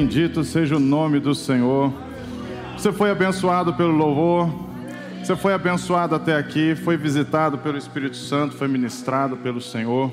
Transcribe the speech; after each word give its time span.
Bendito 0.00 0.42
seja 0.42 0.76
o 0.76 0.80
nome 0.80 1.20
do 1.20 1.34
Senhor. 1.34 1.92
Você 2.72 2.90
foi 2.90 3.10
abençoado 3.10 3.74
pelo 3.74 3.92
louvor. 3.92 4.50
Você 5.22 5.36
foi 5.36 5.52
abençoado 5.52 6.14
até 6.14 6.34
aqui, 6.38 6.74
foi 6.74 6.96
visitado 6.96 7.58
pelo 7.58 7.76
Espírito 7.76 8.16
Santo, 8.16 8.56
foi 8.56 8.66
ministrado 8.66 9.36
pelo 9.36 9.60
Senhor. 9.60 10.10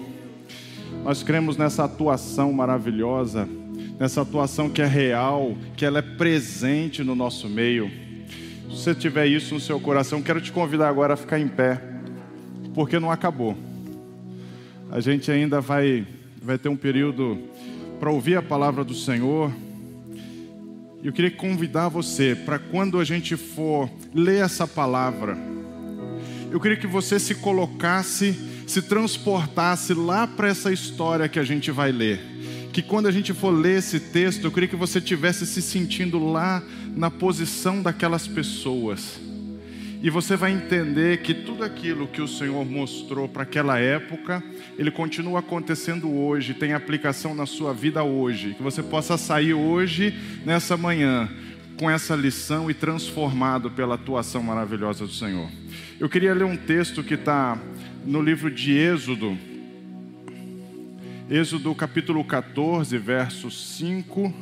Nós 1.06 1.24
cremos 1.24 1.56
nessa 1.56 1.86
atuação 1.86 2.52
maravilhosa, 2.52 3.48
nessa 3.98 4.24
atuação 4.24 4.70
que 4.70 4.82
é 4.82 4.86
real, 4.86 5.56
que 5.78 5.86
ela 5.86 6.00
é 6.00 6.02
presente 6.02 7.02
no 7.02 7.16
nosso 7.16 7.48
meio. 7.48 7.90
Se 8.70 8.84
você 8.84 8.94
tiver 8.94 9.28
isso 9.28 9.54
no 9.54 9.60
seu 9.62 9.80
coração, 9.80 10.22
quero 10.22 10.42
te 10.42 10.52
convidar 10.52 10.90
agora 10.90 11.14
a 11.14 11.18
ficar 11.18 11.40
em 11.40 11.48
pé, 11.48 11.82
porque 12.76 13.00
não 13.00 13.10
acabou. 13.10 13.56
A 14.92 15.00
gente 15.00 15.32
ainda 15.32 15.62
vai, 15.62 16.06
vai 16.44 16.58
ter 16.58 16.68
um 16.68 16.76
período 16.76 17.38
para 18.02 18.12
ouvir 18.12 18.36
a 18.36 18.42
palavra 18.42 18.84
do 18.84 18.94
Senhor. 18.94 19.50
Eu 21.04 21.14
queria 21.14 21.32
convidar 21.32 21.90
você 21.90 22.36
para 22.36 22.58
quando 22.58 23.00
a 23.00 23.04
gente 23.04 23.36
for 23.36 23.90
ler 24.14 24.44
essa 24.44 24.68
palavra, 24.68 25.38
eu 26.52 26.60
queria 26.60 26.78
que 26.78 26.88
você 26.88 27.20
se 27.20 27.36
colocasse, 27.36 28.34
se 28.66 28.82
transportasse 28.82 29.94
lá 29.94 30.26
para 30.26 30.48
essa 30.48 30.72
história 30.72 31.30
que 31.30 31.40
a 31.40 31.44
gente 31.44 31.72
vai 31.72 31.92
ler. 31.92 32.20
Que 32.72 32.82
quando 32.82 33.08
a 33.08 33.12
gente 33.12 33.34
for 33.34 33.52
ler 33.52 33.80
esse 33.80 34.00
texto, 34.00 34.46
eu 34.46 34.52
queria 34.52 34.70
que 34.70 34.76
você 34.76 35.02
tivesse 35.02 35.46
se 35.46 35.62
sentindo 35.62 36.20
lá 36.32 36.64
na 36.96 37.12
posição 37.12 37.82
daquelas 37.82 38.28
pessoas 38.28 39.27
e 40.02 40.10
você 40.10 40.36
vai 40.36 40.52
entender 40.52 41.22
que 41.22 41.34
tudo 41.34 41.64
aquilo 41.64 42.08
que 42.08 42.22
o 42.22 42.28
Senhor 42.28 42.64
mostrou 42.64 43.28
para 43.28 43.44
aquela 43.44 43.80
época, 43.80 44.44
ele 44.78 44.92
continua 44.92 45.40
acontecendo 45.40 46.10
hoje, 46.12 46.54
tem 46.54 46.74
aplicação 46.74 47.34
na 47.34 47.46
sua 47.48 47.74
vida 47.74 48.04
hoje. 48.04 48.54
Que 48.54 48.62
você 48.62 48.84
possa 48.84 49.18
sair 49.18 49.54
hoje, 49.54 50.14
nessa 50.46 50.78
manhã, 50.78 51.28
com 51.80 51.90
essa 51.90 52.16
lição 52.16 52.70
e 52.70 52.74
transformado 52.74 53.72
pela 53.72 53.96
atuação 53.96 54.44
maravilhosa 54.44 55.06
do 55.06 55.12
Senhor. 55.12 55.50
Eu 56.00 56.08
queria 56.08 56.34
ler 56.34 56.46
um 56.46 56.58
texto 56.58 57.04
que 57.04 57.16
está 57.16 57.58
no 58.06 58.22
livro 58.22 58.52
de 58.52 58.78
Êxodo, 58.78 59.36
Êxodo 61.30 61.74
capítulo 61.76 62.24
14, 62.24 62.98
versos 62.98 63.78
5 63.78 64.34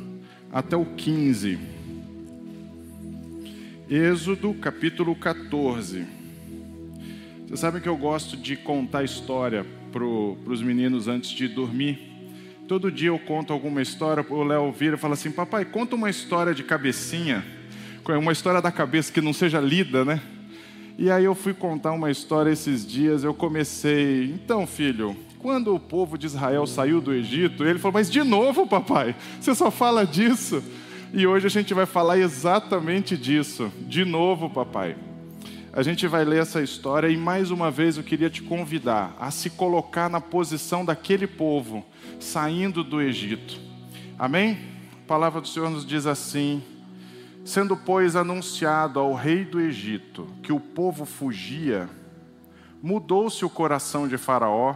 até 0.52 0.76
o 0.76 0.84
15. 0.84 1.75
Êxodo 3.88 4.52
capítulo 4.54 5.14
14. 5.14 6.04
Vocês 7.46 7.60
sabem 7.60 7.80
que 7.80 7.88
eu 7.88 7.96
gosto 7.96 8.36
de 8.36 8.56
contar 8.56 9.04
história 9.04 9.64
para 9.92 10.04
os 10.04 10.60
meninos 10.60 11.06
antes 11.06 11.30
de 11.30 11.46
dormir. 11.46 12.00
Todo 12.66 12.90
dia 12.90 13.10
eu 13.10 13.18
conto 13.20 13.52
alguma 13.52 13.80
história, 13.80 14.26
o 14.28 14.42
Léo 14.42 14.72
vira 14.72 14.96
e 14.96 14.98
fala 14.98 15.14
assim: 15.14 15.30
Papai, 15.30 15.64
conta 15.64 15.94
uma 15.94 16.10
história 16.10 16.52
de 16.52 16.64
cabecinha, 16.64 17.44
uma 18.04 18.32
história 18.32 18.60
da 18.60 18.72
cabeça 18.72 19.12
que 19.12 19.20
não 19.20 19.32
seja 19.32 19.60
lida, 19.60 20.04
né? 20.04 20.20
E 20.98 21.08
aí 21.08 21.24
eu 21.24 21.36
fui 21.36 21.54
contar 21.54 21.92
uma 21.92 22.10
história 22.10 22.50
esses 22.50 22.84
dias, 22.84 23.22
eu 23.22 23.32
comecei, 23.32 24.24
então 24.34 24.66
filho, 24.66 25.16
quando 25.38 25.72
o 25.72 25.78
povo 25.78 26.18
de 26.18 26.26
Israel 26.26 26.66
saiu 26.66 27.00
do 27.00 27.14
Egito, 27.14 27.64
ele 27.64 27.78
falou: 27.78 27.92
Mas 27.92 28.10
de 28.10 28.24
novo, 28.24 28.66
papai, 28.66 29.14
você 29.40 29.54
só 29.54 29.70
fala 29.70 30.04
disso. 30.04 30.60
E 31.12 31.26
hoje 31.26 31.46
a 31.46 31.50
gente 31.50 31.72
vai 31.72 31.86
falar 31.86 32.18
exatamente 32.18 33.16
disso. 33.16 33.72
De 33.82 34.04
novo, 34.04 34.50
papai. 34.50 34.96
A 35.72 35.82
gente 35.82 36.06
vai 36.06 36.24
ler 36.24 36.40
essa 36.40 36.62
história 36.62 37.08
e 37.08 37.16
mais 37.16 37.50
uma 37.50 37.70
vez 37.70 37.96
eu 37.96 38.02
queria 38.02 38.28
te 38.28 38.42
convidar 38.42 39.14
a 39.20 39.30
se 39.30 39.50
colocar 39.50 40.08
na 40.08 40.20
posição 40.20 40.84
daquele 40.84 41.26
povo 41.26 41.84
saindo 42.18 42.82
do 42.82 43.00
Egito. 43.00 43.60
Amém? 44.18 44.58
A 45.04 45.06
palavra 45.06 45.40
do 45.40 45.46
Senhor 45.46 45.70
nos 45.70 45.86
diz 45.86 46.06
assim: 46.06 46.62
Sendo, 47.44 47.76
pois, 47.76 48.16
anunciado 48.16 48.98
ao 48.98 49.14
rei 49.14 49.44
do 49.44 49.60
Egito 49.60 50.26
que 50.42 50.52
o 50.52 50.58
povo 50.58 51.04
fugia, 51.04 51.88
mudou-se 52.82 53.44
o 53.44 53.50
coração 53.50 54.08
de 54.08 54.16
Faraó 54.18 54.74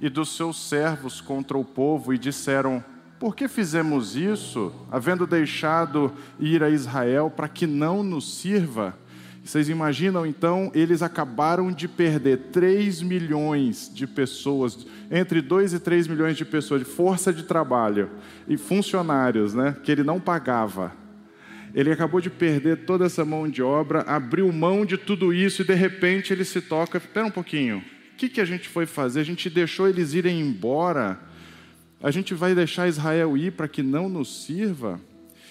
e 0.00 0.08
dos 0.08 0.34
seus 0.34 0.68
servos 0.68 1.20
contra 1.20 1.56
o 1.56 1.64
povo 1.64 2.12
e 2.12 2.18
disseram: 2.18 2.82
por 3.18 3.34
que 3.34 3.48
fizemos 3.48 4.16
isso, 4.16 4.72
havendo 4.90 5.26
deixado 5.26 6.12
ir 6.38 6.62
a 6.62 6.70
Israel 6.70 7.32
para 7.34 7.48
que 7.48 7.66
não 7.66 8.02
nos 8.02 8.38
sirva? 8.38 8.96
Vocês 9.44 9.68
imaginam 9.68 10.26
então, 10.26 10.70
eles 10.74 11.00
acabaram 11.00 11.72
de 11.72 11.88
perder 11.88 12.36
3 12.52 13.00
milhões 13.00 13.90
de 13.92 14.06
pessoas, 14.06 14.86
entre 15.10 15.40
2 15.40 15.72
e 15.72 15.80
3 15.80 16.06
milhões 16.06 16.36
de 16.36 16.44
pessoas 16.44 16.82
de 16.82 16.86
força 16.86 17.32
de 17.32 17.42
trabalho 17.44 18.10
e 18.46 18.58
funcionários, 18.58 19.54
né, 19.54 19.74
que 19.82 19.90
ele 19.90 20.02
não 20.02 20.20
pagava. 20.20 20.92
Ele 21.74 21.90
acabou 21.90 22.20
de 22.20 22.30
perder 22.30 22.84
toda 22.84 23.06
essa 23.06 23.24
mão 23.24 23.48
de 23.48 23.62
obra, 23.62 24.02
abriu 24.02 24.52
mão 24.52 24.84
de 24.84 24.98
tudo 24.98 25.32
isso 25.32 25.62
e 25.62 25.64
de 25.64 25.74
repente 25.74 26.32
ele 26.32 26.44
se 26.44 26.60
toca. 26.60 26.98
Espera 26.98 27.26
um 27.26 27.30
pouquinho, 27.30 27.78
o 27.78 28.16
que, 28.16 28.28
que 28.28 28.40
a 28.40 28.44
gente 28.44 28.68
foi 28.68 28.84
fazer? 28.84 29.20
A 29.20 29.24
gente 29.24 29.48
deixou 29.48 29.88
eles 29.88 30.12
irem 30.12 30.40
embora 30.40 31.18
a 32.02 32.10
gente 32.10 32.34
vai 32.34 32.54
deixar 32.54 32.88
Israel 32.88 33.36
ir 33.36 33.52
para 33.52 33.68
que 33.68 33.82
não 33.82 34.08
nos 34.08 34.44
sirva? 34.44 35.00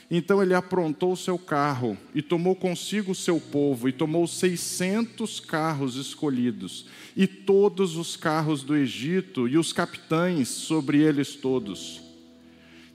Então 0.10 0.42
ele 0.42 0.54
aprontou 0.54 1.12
o 1.12 1.18
seu 1.18 1.38
carro 1.38 1.98
e 2.16 2.22
tomou 2.22 2.56
consigo 2.56 3.12
o 3.12 3.16
seu 3.16 3.42
povo 3.42 3.90
e 3.90 3.92
tomou 3.92 4.26
600 4.26 5.42
carros 5.42 5.98
escolhidos 5.98 6.86
e 7.16 7.28
todos 7.28 7.98
os 7.98 8.16
carros 8.16 8.64
do 8.64 8.76
Egito 8.76 9.50
e 9.50 9.58
os 9.58 9.74
capitães 9.74 10.48
sobre 10.48 11.02
eles 11.02 11.36
todos. 11.36 12.02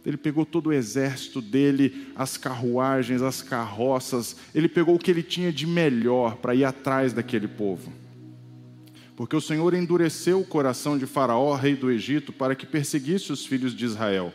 Ele 0.06 0.16
pegou 0.16 0.46
todo 0.46 0.68
o 0.68 0.72
exército 0.72 1.42
dele, 1.42 2.08
as 2.16 2.38
carruagens, 2.38 3.20
as 3.20 3.42
carroças, 3.42 4.34
ele 4.54 4.66
pegou 4.66 4.96
o 4.96 4.98
que 4.98 5.10
ele 5.10 5.22
tinha 5.22 5.52
de 5.52 5.66
melhor 5.66 6.36
para 6.36 6.54
ir 6.54 6.64
atrás 6.64 7.12
daquele 7.12 7.46
povo 7.46 8.01
porque 9.22 9.36
o 9.36 9.40
Senhor 9.40 9.72
endureceu 9.72 10.40
o 10.40 10.44
coração 10.44 10.98
de 10.98 11.06
Faraó, 11.06 11.54
rei 11.54 11.76
do 11.76 11.88
Egito, 11.92 12.32
para 12.32 12.56
que 12.56 12.66
perseguisse 12.66 13.30
os 13.30 13.46
filhos 13.46 13.72
de 13.72 13.84
Israel. 13.84 14.32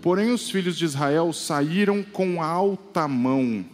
Porém, 0.00 0.30
os 0.30 0.48
filhos 0.48 0.78
de 0.78 0.84
Israel 0.84 1.32
saíram 1.32 2.00
com 2.00 2.40
alta 2.40 3.08
mão. 3.08 3.64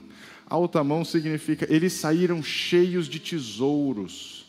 Alta 0.49 0.83
mão 0.83 1.05
significa 1.05 1.67
eles 1.69 1.93
saíram 1.93 2.43
cheios 2.43 3.07
de 3.07 3.21
tesouros. 3.21 4.47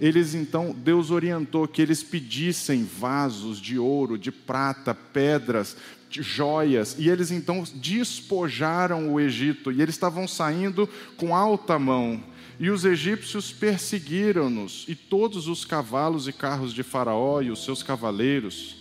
Eles 0.00 0.34
então, 0.34 0.74
Deus 0.74 1.10
orientou 1.10 1.68
que 1.68 1.82
eles 1.82 2.02
pedissem 2.02 2.82
vasos 2.82 3.60
de 3.60 3.78
ouro, 3.78 4.16
de 4.16 4.32
prata, 4.32 4.94
pedras, 4.94 5.76
de 6.08 6.22
joias, 6.22 6.96
e 6.98 7.10
eles 7.10 7.30
então 7.30 7.64
despojaram 7.74 9.12
o 9.12 9.20
Egito, 9.20 9.70
e 9.70 9.82
eles 9.82 9.94
estavam 9.94 10.26
saindo 10.26 10.88
com 11.18 11.36
alta 11.36 11.78
mão. 11.78 12.32
E 12.58 12.70
os 12.70 12.84
egípcios 12.84 13.52
perseguiram-nos, 13.52 14.84
e 14.88 14.94
todos 14.94 15.48
os 15.48 15.64
cavalos 15.64 16.28
e 16.28 16.32
carros 16.32 16.72
de 16.72 16.82
Faraó 16.82 17.42
e 17.42 17.50
os 17.50 17.64
seus 17.64 17.82
cavaleiros. 17.82 18.76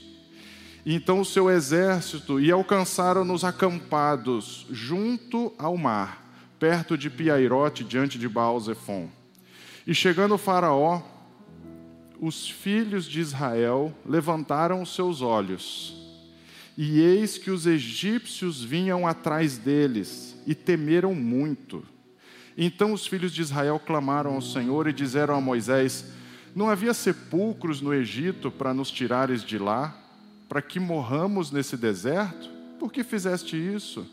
E 0.86 0.94
então 0.94 1.22
o 1.22 1.26
seu 1.26 1.50
exército, 1.50 2.40
e 2.40 2.52
alcançaram-nos 2.52 3.44
acampados 3.44 4.68
junto 4.70 5.54
ao 5.58 5.76
mar, 5.78 6.24
perto 6.60 6.98
de 6.98 7.10
Piairote, 7.10 7.84
diante 7.84 8.20
de 8.20 8.30
Baal-Zephon. 8.30 9.10
E 9.88 9.96
chegando 9.96 10.36
o 10.36 10.38
Faraó, 10.38 11.02
os 12.20 12.50
filhos 12.50 13.06
de 13.06 13.20
Israel 13.20 13.94
levantaram 14.06 14.82
os 14.82 14.94
seus 14.94 15.22
olhos, 15.22 15.96
e 16.78 17.00
eis 17.00 17.38
que 17.38 17.52
os 17.52 17.66
egípcios 17.66 18.64
vinham 18.64 19.08
atrás 19.08 19.58
deles, 19.58 20.36
e 20.46 20.54
temeram 20.54 21.14
muito. 21.16 21.84
Então 22.58 22.94
os 22.94 23.08
filhos 23.08 23.32
de 23.34 23.42
Israel 23.42 23.80
clamaram 23.80 24.36
ao 24.36 24.42
Senhor 24.42 24.88
e 24.88 24.94
disseram 24.94 25.36
a 25.36 25.42
Moisés: 25.42 26.06
Não 26.56 26.70
havia 26.70 26.94
sepulcros 26.94 27.82
no 27.82 27.94
Egito 27.94 28.52
para 28.52 28.74
nos 28.74 28.92
tirares 28.92 29.44
de 29.44 29.58
lá, 29.58 29.96
para 30.48 30.62
que 30.62 30.80
morramos 30.80 31.52
nesse 31.52 31.76
deserto? 31.76 32.50
Por 32.80 32.92
que 32.92 33.04
fizeste 33.04 33.58
isso? 33.58 34.06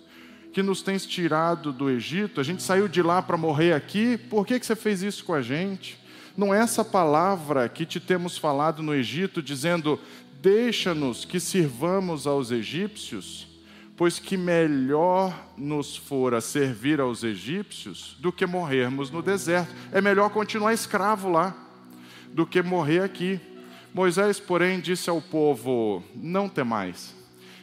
Que 0.53 0.63
nos 0.63 0.83
tens 0.83 1.07
tirado 1.07 1.73
do 1.73 1.91
Egito? 1.91 2.41
A 2.41 2.45
gente 2.45 2.63
saiu 2.63 2.89
de 2.89 3.03
lá 3.03 3.21
para 3.21 3.37
morrer 3.37 3.73
aqui, 3.73 4.17
por 4.17 4.47
que, 4.47 4.59
que 4.59 4.67
você 4.67 4.75
fez 4.75 5.03
isso 5.03 5.25
com 5.25 5.35
a 5.35 5.43
gente? 5.43 5.99
Não 6.37 6.55
é 6.55 6.61
essa 6.61 6.85
palavra 6.85 7.69
que 7.69 7.85
te 7.85 8.01
temos 8.01 8.39
falado 8.39 8.83
no 8.83 8.95
Egito, 8.95 9.43
dizendo: 9.43 10.01
Deixa-nos 10.41 11.25
que 11.27 11.39
sirvamos 11.39 12.27
aos 12.27 12.51
egípcios? 12.51 13.50
Pois 14.01 14.19
que 14.19 14.35
melhor 14.35 15.39
nos 15.59 15.95
fora 15.95 16.41
servir 16.41 17.03
aos 17.03 17.23
egípcios 17.23 18.17
do 18.19 18.33
que 18.33 18.47
morrermos 18.47 19.11
no 19.11 19.21
deserto. 19.21 19.75
É 19.93 20.01
melhor 20.01 20.31
continuar 20.31 20.73
escravo 20.73 21.29
lá 21.29 21.55
do 22.33 22.47
que 22.47 22.63
morrer 22.63 23.03
aqui. 23.03 23.39
Moisés, 23.93 24.41
porém, 24.41 24.81
disse 24.81 25.11
ao 25.11 25.21
povo: 25.21 26.03
Não 26.15 26.49
temais, 26.49 27.15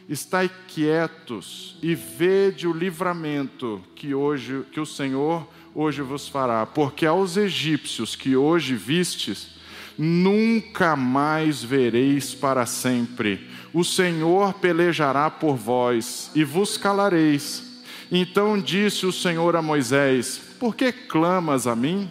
estai 0.08 0.48
quietos 0.68 1.76
e 1.82 1.96
vede 1.96 2.68
o 2.68 2.72
livramento 2.72 3.82
que 3.96 4.14
hoje 4.14 4.64
que 4.70 4.78
o 4.78 4.86
Senhor 4.86 5.44
hoje 5.74 6.02
vos 6.02 6.28
fará, 6.28 6.64
porque 6.64 7.04
aos 7.04 7.36
egípcios 7.36 8.14
que 8.14 8.36
hoje 8.36 8.76
vistes 8.76 9.58
nunca 9.98 10.94
mais 10.94 11.64
vereis 11.64 12.32
para 12.32 12.64
sempre. 12.64 13.44
O 13.78 13.84
Senhor 13.84 14.54
pelejará 14.54 15.30
por 15.30 15.54
vós 15.54 16.32
e 16.34 16.42
vos 16.42 16.76
calareis. 16.76 17.62
Então 18.10 18.60
disse 18.60 19.06
o 19.06 19.12
Senhor 19.12 19.54
a 19.54 19.62
Moisés: 19.62 20.40
Por 20.58 20.74
que 20.74 20.90
clamas 20.90 21.64
a 21.64 21.76
mim? 21.76 22.10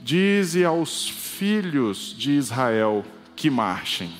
Dize 0.00 0.64
aos 0.64 1.08
filhos 1.08 2.14
de 2.16 2.30
Israel 2.34 3.04
que 3.34 3.50
marchem. 3.50 4.12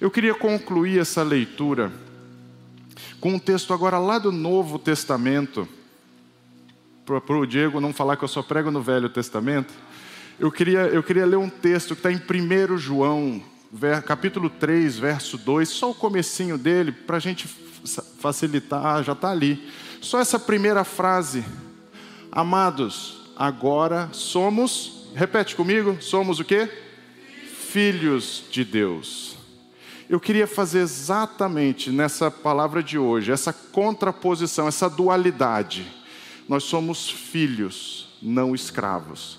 Eu 0.00 0.10
queria 0.10 0.34
concluir 0.34 0.98
essa 0.98 1.22
leitura 1.22 1.92
com 3.20 3.34
um 3.34 3.38
texto 3.38 3.74
agora 3.74 3.98
lá 3.98 4.18
do 4.18 4.32
Novo 4.32 4.78
Testamento, 4.78 5.68
para 7.04 7.36
o 7.36 7.44
Diego 7.44 7.78
não 7.78 7.92
falar 7.92 8.16
que 8.16 8.24
eu 8.24 8.28
só 8.28 8.42
prego 8.42 8.70
no 8.70 8.80
Velho 8.80 9.10
Testamento. 9.10 9.74
Eu 10.38 10.50
queria, 10.50 10.86
eu 10.86 11.02
queria 11.02 11.26
ler 11.26 11.36
um 11.36 11.50
texto 11.50 11.94
que 11.94 12.08
está 12.08 12.10
em 12.10 12.16
1 12.16 12.78
João, 12.78 13.42
capítulo 14.04 14.50
3, 14.50 14.98
verso 14.98 15.38
2, 15.38 15.68
só 15.68 15.90
o 15.90 15.94
comecinho 15.94 16.58
dele, 16.58 16.90
para 16.90 17.18
a 17.18 17.20
gente 17.20 17.46
facilitar, 18.18 19.02
já 19.04 19.12
está 19.12 19.30
ali. 19.30 19.70
Só 20.00 20.18
essa 20.18 20.38
primeira 20.38 20.82
frase. 20.82 21.44
Amados, 22.32 23.32
agora 23.36 24.08
somos, 24.12 25.08
repete 25.14 25.54
comigo, 25.54 25.96
somos 26.00 26.40
o 26.40 26.44
quê? 26.44 26.68
Filhos 27.70 28.44
de 28.50 28.64
Deus. 28.64 29.36
Eu 30.08 30.18
queria 30.18 30.46
fazer 30.48 30.80
exatamente 30.80 31.90
nessa 31.90 32.30
palavra 32.30 32.82
de 32.82 32.98
hoje, 32.98 33.30
essa 33.30 33.52
contraposição, 33.52 34.66
essa 34.66 34.90
dualidade. 34.90 35.86
Nós 36.48 36.64
somos 36.64 37.08
filhos, 37.08 38.08
não 38.20 38.52
escravos. 38.52 39.38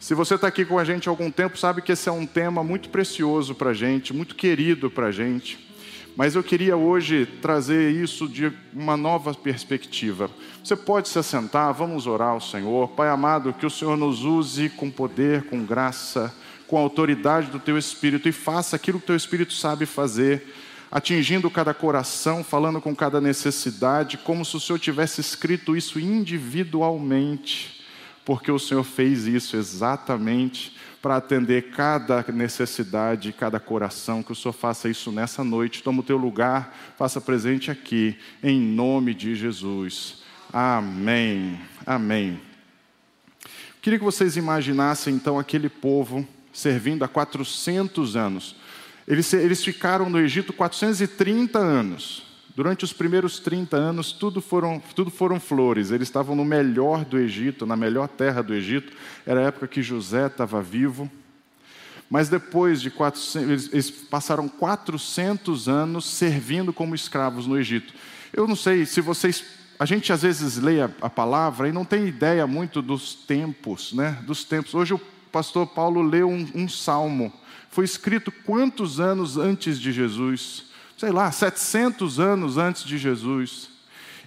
Se 0.00 0.14
você 0.14 0.34
está 0.34 0.46
aqui 0.46 0.64
com 0.64 0.78
a 0.78 0.84
gente 0.84 1.10
há 1.10 1.12
algum 1.12 1.30
tempo, 1.30 1.58
sabe 1.58 1.82
que 1.82 1.92
esse 1.92 2.08
é 2.08 2.12
um 2.12 2.24
tema 2.24 2.64
muito 2.64 2.88
precioso 2.88 3.54
para 3.54 3.68
a 3.68 3.74
gente, 3.74 4.14
muito 4.14 4.34
querido 4.34 4.90
para 4.90 5.08
a 5.08 5.12
gente. 5.12 5.68
Mas 6.16 6.34
eu 6.34 6.42
queria 6.42 6.74
hoje 6.74 7.26
trazer 7.42 7.90
isso 7.92 8.26
de 8.26 8.50
uma 8.72 8.96
nova 8.96 9.34
perspectiva. 9.34 10.30
Você 10.64 10.74
pode 10.74 11.10
se 11.10 11.18
assentar, 11.18 11.74
vamos 11.74 12.06
orar 12.06 12.30
ao 12.30 12.40
Senhor. 12.40 12.88
Pai 12.88 13.10
amado, 13.10 13.52
que 13.52 13.66
o 13.66 13.70
Senhor 13.70 13.94
nos 13.94 14.24
use 14.24 14.70
com 14.70 14.90
poder, 14.90 15.42
com 15.44 15.66
graça, 15.66 16.34
com 16.66 16.78
a 16.78 16.80
autoridade 16.80 17.50
do 17.50 17.60
Teu 17.60 17.76
Espírito 17.76 18.26
e 18.26 18.32
faça 18.32 18.76
aquilo 18.76 18.98
que 18.98 19.04
o 19.04 19.08
Teu 19.08 19.16
Espírito 19.16 19.52
sabe 19.52 19.84
fazer, 19.84 20.54
atingindo 20.90 21.50
cada 21.50 21.74
coração, 21.74 22.42
falando 22.42 22.80
com 22.80 22.96
cada 22.96 23.20
necessidade, 23.20 24.16
como 24.16 24.46
se 24.46 24.56
o 24.56 24.60
Senhor 24.60 24.78
tivesse 24.78 25.20
escrito 25.20 25.76
isso 25.76 26.00
individualmente 26.00 27.79
porque 28.30 28.52
o 28.52 28.60
Senhor 28.60 28.84
fez 28.84 29.26
isso 29.26 29.56
exatamente 29.56 30.76
para 31.02 31.16
atender 31.16 31.72
cada 31.72 32.24
necessidade, 32.28 33.32
cada 33.32 33.58
coração. 33.58 34.22
Que 34.22 34.30
o 34.30 34.36
Senhor 34.36 34.52
faça 34.52 34.88
isso 34.88 35.10
nessa 35.10 35.42
noite. 35.42 35.82
Toma 35.82 35.98
o 35.98 36.04
teu 36.04 36.16
lugar, 36.16 36.72
faça 36.96 37.20
presente 37.20 37.72
aqui, 37.72 38.16
em 38.40 38.60
nome 38.60 39.14
de 39.14 39.34
Jesus. 39.34 40.22
Amém. 40.52 41.58
Amém. 41.84 42.40
Queria 43.82 43.98
que 43.98 44.04
vocês 44.04 44.36
imaginassem 44.36 45.12
então 45.12 45.36
aquele 45.36 45.68
povo 45.68 46.24
servindo 46.52 47.04
há 47.04 47.08
400 47.08 48.14
anos. 48.14 48.54
Eles, 49.08 49.32
eles 49.32 49.64
ficaram 49.64 50.08
no 50.08 50.20
Egito 50.20 50.52
430 50.52 51.58
anos. 51.58 52.29
Durante 52.56 52.84
os 52.84 52.92
primeiros 52.92 53.38
30 53.38 53.76
anos, 53.76 54.12
tudo 54.12 54.40
foram, 54.40 54.82
tudo 54.94 55.10
foram 55.10 55.38
flores. 55.38 55.90
Eles 55.90 56.08
estavam 56.08 56.34
no 56.34 56.44
melhor 56.44 57.04
do 57.04 57.18
Egito, 57.18 57.64
na 57.64 57.76
melhor 57.76 58.08
terra 58.08 58.42
do 58.42 58.52
Egito. 58.52 58.92
Era 59.24 59.40
a 59.40 59.44
época 59.44 59.68
que 59.68 59.82
José 59.82 60.26
estava 60.26 60.60
vivo. 60.60 61.10
Mas 62.08 62.28
depois 62.28 62.82
de 62.82 62.90
400, 62.90 63.72
eles 63.72 63.90
passaram 63.90 64.48
400 64.48 65.68
anos 65.68 66.04
servindo 66.06 66.72
como 66.72 66.94
escravos 66.94 67.46
no 67.46 67.56
Egito. 67.56 67.94
Eu 68.32 68.48
não 68.48 68.56
sei 68.56 68.84
se 68.84 69.00
vocês. 69.00 69.44
A 69.78 69.84
gente 69.84 70.12
às 70.12 70.22
vezes 70.22 70.56
lê 70.56 70.82
a, 70.82 70.90
a 71.00 71.08
palavra 71.08 71.68
e 71.68 71.72
não 71.72 71.84
tem 71.84 72.08
ideia 72.08 72.46
muito 72.48 72.82
dos 72.82 73.14
tempos, 73.14 73.92
né? 73.92 74.18
Dos 74.26 74.42
tempos. 74.42 74.74
Hoje 74.74 74.94
o 74.94 75.00
pastor 75.30 75.68
Paulo 75.68 76.02
leu 76.02 76.28
um, 76.28 76.48
um 76.52 76.68
salmo. 76.68 77.32
Foi 77.70 77.84
escrito 77.84 78.32
quantos 78.44 78.98
anos 78.98 79.38
antes 79.38 79.78
de 79.78 79.92
Jesus? 79.92 80.69
Sei 81.00 81.10
lá, 81.10 81.32
700 81.32 82.20
anos 82.20 82.58
antes 82.58 82.84
de 82.84 82.98
Jesus. 82.98 83.70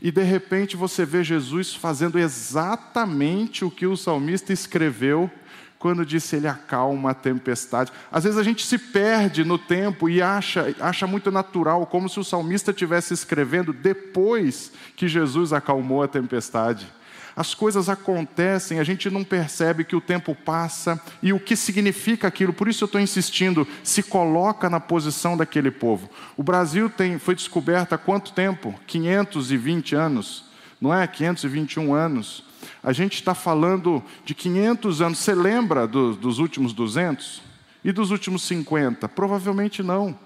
E 0.02 0.12
de 0.12 0.24
repente 0.24 0.75
você 0.75 1.06
vê 1.06 1.24
Jesus 1.24 1.75
fazendo 1.75 2.18
exatamente 2.18 3.64
o 3.64 3.70
que 3.70 3.86
o 3.86 3.96
salmista 3.96 4.52
escreveu 4.52 5.30
quando 5.78 6.04
disse 6.04 6.36
ele 6.36 6.48
acalma 6.48 7.12
a 7.12 7.14
tempestade. 7.14 7.92
Às 8.12 8.24
vezes 8.24 8.40
a 8.40 8.44
gente 8.44 8.66
se 8.66 8.80
perde 8.80 9.44
no 9.44 9.60
tempo 9.60 10.10
e 10.10 10.20
acha, 10.20 10.75
acha 10.80 11.06
muito 11.06 11.30
natural, 11.30 11.86
como 11.86 12.10
se 12.10 12.20
o 12.20 12.24
salmista 12.24 12.72
estivesse 12.72 13.14
escrevendo 13.14 13.72
depois 13.72 14.72
que 14.96 15.08
Jesus 15.08 15.54
acalmou 15.54 16.02
a 16.02 16.08
tempestade 16.08 16.92
as 17.35 17.53
coisas 17.53 17.89
acontecem, 17.89 18.80
a 18.80 18.83
gente 18.83 19.09
não 19.09 19.24
percebe 19.24 19.83
que 19.83 19.95
o 19.95 20.01
tempo 20.01 20.35
passa 20.35 21.01
e 21.21 21.33
o 21.33 21.39
que 21.39 21.56
significa 21.56 22.27
aquilo. 22.27 22.53
Por 22.53 22.68
isso 22.68 22.83
eu 22.83 22.85
estou 22.85 23.01
insistindo, 23.01 23.68
se 23.83 24.03
coloca 24.03 24.69
na 24.69 24.80
posição 24.80 25.35
daquele 25.35 25.71
povo. 25.71 26.09
O 26.38 26.44
Brasil 26.44 26.89
tem, 26.89 27.18
foi 27.18 27.33
descoberto 27.33 27.94
há 27.94 27.97
quanto 27.97 28.33
tempo? 28.33 28.75
520 28.85 29.95
anos, 29.95 30.45
não 30.80 30.94
é? 30.94 31.07
521 31.07 31.94
anos. 31.94 32.44
A 32.83 32.94
gente 32.94 33.15
está 33.15 33.33
falando 33.33 34.03
de 34.24 34.35
500 34.35 35.01
anos. 35.01 35.19
Você 35.19 35.33
lembra 35.33 35.88
do, 35.88 36.13
dos 36.15 36.38
últimos 36.38 36.74
200? 36.74 37.41
E 37.83 37.91
dos 37.91 38.12
últimos 38.12 38.44
50? 38.44 39.09
Provavelmente 39.09 39.81
não. 39.81 40.18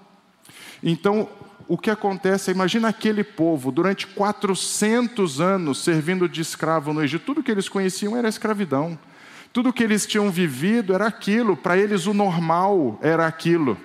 Então, 0.82 1.28
o 1.68 1.76
que 1.76 1.90
acontece, 1.90 2.50
imagina 2.50 2.88
aquele 2.88 3.22
povo 3.22 3.70
durante 3.70 4.06
400 4.06 5.38
anos 5.38 5.78
servindo 5.84 6.26
de 6.26 6.40
escravo 6.40 6.94
no 6.94 7.04
Egito, 7.04 7.26
tudo 7.26 7.42
que 7.42 7.50
eles 7.50 7.68
conheciam 7.68 8.16
era 8.16 8.28
escravidão. 8.28 8.98
Tudo 9.52 9.72
que 9.72 9.84
eles 9.84 10.06
tinham 10.06 10.30
vivido 10.30 10.94
era 10.94 11.06
aquilo, 11.06 11.56
para 11.56 11.76
eles 11.76 12.06
o 12.06 12.14
normal 12.14 12.98
era 13.02 13.26
aquilo. 13.26 13.76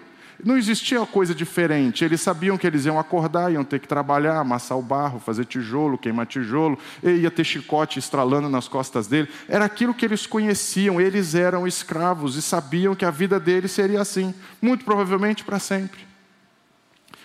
Não 0.44 0.58
existia 0.58 1.06
coisa 1.06 1.34
diferente. 1.34 2.04
Eles 2.04 2.20
sabiam 2.20 2.58
que 2.58 2.68
eles 2.68 2.86
iam 2.86 3.00
acordar, 3.00 3.52
iam 3.52 3.64
ter 3.64 3.80
que 3.80 3.88
trabalhar, 3.88 4.40
amassar 4.40 4.78
o 4.78 4.82
barro, 4.82 5.20
fazer 5.20 5.46
tijolo, 5.46 5.98
queimar 5.98 6.26
tijolo, 6.26 6.78
ia 7.02 7.32
ter 7.32 7.46
chicote 7.46 7.98
estralando 7.98 8.50
nas 8.50 8.68
costas 8.68 9.08
dele. 9.08 9.30
Era 9.48 9.64
aquilo 9.64 9.94
que 9.94 10.06
eles 10.06 10.26
conheciam. 10.28 11.00
Eles 11.00 11.34
eram 11.34 11.66
escravos 11.66 12.36
e 12.36 12.42
sabiam 12.42 12.94
que 12.94 13.06
a 13.06 13.12
vida 13.12 13.40
deles 13.40 13.72
seria 13.72 14.02
assim, 14.02 14.34
muito 14.62 14.84
provavelmente 14.84 15.46
para 15.46 15.60
sempre 15.60 16.13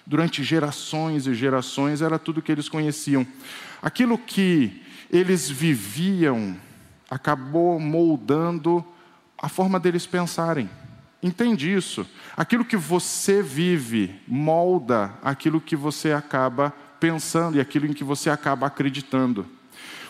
durante 0.08 0.42
gerações 0.42 1.26
e 1.26 1.34
gerações, 1.34 2.00
era 2.00 2.18
tudo 2.18 2.40
que 2.40 2.50
eles 2.50 2.66
conheciam. 2.66 3.26
Aquilo 3.82 4.16
que 4.16 4.82
eles 5.10 5.50
viviam 5.50 6.56
acabou 7.10 7.78
moldando 7.78 8.82
a 9.36 9.50
forma 9.50 9.78
deles 9.78 10.06
pensarem. 10.06 10.68
Entende 11.22 11.70
isso? 11.70 12.06
Aquilo 12.34 12.64
que 12.64 12.76
você 12.76 13.42
vive 13.42 14.18
molda 14.26 15.12
aquilo 15.22 15.60
que 15.60 15.76
você 15.76 16.12
acaba 16.12 16.70
pensando 16.98 17.58
e 17.58 17.60
aquilo 17.60 17.84
em 17.84 17.92
que 17.92 18.02
você 18.02 18.30
acaba 18.30 18.66
acreditando. 18.66 19.46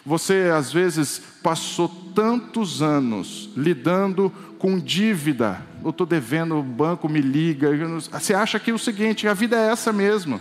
Você, 0.04 0.50
às 0.54 0.72
vezes, 0.72 1.20
passou 1.42 1.88
tantos 2.14 2.82
anos 2.82 3.50
lidando 3.56 4.32
com 4.58 4.78
dívida. 4.78 5.60
Eu 5.82 5.90
estou 5.90 6.06
devendo, 6.06 6.58
o 6.58 6.62
banco 6.62 7.08
me 7.08 7.20
liga. 7.20 7.68
Você 8.10 8.34
acha 8.34 8.58
que 8.58 8.70
é 8.70 8.74
o 8.74 8.78
seguinte, 8.78 9.28
a 9.28 9.34
vida 9.34 9.56
é 9.56 9.70
essa 9.70 9.92
mesmo. 9.92 10.40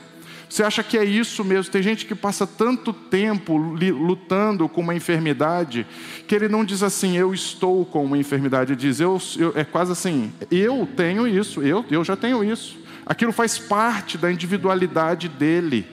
Você 0.49 0.63
acha 0.63 0.81
que 0.81 0.97
é 0.97 1.03
isso 1.03 1.43
mesmo? 1.43 1.71
Tem 1.71 1.81
gente 1.81 2.05
que 2.05 2.15
passa 2.15 2.47
tanto 2.47 2.93
tempo 2.93 3.57
lutando 3.57 4.69
com 4.69 4.79
uma 4.81 4.95
enfermidade 4.95 5.85
que 6.25 6.33
ele 6.33 6.47
não 6.47 6.63
diz 6.63 6.81
assim, 6.81 7.17
eu 7.17 7.33
estou 7.33 7.85
com 7.85 8.05
uma 8.05 8.17
enfermidade. 8.17 8.71
Ele 8.71 8.79
diz, 8.79 8.99
eu, 8.99 9.21
eu, 9.37 9.51
é 9.55 9.65
quase 9.65 9.91
assim, 9.91 10.31
eu 10.49 10.87
tenho 10.95 11.27
isso, 11.27 11.61
eu, 11.61 11.85
eu 11.91 12.03
já 12.03 12.15
tenho 12.15 12.43
isso. 12.43 12.79
Aquilo 13.05 13.33
faz 13.33 13.57
parte 13.57 14.17
da 14.17 14.31
individualidade 14.31 15.27
dele. 15.27 15.85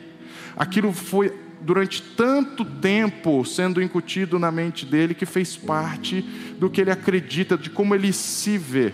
Aquilo 0.56 0.92
foi 0.92 1.32
durante 1.64 2.02
tanto 2.02 2.64
tempo 2.64 3.44
sendo 3.44 3.82
incutido 3.82 4.38
na 4.38 4.52
mente 4.52 4.84
dele 4.84 5.14
que 5.14 5.26
fez 5.26 5.56
parte 5.56 6.22
do 6.58 6.68
que 6.68 6.80
ele 6.80 6.90
acredita, 6.90 7.56
de 7.56 7.70
como 7.70 7.94
ele 7.94 8.12
se 8.12 8.58
vê. 8.58 8.92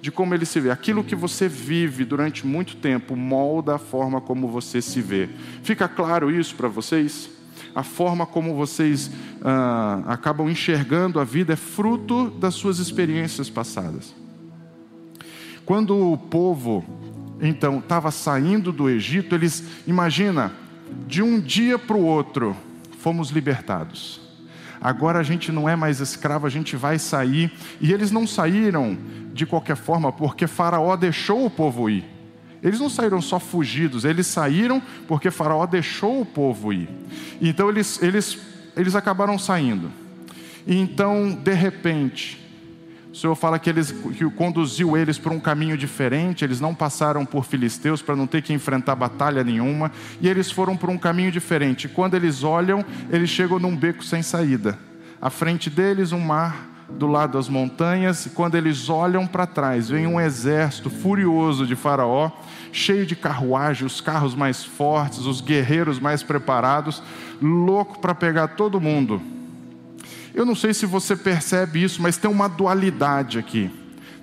De 0.00 0.12
como 0.12 0.34
ele 0.34 0.44
se 0.44 0.60
vê. 0.60 0.70
Aquilo 0.70 1.02
que 1.02 1.16
você 1.16 1.48
vive 1.48 2.04
durante 2.04 2.46
muito 2.46 2.76
tempo 2.76 3.16
molda 3.16 3.76
a 3.76 3.78
forma 3.78 4.20
como 4.20 4.46
você 4.46 4.80
se 4.80 5.00
vê. 5.00 5.28
Fica 5.62 5.88
claro 5.88 6.30
isso 6.30 6.54
para 6.54 6.68
vocês? 6.68 7.30
A 7.74 7.82
forma 7.82 8.26
como 8.26 8.54
vocês 8.54 9.10
ah, 9.42 10.02
acabam 10.06 10.48
enxergando 10.48 11.18
a 11.18 11.24
vida 11.24 11.54
é 11.54 11.56
fruto 11.56 12.30
das 12.30 12.54
suas 12.54 12.78
experiências 12.78 13.50
passadas. 13.50 14.14
Quando 15.64 16.12
o 16.12 16.16
povo, 16.16 16.84
então, 17.40 17.78
estava 17.78 18.10
saindo 18.10 18.72
do 18.72 18.88
Egito, 18.88 19.34
eles, 19.34 19.62
imagina, 19.86 20.52
de 21.06 21.22
um 21.22 21.40
dia 21.40 21.78
para 21.78 21.96
o 21.96 22.04
outro, 22.04 22.56
fomos 22.98 23.30
libertados. 23.30 24.20
agora 24.80 25.18
a 25.18 25.22
gente 25.22 25.50
não 25.50 25.68
é 25.68 25.74
mais 25.74 26.00
escravo, 26.00 26.46
a 26.46 26.50
gente 26.50 26.76
vai 26.76 26.98
sair. 26.98 27.52
E 27.80 27.92
eles 27.92 28.10
não 28.10 28.26
saíram 28.26 28.96
de 29.32 29.46
qualquer 29.46 29.76
forma 29.76 30.12
porque 30.12 30.46
Faraó 30.46 30.96
deixou 30.96 31.44
o 31.44 31.50
povo 31.50 31.88
ir. 31.90 32.04
Eles 32.62 32.80
não 32.80 32.90
saíram 32.90 33.20
só 33.20 33.38
fugidos, 33.38 34.04
eles 34.04 34.26
saíram 34.26 34.82
porque 35.06 35.30
Faraó 35.30 35.64
deixou 35.66 36.20
o 36.20 36.26
povo 36.26 36.72
ir. 36.72 36.88
Então 37.40 37.68
eles, 37.68 38.02
eles, 38.02 38.38
eles 38.76 38.94
acabaram 38.94 39.38
saindo. 39.38 39.90
E 40.66 40.76
então, 40.76 41.30
de 41.32 41.54
repente, 41.54 42.47
o 43.10 43.16
Senhor 43.16 43.34
fala 43.34 43.58
que, 43.58 43.70
eles, 43.70 43.90
que 43.90 44.24
conduziu 44.30 44.96
eles 44.96 45.18
por 45.18 45.32
um 45.32 45.40
caminho 45.40 45.78
diferente, 45.78 46.44
eles 46.44 46.60
não 46.60 46.74
passaram 46.74 47.24
por 47.24 47.44
filisteus 47.44 48.02
para 48.02 48.14
não 48.14 48.26
ter 48.26 48.42
que 48.42 48.52
enfrentar 48.52 48.94
batalha 48.94 49.42
nenhuma, 49.42 49.90
e 50.20 50.28
eles 50.28 50.50
foram 50.50 50.76
por 50.76 50.90
um 50.90 50.98
caminho 50.98 51.32
diferente. 51.32 51.88
Quando 51.88 52.14
eles 52.14 52.44
olham, 52.44 52.84
eles 53.10 53.30
chegam 53.30 53.58
num 53.58 53.74
beco 53.74 54.04
sem 54.04 54.22
saída. 54.22 54.78
À 55.20 55.30
frente 55.30 55.70
deles, 55.70 56.12
um 56.12 56.20
mar, 56.20 56.68
do 56.90 57.06
lado 57.06 57.32
das 57.32 57.48
montanhas, 57.48 58.26
e 58.26 58.30
quando 58.30 58.54
eles 58.54 58.88
olham 58.88 59.26
para 59.26 59.46
trás, 59.46 59.88
vem 59.88 60.06
um 60.06 60.20
exército 60.20 60.90
furioso 60.90 61.66
de 61.66 61.74
Faraó, 61.74 62.30
cheio 62.72 63.06
de 63.06 63.16
carruagem, 63.16 63.86
os 63.86 64.00
carros 64.00 64.34
mais 64.34 64.64
fortes, 64.64 65.20
os 65.20 65.40
guerreiros 65.40 65.98
mais 65.98 66.22
preparados, 66.22 67.02
louco 67.40 68.00
para 68.00 68.14
pegar 68.14 68.48
todo 68.48 68.80
mundo. 68.80 69.37
Eu 70.34 70.44
não 70.44 70.54
sei 70.54 70.74
se 70.74 70.86
você 70.86 71.16
percebe 71.16 71.82
isso, 71.82 72.00
mas 72.02 72.16
tem 72.16 72.30
uma 72.30 72.48
dualidade 72.48 73.38
aqui. 73.38 73.70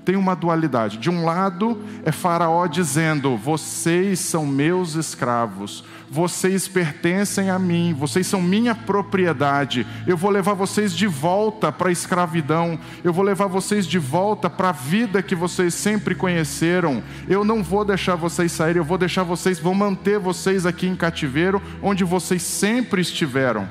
Tem 0.06 0.16
uma 0.16 0.36
dualidade. 0.36 0.98
De 1.00 1.10
um 1.10 1.26
lado 1.26 1.82
é 2.04 2.12
Faraó 2.12 2.68
dizendo: 2.68 3.36
Vocês 3.36 4.20
são 4.20 4.46
meus 4.46 4.94
escravos, 4.94 5.84
vocês 6.08 6.68
pertencem 6.68 7.50
a 7.50 7.58
mim, 7.58 7.92
vocês 7.98 8.28
são 8.28 8.40
minha 8.40 8.76
propriedade. 8.76 9.86
Eu 10.06 10.16
vou 10.16 10.30
levar 10.30 10.54
vocês 10.54 10.96
de 10.96 11.08
volta 11.08 11.72
para 11.72 11.90
a 11.90 11.92
escravidão, 11.92 12.80
eu 13.04 13.12
vou 13.12 13.26
levar 13.26 13.48
vocês 13.48 13.88
de 13.88 13.98
volta 13.98 14.48
para 14.48 14.70
a 14.70 14.74
vida 14.74 15.24
que 15.24 15.34
vocês 15.34 15.74
sempre 15.74 16.14
conheceram. 16.14 17.02
Eu 17.28 17.44
não 17.44 17.64
vou 17.64 17.84
deixar 17.84 18.14
vocês 18.14 18.52
saírem, 18.52 18.78
eu 18.78 18.86
vou 18.86 19.00
deixar 19.00 19.24
vocês, 19.24 19.60
vou 19.60 19.74
manter 19.74 20.20
vocês 20.20 20.68
aqui 20.68 20.86
em 20.86 20.96
cativeiro, 20.96 21.60
onde 21.82 22.04
vocês 22.04 22.44
sempre 22.44 23.02
estiveram. 23.02 23.68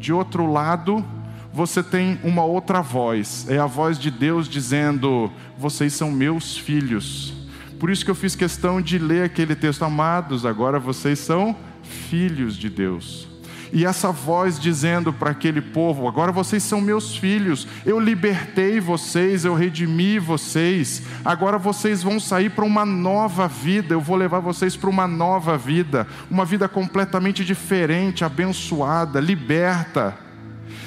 De 0.00 0.14
outro 0.14 0.50
lado, 0.50 1.04
você 1.52 1.82
tem 1.82 2.18
uma 2.24 2.42
outra 2.42 2.80
voz, 2.80 3.46
é 3.50 3.58
a 3.58 3.66
voz 3.66 3.98
de 3.98 4.10
Deus 4.10 4.48
dizendo: 4.48 5.30
Vocês 5.58 5.92
são 5.92 6.10
meus 6.10 6.56
filhos. 6.56 7.34
Por 7.78 7.90
isso 7.90 8.02
que 8.02 8.10
eu 8.10 8.14
fiz 8.14 8.34
questão 8.34 8.80
de 8.80 8.98
ler 8.98 9.24
aquele 9.24 9.54
texto, 9.54 9.82
amados, 9.82 10.46
agora 10.46 10.78
vocês 10.78 11.18
são 11.18 11.54
filhos 11.82 12.56
de 12.56 12.70
Deus. 12.70 13.29
E 13.72 13.84
essa 13.84 14.10
voz 14.10 14.58
dizendo 14.58 15.12
para 15.12 15.30
aquele 15.30 15.60
povo: 15.60 16.08
agora 16.08 16.32
vocês 16.32 16.62
são 16.62 16.80
meus 16.80 17.16
filhos, 17.16 17.66
eu 17.86 18.00
libertei 18.00 18.80
vocês, 18.80 19.44
eu 19.44 19.54
redimi 19.54 20.18
vocês, 20.18 21.02
agora 21.24 21.58
vocês 21.58 22.02
vão 22.02 22.18
sair 22.18 22.50
para 22.50 22.64
uma 22.64 22.84
nova 22.84 23.46
vida, 23.46 23.94
eu 23.94 24.00
vou 24.00 24.16
levar 24.16 24.40
vocês 24.40 24.76
para 24.76 24.90
uma 24.90 25.06
nova 25.06 25.56
vida, 25.56 26.06
uma 26.30 26.44
vida 26.44 26.68
completamente 26.68 27.44
diferente, 27.44 28.24
abençoada, 28.24 29.20
liberta. 29.20 30.16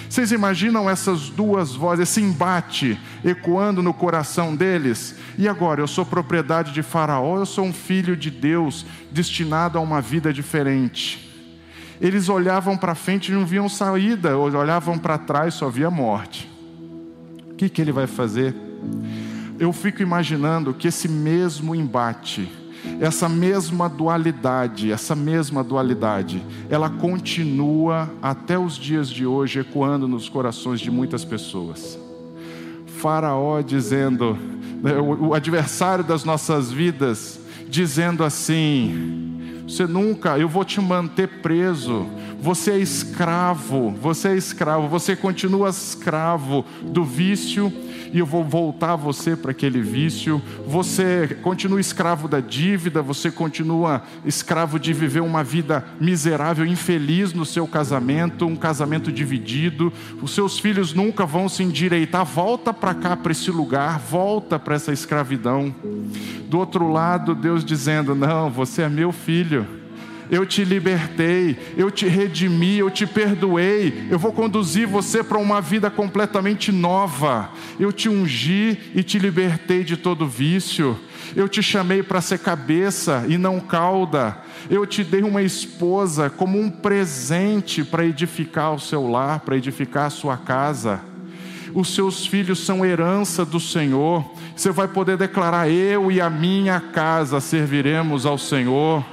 Vocês 0.09 0.31
imaginam 0.31 0.87
essas 0.87 1.29
duas 1.29 1.73
vozes, 1.73 2.07
esse 2.07 2.21
embate 2.21 2.99
ecoando 3.25 3.81
no 3.81 3.95
coração 3.95 4.55
deles? 4.55 5.15
E 5.39 5.47
agora, 5.47 5.81
eu 5.81 5.87
sou 5.87 6.05
propriedade 6.05 6.71
de 6.71 6.83
Faraó, 6.83 7.39
eu 7.39 7.47
sou 7.47 7.65
um 7.65 7.73
filho 7.73 8.15
de 8.15 8.29
Deus, 8.29 8.85
destinado 9.09 9.79
a 9.79 9.81
uma 9.81 10.01
vida 10.01 10.31
diferente. 10.31 11.32
Eles 12.03 12.27
olhavam 12.27 12.75
para 12.75 12.93
frente 12.93 13.31
e 13.31 13.33
não 13.33 13.45
viam 13.45 13.69
saída, 13.69 14.37
olhavam 14.37 14.99
para 14.99 15.17
trás 15.17 15.53
só 15.53 15.69
via 15.69 15.89
morte. 15.89 16.51
O 17.49 17.55
que, 17.55 17.69
que 17.69 17.81
ele 17.81 17.93
vai 17.93 18.07
fazer? 18.07 18.53
Eu 19.57 19.71
fico 19.71 20.01
imaginando 20.01 20.73
que 20.73 20.89
esse 20.89 21.07
mesmo 21.07 21.73
embate, 21.73 22.51
essa 22.99 23.29
mesma 23.29 23.87
dualidade, 23.87 24.91
essa 24.91 25.15
mesma 25.15 25.63
dualidade, 25.63 26.43
ela 26.69 26.89
continua 26.89 28.11
até 28.21 28.59
os 28.59 28.75
dias 28.75 29.09
de 29.09 29.25
hoje 29.25 29.61
ecoando 29.61 30.05
nos 30.05 30.27
corações 30.27 30.81
de 30.81 30.91
muitas 30.91 31.23
pessoas. 31.23 31.97
Faraó 32.97 33.61
dizendo, 33.61 34.37
né, 34.81 34.93
o 34.99 35.33
adversário 35.33 36.03
das 36.03 36.25
nossas 36.25 36.69
vidas, 36.69 37.39
dizendo 37.69 38.25
assim: 38.25 39.32
você 39.67 39.87
nunca, 39.87 40.37
eu 40.37 40.47
vou 40.47 40.63
te 40.65 40.79
manter 40.81 41.27
preso. 41.41 42.05
Você 42.43 42.71
é 42.71 42.77
escravo, 42.77 43.91
você 44.01 44.27
é 44.27 44.35
escravo, 44.35 44.89
você 44.89 45.15
continua 45.15 45.69
escravo 45.69 46.65
do 46.81 47.01
vício 47.01 47.71
e 48.11 48.19
eu 48.19 48.25
vou 48.25 48.43
voltar 48.43 48.97
você 48.97 49.33
para 49.33 49.51
aquele 49.51 49.81
vício. 49.81 50.41
Você 50.67 51.37
continua 51.41 51.79
escravo 51.79 52.27
da 52.27 52.41
dívida, 52.41 53.01
você 53.01 53.31
continua 53.31 54.03
escravo 54.25 54.77
de 54.77 54.91
viver 54.91 55.21
uma 55.21 55.41
vida 55.41 55.85
miserável, 56.01 56.65
infeliz 56.65 57.31
no 57.31 57.45
seu 57.45 57.65
casamento, 57.65 58.45
um 58.45 58.57
casamento 58.57 59.09
dividido. 59.09 59.93
Os 60.21 60.35
seus 60.35 60.59
filhos 60.59 60.93
nunca 60.93 61.25
vão 61.25 61.47
se 61.47 61.63
endireitar. 61.63 62.25
Volta 62.25 62.73
para 62.73 62.93
cá, 62.93 63.15
para 63.15 63.31
esse 63.31 63.51
lugar, 63.51 63.99
volta 63.99 64.59
para 64.59 64.75
essa 64.75 64.91
escravidão. 64.91 65.73
Do 66.49 66.59
outro 66.59 66.91
lado, 66.91 67.33
Deus 67.33 67.63
dizendo: 67.63 68.13
Não, 68.13 68.49
você 68.49 68.81
é 68.81 68.89
meu 68.89 69.13
filho 69.13 69.81
eu 70.33 70.47
te 70.47 70.65
libertei, 70.65 71.55
eu 71.77 71.91
te 71.91 72.07
redimi, 72.07 72.79
eu 72.79 72.89
te 72.89 73.05
perdoei, 73.05 74.07
eu 74.09 74.17
vou 74.17 74.33
conduzir 74.33 74.87
você 74.87 75.23
para 75.23 75.37
uma 75.37 75.61
vida 75.61 75.91
completamente 75.91 76.71
nova. 76.71 77.51
Eu 77.79 77.93
te 77.93 78.09
ungi 78.09 78.79
e 78.95 79.03
te 79.03 79.19
libertei 79.19 79.83
de 79.83 79.95
todo 79.95 80.27
vício. 80.27 80.99
Eu 81.35 81.47
te 81.47 81.61
chamei 81.61 82.01
para 82.01 82.19
ser 82.19 82.39
cabeça 82.39 83.25
e 83.29 83.37
não 83.37 83.59
cauda. 83.59 84.39
Eu 84.71 84.87
te 84.87 85.03
dei 85.03 85.21
uma 85.21 85.43
esposa 85.43 86.31
como 86.31 86.59
um 86.59 86.67
presente 86.67 87.83
para 87.83 88.03
edificar 88.03 88.73
o 88.73 88.79
seu 88.79 89.07
lar, 89.07 89.41
para 89.41 89.55
edificar 89.55 90.07
a 90.07 90.09
sua 90.09 90.35
casa. 90.35 90.99
Os 91.75 91.93
seus 91.93 92.25
filhos 92.25 92.65
são 92.65 92.83
herança 92.83 93.45
do 93.45 93.59
Senhor. 93.59 94.25
Você 94.55 94.71
vai 94.71 94.87
poder 94.87 95.15
declarar: 95.15 95.69
Eu 95.69 96.11
e 96.11 96.19
a 96.19 96.27
minha 96.27 96.79
casa 96.79 97.39
serviremos 97.39 98.25
ao 98.25 98.39
Senhor. 98.39 99.05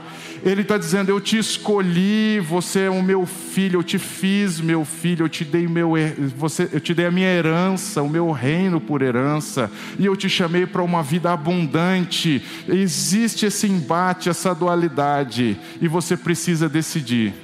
Ele 0.42 0.62
está 0.62 0.78
dizendo: 0.78 1.10
Eu 1.10 1.20
te 1.20 1.36
escolhi, 1.36 2.40
você 2.40 2.80
é 2.80 2.90
o 2.90 3.02
meu 3.02 3.26
filho, 3.26 3.78
eu 3.78 3.82
te 3.82 3.98
fiz 3.98 4.60
meu 4.60 4.84
filho, 4.84 5.24
eu 5.24 5.28
te 5.28 5.44
dei 5.44 5.68
meu, 5.68 5.92
você, 6.36 6.68
eu 6.72 6.80
te 6.80 6.94
dei 6.94 7.06
a 7.06 7.10
minha 7.10 7.28
herança, 7.28 8.02
o 8.02 8.08
meu 8.08 8.30
reino 8.30 8.80
por 8.80 9.02
herança, 9.02 9.70
e 9.98 10.06
eu 10.06 10.16
te 10.16 10.28
chamei 10.28 10.66
para 10.66 10.82
uma 10.82 11.02
vida 11.02 11.32
abundante. 11.32 12.42
Existe 12.68 13.46
esse 13.46 13.66
embate, 13.66 14.28
essa 14.28 14.54
dualidade, 14.54 15.58
e 15.80 15.88
você 15.88 16.16
precisa 16.16 16.68
decidir: 16.68 17.34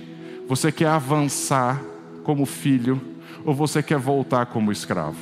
você 0.49 0.73
quer 0.73 0.89
avançar 0.89 1.83
como 2.23 2.47
filho 2.47 3.01
ou 3.45 3.55
você 3.55 3.83
quer 3.83 3.99
voltar 3.99 4.47
como 4.47 4.73
escravo? 4.73 5.19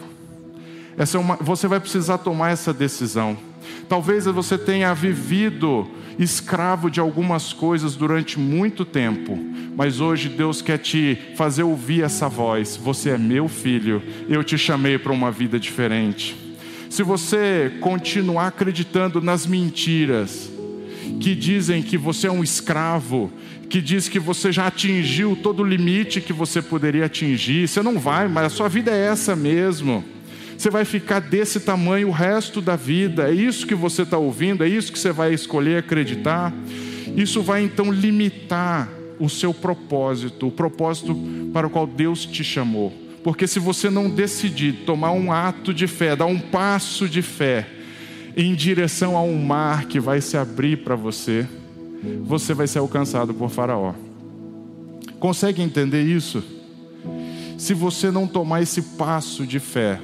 Essa 0.97 1.16
é 1.16 1.21
uma, 1.21 1.37
você 1.37 1.66
vai 1.66 1.81
precisar 1.81 2.19
tomar 2.19 2.50
essa 2.50 2.73
decisão. 2.73 3.37
Talvez 3.88 4.26
você 4.26 4.57
tenha 4.57 4.95
vivido 4.95 5.88
escravo 6.18 6.90
de 6.90 7.00
algumas 7.00 7.52
coisas 7.52 7.97
durante 7.97 8.38
muito 8.38 8.85
tempo, 8.85 9.38
mas 9.76 10.00
hoje 10.00 10.28
Deus 10.28 10.62
quer 10.62 10.78
te 10.78 11.18
fazer 11.37 11.62
ouvir 11.62 12.02
essa 12.02 12.28
voz: 12.28 12.76
Você 12.76 13.11
é 13.11 13.18
meu 13.18 13.49
filho, 13.49 14.02
eu 14.28 14.42
te 14.44 14.56
chamei 14.56 14.99
para 14.99 15.12
uma 15.12 15.30
vida 15.30 15.59
diferente. 15.59 16.37
Se 16.88 17.02
você 17.02 17.73
continuar 17.80 18.49
acreditando 18.49 19.21
nas 19.21 19.47
mentiras, 19.47 20.50
que 21.21 21.35
dizem 21.35 21.83
que 21.83 21.99
você 21.99 22.28
é 22.28 22.30
um 22.30 22.44
escravo, 22.44 23.33
que 23.68 23.80
diz 23.80 24.09
que 24.09 24.18
você 24.18 24.52
já 24.52 24.66
atingiu 24.66 25.37
todo 25.42 25.62
o 25.62 25.66
limite 25.66 26.21
que 26.21 26.33
você 26.33 26.62
poderia 26.62 27.06
atingir, 27.06 27.66
você 27.66 27.83
não 27.83 27.99
vai, 27.99 28.28
mas 28.28 28.44
a 28.47 28.50
sua 28.50 28.68
vida 28.68 28.90
é 28.92 29.06
essa 29.06 29.35
mesmo. 29.35 30.04
Você 30.56 30.70
vai 30.70 30.84
ficar 30.84 31.20
desse 31.20 31.61
tamanho 31.61 32.08
o 32.08 32.12
resto 32.12 32.61
da 32.61 32.76
vida. 32.76 33.28
É 33.28 33.32
isso 33.32 33.66
que 33.66 33.75
você 33.75 34.02
está 34.02 34.18
ouvindo, 34.18 34.64
é 34.64 34.68
isso 34.68 34.92
que 34.92 34.99
você 34.99 35.12
vai 35.12 35.34
escolher 35.34 35.78
acreditar. 35.78 36.52
Isso 37.16 37.42
vai 37.42 37.62
então 37.62 37.92
limitar 37.92 38.88
o 39.18 39.28
seu 39.28 39.54
propósito, 39.54 40.49
o 40.49 40.52
propósito 40.52 41.16
para 41.52 41.66
o 41.66 41.70
qual 41.70 41.87
Deus 41.87 42.25
te 42.25 42.42
chamou. 42.42 42.92
Porque 43.23 43.46
se 43.46 43.58
você 43.58 43.88
não 43.88 44.11
decidir 44.11 44.84
tomar 44.84 45.12
um 45.12 45.32
ato 45.32 45.73
de 45.73 45.87
fé, 45.87 46.14
dar 46.14 46.26
um 46.26 46.38
passo 46.38 47.08
de 47.08 47.23
fé 47.23 47.66
em 48.37 48.54
direção 48.54 49.16
a 49.16 49.23
um 49.23 49.42
mar 49.42 49.87
que 49.87 49.99
vai 49.99 50.20
se 50.20 50.37
abrir 50.37 50.78
para 50.78 50.96
você, 50.96 51.46
você 52.23 52.52
vai 52.52 52.66
ser 52.66 52.80
alcançado 52.80 53.32
por 53.32 53.49
Faraó. 53.49 53.94
Consegue 55.18 55.62
entender 55.62 56.02
isso? 56.02 56.44
Se 57.56 57.73
você 57.73 58.11
não 58.11 58.26
tomar 58.26 58.62
esse 58.62 58.82
passo 58.82 59.46
de 59.46 59.61
fé, 59.61 60.00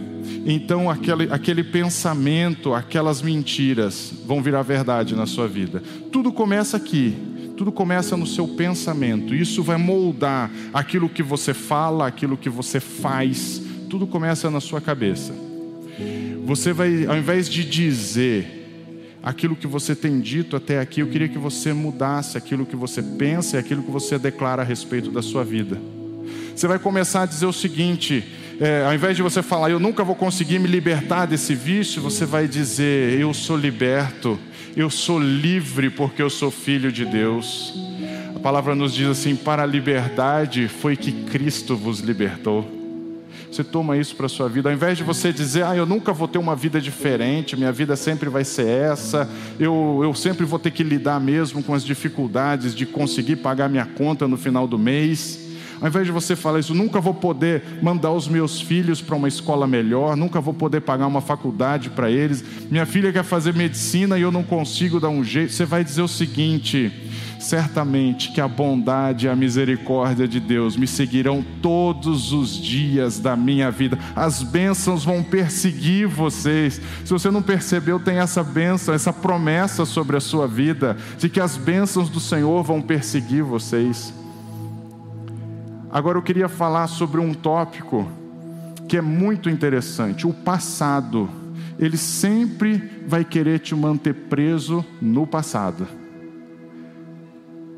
então 0.46 0.88
aquele, 0.88 1.24
aquele 1.30 1.64
pensamento, 1.64 2.72
aquelas 2.72 3.20
mentiras 3.20 4.12
vão 4.24 4.42
virar 4.42 4.62
verdade 4.62 5.14
na 5.14 5.26
sua 5.26 5.48
vida. 5.48 5.82
Tudo 6.12 6.32
começa 6.32 6.76
aqui. 6.76 7.14
Tudo 7.56 7.70
começa 7.70 8.16
no 8.16 8.26
seu 8.26 8.48
pensamento. 8.48 9.34
Isso 9.34 9.62
vai 9.62 9.76
moldar 9.76 10.50
aquilo 10.72 11.10
que 11.10 11.22
você 11.22 11.52
fala, 11.52 12.06
aquilo 12.06 12.36
que 12.36 12.48
você 12.48 12.80
faz. 12.80 13.60
Tudo 13.90 14.06
começa 14.06 14.50
na 14.50 14.60
sua 14.60 14.80
cabeça. 14.80 15.34
Você 16.46 16.72
vai, 16.72 17.04
ao 17.04 17.16
invés 17.16 17.48
de 17.50 17.62
dizer 17.62 18.60
aquilo 19.22 19.54
que 19.54 19.66
você 19.66 19.94
tem 19.94 20.20
dito 20.20 20.56
até 20.56 20.80
aqui, 20.80 21.00
eu 21.00 21.08
queria 21.08 21.28
que 21.28 21.36
você 21.36 21.74
mudasse 21.74 22.38
aquilo 22.38 22.64
que 22.64 22.76
você 22.76 23.02
pensa 23.02 23.56
e 23.56 23.60
aquilo 23.60 23.82
que 23.82 23.90
você 23.90 24.18
declara 24.18 24.62
a 24.62 24.64
respeito 24.64 25.10
da 25.10 25.20
sua 25.20 25.44
vida. 25.44 25.99
Você 26.54 26.66
vai 26.66 26.78
começar 26.78 27.22
a 27.22 27.26
dizer 27.26 27.46
o 27.46 27.52
seguinte: 27.52 28.24
é, 28.60 28.84
ao 28.84 28.94
invés 28.94 29.16
de 29.16 29.22
você 29.22 29.42
falar, 29.42 29.70
eu 29.70 29.80
nunca 29.80 30.04
vou 30.04 30.14
conseguir 30.14 30.58
me 30.58 30.68
libertar 30.68 31.26
desse 31.26 31.54
vício, 31.54 32.02
você 32.02 32.26
vai 32.26 32.46
dizer, 32.46 33.18
eu 33.18 33.32
sou 33.32 33.56
liberto, 33.56 34.38
eu 34.76 34.90
sou 34.90 35.18
livre 35.18 35.88
porque 35.88 36.20
eu 36.20 36.28
sou 36.28 36.50
filho 36.50 36.92
de 36.92 37.04
Deus. 37.04 37.74
A 38.36 38.38
palavra 38.38 38.74
nos 38.74 38.92
diz 38.92 39.08
assim: 39.08 39.34
para 39.34 39.62
a 39.62 39.66
liberdade 39.66 40.68
foi 40.68 40.96
que 40.96 41.10
Cristo 41.10 41.76
vos 41.76 42.00
libertou. 42.00 42.80
Você 43.50 43.64
toma 43.64 43.96
isso 43.96 44.14
para 44.14 44.26
a 44.26 44.28
sua 44.28 44.48
vida, 44.48 44.68
ao 44.68 44.72
invés 44.74 44.96
de 44.96 45.02
você 45.02 45.32
dizer, 45.32 45.64
ah, 45.64 45.74
eu 45.74 45.84
nunca 45.84 46.12
vou 46.12 46.28
ter 46.28 46.38
uma 46.38 46.54
vida 46.54 46.80
diferente, 46.80 47.56
minha 47.56 47.72
vida 47.72 47.96
sempre 47.96 48.28
vai 48.28 48.44
ser 48.44 48.68
essa, 48.68 49.28
eu, 49.58 50.00
eu 50.04 50.14
sempre 50.14 50.46
vou 50.46 50.58
ter 50.58 50.70
que 50.70 50.84
lidar 50.84 51.18
mesmo 51.18 51.60
com 51.60 51.74
as 51.74 51.84
dificuldades 51.84 52.76
de 52.76 52.86
conseguir 52.86 53.36
pagar 53.36 53.68
minha 53.68 53.86
conta 53.86 54.28
no 54.28 54.36
final 54.36 54.68
do 54.68 54.78
mês. 54.78 55.49
Ao 55.80 55.88
invés 55.88 56.04
de 56.04 56.12
você 56.12 56.36
falar 56.36 56.58
isso, 56.58 56.74
nunca 56.74 57.00
vou 57.00 57.14
poder 57.14 57.62
mandar 57.80 58.12
os 58.12 58.28
meus 58.28 58.60
filhos 58.60 59.00
para 59.00 59.16
uma 59.16 59.28
escola 59.28 59.66
melhor, 59.66 60.14
nunca 60.14 60.40
vou 60.40 60.52
poder 60.52 60.80
pagar 60.82 61.06
uma 61.06 61.22
faculdade 61.22 61.88
para 61.88 62.10
eles. 62.10 62.44
Minha 62.70 62.84
filha 62.84 63.12
quer 63.12 63.24
fazer 63.24 63.54
medicina 63.54 64.18
e 64.18 64.22
eu 64.22 64.30
não 64.30 64.42
consigo 64.42 65.00
dar 65.00 65.08
um 65.08 65.24
jeito. 65.24 65.52
Você 65.52 65.64
vai 65.64 65.82
dizer 65.82 66.02
o 66.02 66.08
seguinte: 66.08 66.92
certamente 67.38 68.30
que 68.32 68.40
a 68.42 68.46
bondade 68.46 69.24
e 69.24 69.28
a 69.28 69.34
misericórdia 69.34 70.28
de 70.28 70.38
Deus 70.38 70.76
me 70.76 70.86
seguirão 70.86 71.42
todos 71.62 72.32
os 72.32 72.56
dias 72.56 73.18
da 73.18 73.34
minha 73.34 73.70
vida. 73.70 73.98
As 74.14 74.42
bênçãos 74.42 75.02
vão 75.02 75.22
perseguir 75.22 76.06
vocês. 76.06 76.80
Se 77.04 77.10
você 77.10 77.30
não 77.30 77.42
percebeu, 77.42 77.98
tem 77.98 78.18
essa 78.18 78.44
bênção, 78.44 78.92
essa 78.92 79.14
promessa 79.14 79.86
sobre 79.86 80.16
a 80.16 80.20
sua 80.20 80.46
vida, 80.46 80.96
de 81.18 81.30
que 81.30 81.40
as 81.40 81.56
bênçãos 81.56 82.10
do 82.10 82.20
Senhor 82.20 82.62
vão 82.62 82.82
perseguir 82.82 83.42
vocês. 83.42 84.19
Agora 85.92 86.16
eu 86.16 86.22
queria 86.22 86.48
falar 86.48 86.86
sobre 86.86 87.20
um 87.20 87.34
tópico 87.34 88.08
que 88.88 88.96
é 88.96 89.00
muito 89.00 89.50
interessante. 89.50 90.26
O 90.26 90.32
passado, 90.32 91.28
ele 91.78 91.96
sempre 91.96 93.02
vai 93.06 93.24
querer 93.24 93.58
te 93.58 93.74
manter 93.74 94.14
preso 94.14 94.84
no 95.00 95.26
passado. 95.26 95.86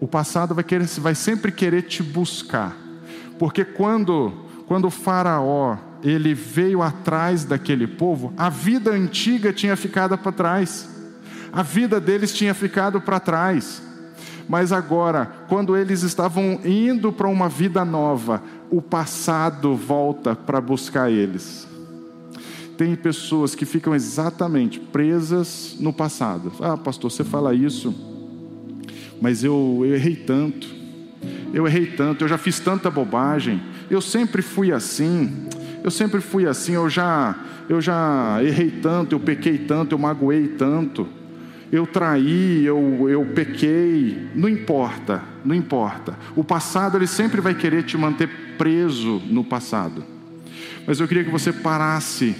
O 0.00 0.06
passado 0.06 0.54
vai, 0.54 0.64
querer, 0.64 0.86
vai 0.98 1.14
sempre 1.14 1.52
querer 1.52 1.82
te 1.82 2.02
buscar. 2.02 2.76
Porque 3.38 3.64
quando, 3.64 4.32
quando 4.66 4.86
o 4.86 4.90
faraó 4.90 5.76
ele 6.02 6.34
veio 6.34 6.82
atrás 6.82 7.44
daquele 7.44 7.86
povo, 7.86 8.32
a 8.36 8.50
vida 8.50 8.90
antiga 8.90 9.52
tinha 9.52 9.76
ficado 9.76 10.18
para 10.18 10.32
trás. 10.32 10.88
A 11.52 11.62
vida 11.62 12.00
deles 12.00 12.34
tinha 12.34 12.52
ficado 12.52 13.00
para 13.00 13.20
trás. 13.20 13.82
Mas 14.48 14.72
agora, 14.72 15.26
quando 15.48 15.76
eles 15.76 16.02
estavam 16.02 16.60
indo 16.64 17.12
para 17.12 17.28
uma 17.28 17.48
vida 17.48 17.84
nova, 17.84 18.42
o 18.70 18.80
passado 18.80 19.74
volta 19.74 20.34
para 20.34 20.60
buscar 20.60 21.10
eles. 21.10 21.66
Tem 22.76 22.94
pessoas 22.96 23.54
que 23.54 23.64
ficam 23.64 23.94
exatamente 23.94 24.80
presas 24.80 25.76
no 25.78 25.92
passado. 25.92 26.52
Ah, 26.60 26.76
pastor, 26.76 27.10
você 27.10 27.22
fala 27.22 27.54
isso, 27.54 27.94
mas 29.20 29.44
eu, 29.44 29.82
eu 29.84 29.94
errei 29.94 30.16
tanto, 30.16 30.66
eu 31.52 31.66
errei 31.66 31.86
tanto, 31.86 32.24
eu 32.24 32.28
já 32.28 32.38
fiz 32.38 32.58
tanta 32.58 32.90
bobagem, 32.90 33.62
eu 33.90 34.00
sempre 34.00 34.42
fui 34.42 34.72
assim, 34.72 35.46
eu 35.84 35.90
sempre 35.90 36.20
fui 36.20 36.46
assim, 36.46 36.72
eu 36.72 36.88
já, 36.88 37.38
eu 37.68 37.80
já 37.80 38.40
errei 38.42 38.70
tanto, 38.70 39.14
eu 39.14 39.20
pequei 39.20 39.58
tanto, 39.58 39.92
eu 39.92 39.98
magoei 39.98 40.48
tanto 40.48 41.06
eu 41.72 41.86
traí, 41.86 42.66
eu, 42.66 43.08
eu 43.08 43.24
pequei, 43.24 44.28
não 44.34 44.46
importa, 44.46 45.24
não 45.42 45.54
importa. 45.54 46.18
O 46.36 46.44
passado 46.44 46.98
ele 46.98 47.06
sempre 47.06 47.40
vai 47.40 47.54
querer 47.54 47.82
te 47.82 47.96
manter 47.96 48.28
preso 48.58 49.22
no 49.30 49.42
passado. 49.42 50.04
Mas 50.86 51.00
eu 51.00 51.08
queria 51.08 51.24
que 51.24 51.30
você 51.30 51.50
parasse 51.50 52.36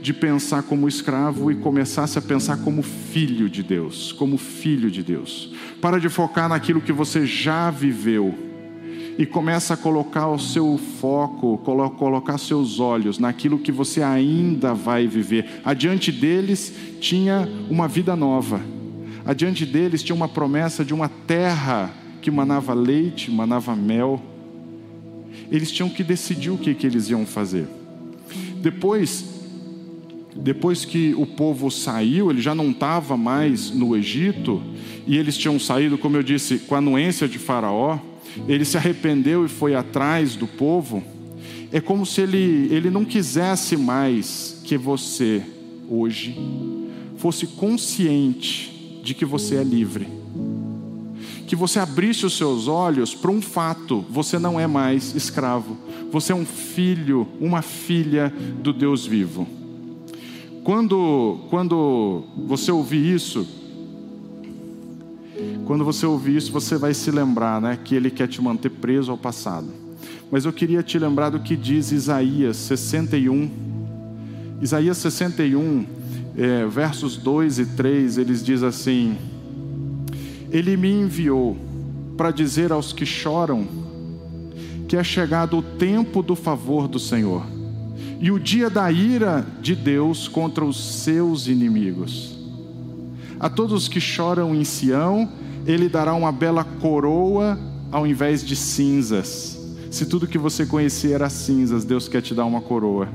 de 0.00 0.14
pensar 0.14 0.62
como 0.62 0.86
escravo 0.86 1.50
e 1.50 1.56
começasse 1.56 2.16
a 2.16 2.22
pensar 2.22 2.58
como 2.58 2.80
filho 2.80 3.50
de 3.50 3.60
Deus, 3.60 4.12
como 4.12 4.38
filho 4.38 4.88
de 4.88 5.02
Deus. 5.02 5.52
Para 5.80 5.98
de 5.98 6.08
focar 6.08 6.48
naquilo 6.48 6.80
que 6.80 6.92
você 6.92 7.26
já 7.26 7.72
viveu 7.72 8.45
e 9.18 9.24
começa 9.24 9.74
a 9.74 9.76
colocar 9.76 10.28
o 10.28 10.38
seu 10.38 10.78
foco, 11.00 11.58
colocar 11.58 12.38
seus 12.38 12.80
olhos 12.80 13.18
naquilo 13.18 13.58
que 13.58 13.72
você 13.72 14.02
ainda 14.02 14.74
vai 14.74 15.06
viver. 15.06 15.60
Adiante 15.64 16.12
deles 16.12 16.74
tinha 17.00 17.48
uma 17.70 17.88
vida 17.88 18.14
nova 18.14 18.60
Adiante 19.26 19.66
deles 19.66 20.04
tinha 20.04 20.14
uma 20.14 20.28
promessa 20.28 20.84
de 20.84 20.94
uma 20.94 21.08
terra 21.08 21.92
que 22.22 22.30
manava 22.30 22.72
leite, 22.72 23.28
manava 23.28 23.74
mel. 23.74 24.22
Eles 25.50 25.72
tinham 25.72 25.88
que 25.88 26.04
decidir 26.04 26.50
o 26.50 26.56
que, 26.56 26.72
que 26.74 26.86
eles 26.86 27.10
iam 27.10 27.26
fazer. 27.26 27.66
Depois, 28.62 29.24
depois 30.36 30.84
que 30.84 31.12
o 31.14 31.26
povo 31.26 31.72
saiu, 31.72 32.30
ele 32.30 32.40
já 32.40 32.54
não 32.54 32.70
estava 32.70 33.16
mais 33.16 33.72
no 33.72 33.96
Egito, 33.96 34.62
e 35.08 35.16
eles 35.16 35.36
tinham 35.36 35.58
saído, 35.58 35.98
como 35.98 36.16
eu 36.16 36.22
disse, 36.22 36.60
com 36.60 36.76
a 36.76 36.78
anuência 36.78 37.26
de 37.26 37.38
Faraó, 37.38 37.98
ele 38.48 38.64
se 38.64 38.76
arrependeu 38.76 39.44
e 39.44 39.48
foi 39.48 39.74
atrás 39.74 40.36
do 40.36 40.46
povo. 40.46 41.02
É 41.72 41.80
como 41.80 42.06
se 42.06 42.20
ele, 42.20 42.68
ele 42.70 42.90
não 42.90 43.04
quisesse 43.04 43.76
mais 43.76 44.60
que 44.64 44.76
você, 44.76 45.42
hoje, 45.88 46.36
fosse 47.16 47.46
consciente 47.46 49.00
de 49.02 49.14
que 49.14 49.24
você 49.24 49.56
é 49.56 49.64
livre. 49.64 50.08
Que 51.46 51.54
você 51.54 51.78
abrisse 51.78 52.26
os 52.26 52.36
seus 52.36 52.66
olhos 52.68 53.14
para 53.14 53.30
um 53.30 53.40
fato: 53.40 54.04
você 54.10 54.38
não 54.38 54.58
é 54.58 54.66
mais 54.66 55.14
escravo, 55.14 55.76
você 56.10 56.32
é 56.32 56.34
um 56.34 56.46
filho, 56.46 57.26
uma 57.40 57.62
filha 57.62 58.32
do 58.62 58.72
Deus 58.72 59.06
vivo. 59.06 59.46
Quando, 60.64 61.38
quando 61.48 62.24
você 62.36 62.72
ouvir 62.72 63.14
isso, 63.14 63.46
quando 65.66 65.84
você 65.84 66.06
ouvir 66.06 66.36
isso, 66.36 66.52
você 66.52 66.76
vai 66.76 66.94
se 66.94 67.10
lembrar 67.10 67.60
né, 67.60 67.76
que 67.82 67.96
Ele 67.96 68.08
quer 68.08 68.28
te 68.28 68.40
manter 68.40 68.70
preso 68.70 69.10
ao 69.10 69.18
passado. 69.18 69.66
Mas 70.30 70.44
eu 70.44 70.52
queria 70.52 70.80
te 70.80 70.96
lembrar 70.96 71.30
do 71.30 71.40
que 71.40 71.56
diz 71.56 71.90
Isaías 71.90 72.56
61. 72.56 73.50
Isaías 74.62 74.96
61, 74.98 75.84
é, 76.38 76.66
versos 76.66 77.16
2 77.16 77.58
e 77.58 77.66
3, 77.66 78.16
eles 78.16 78.44
diz 78.44 78.62
assim: 78.62 79.18
Ele 80.52 80.76
me 80.76 80.88
enviou 80.88 81.56
para 82.16 82.30
dizer 82.30 82.70
aos 82.70 82.92
que 82.92 83.04
choram 83.04 83.66
que 84.86 84.96
é 84.96 85.02
chegado 85.02 85.58
o 85.58 85.62
tempo 85.62 86.22
do 86.22 86.36
favor 86.36 86.86
do 86.86 87.00
Senhor 87.00 87.44
e 88.20 88.30
o 88.30 88.38
dia 88.38 88.70
da 88.70 88.90
ira 88.92 89.44
de 89.60 89.74
Deus 89.74 90.28
contra 90.28 90.64
os 90.64 91.02
seus 91.02 91.48
inimigos. 91.48 92.38
A 93.38 93.50
todos 93.50 93.82
os 93.82 93.88
que 93.88 94.00
choram 94.00 94.54
em 94.54 94.62
Sião, 94.62 95.28
ele 95.66 95.88
dará 95.88 96.14
uma 96.14 96.32
bela 96.32 96.64
coroa 96.64 97.58
ao 97.90 98.06
invés 98.06 98.44
de 98.44 98.54
cinzas. 98.56 99.58
Se 99.90 100.06
tudo 100.06 100.26
que 100.26 100.38
você 100.38 100.66
conhecia 100.66 101.14
era 101.14 101.28
cinzas, 101.28 101.84
Deus 101.84 102.08
quer 102.08 102.22
te 102.22 102.34
dar 102.34 102.44
uma 102.44 102.60
coroa 102.60 103.08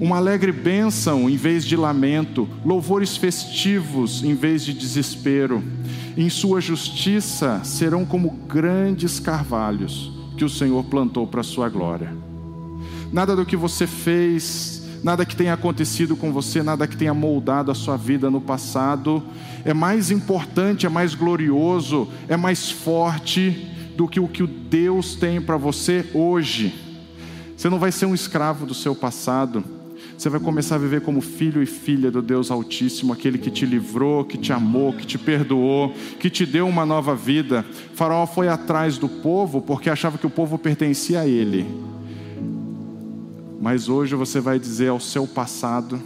uma 0.00 0.16
alegre 0.16 0.52
bênção 0.52 1.28
em 1.28 1.36
vez 1.36 1.64
de 1.64 1.76
lamento, 1.76 2.48
louvores 2.64 3.16
festivos 3.16 4.22
em 4.22 4.34
vez 4.34 4.64
de 4.64 4.72
desespero. 4.72 5.62
Em 6.16 6.30
sua 6.30 6.60
justiça 6.60 7.60
serão 7.64 8.04
como 8.04 8.30
grandes 8.48 9.18
carvalhos 9.18 10.12
que 10.36 10.44
o 10.44 10.48
Senhor 10.48 10.84
plantou 10.84 11.26
para 11.26 11.40
a 11.40 11.44
sua 11.44 11.68
glória. 11.68 12.14
Nada 13.12 13.34
do 13.34 13.44
que 13.44 13.56
você 13.56 13.86
fez, 13.86 14.77
nada 15.02 15.24
que 15.24 15.36
tenha 15.36 15.54
acontecido 15.54 16.16
com 16.16 16.32
você, 16.32 16.62
nada 16.62 16.86
que 16.86 16.96
tenha 16.96 17.14
moldado 17.14 17.70
a 17.70 17.74
sua 17.74 17.96
vida 17.96 18.30
no 18.30 18.40
passado, 18.40 19.22
é 19.64 19.72
mais 19.74 20.10
importante, 20.10 20.86
é 20.86 20.88
mais 20.88 21.14
glorioso, 21.14 22.08
é 22.28 22.36
mais 22.36 22.70
forte 22.70 23.66
do 23.96 24.06
que 24.06 24.20
o 24.20 24.28
que 24.28 24.46
Deus 24.46 25.14
tem 25.14 25.40
para 25.40 25.56
você 25.56 26.06
hoje. 26.14 26.74
Você 27.56 27.68
não 27.68 27.78
vai 27.78 27.90
ser 27.90 28.06
um 28.06 28.14
escravo 28.14 28.64
do 28.64 28.74
seu 28.74 28.94
passado. 28.94 29.64
Você 30.16 30.28
vai 30.28 30.40
começar 30.40 30.76
a 30.76 30.78
viver 30.78 31.00
como 31.00 31.20
filho 31.20 31.62
e 31.62 31.66
filha 31.66 32.10
do 32.10 32.20
Deus 32.20 32.50
Altíssimo, 32.50 33.12
aquele 33.12 33.38
que 33.38 33.50
te 33.50 33.64
livrou, 33.66 34.24
que 34.24 34.36
te 34.36 34.52
amou, 34.52 34.92
que 34.92 35.06
te 35.06 35.18
perdoou, 35.18 35.94
que 36.18 36.28
te 36.28 36.44
deu 36.44 36.66
uma 36.66 36.84
nova 36.84 37.14
vida. 37.14 37.64
Faraó 37.94 38.26
foi 38.26 38.48
atrás 38.48 38.98
do 38.98 39.08
povo 39.08 39.60
porque 39.60 39.90
achava 39.90 40.18
que 40.18 40.26
o 40.26 40.30
povo 40.30 40.58
pertencia 40.58 41.20
a 41.20 41.26
ele. 41.26 41.66
Mas 43.70 43.86
hoje 43.86 44.14
você 44.14 44.40
vai 44.40 44.58
dizer 44.58 44.88
ao 44.88 44.98
seu 44.98 45.26
passado, 45.26 46.00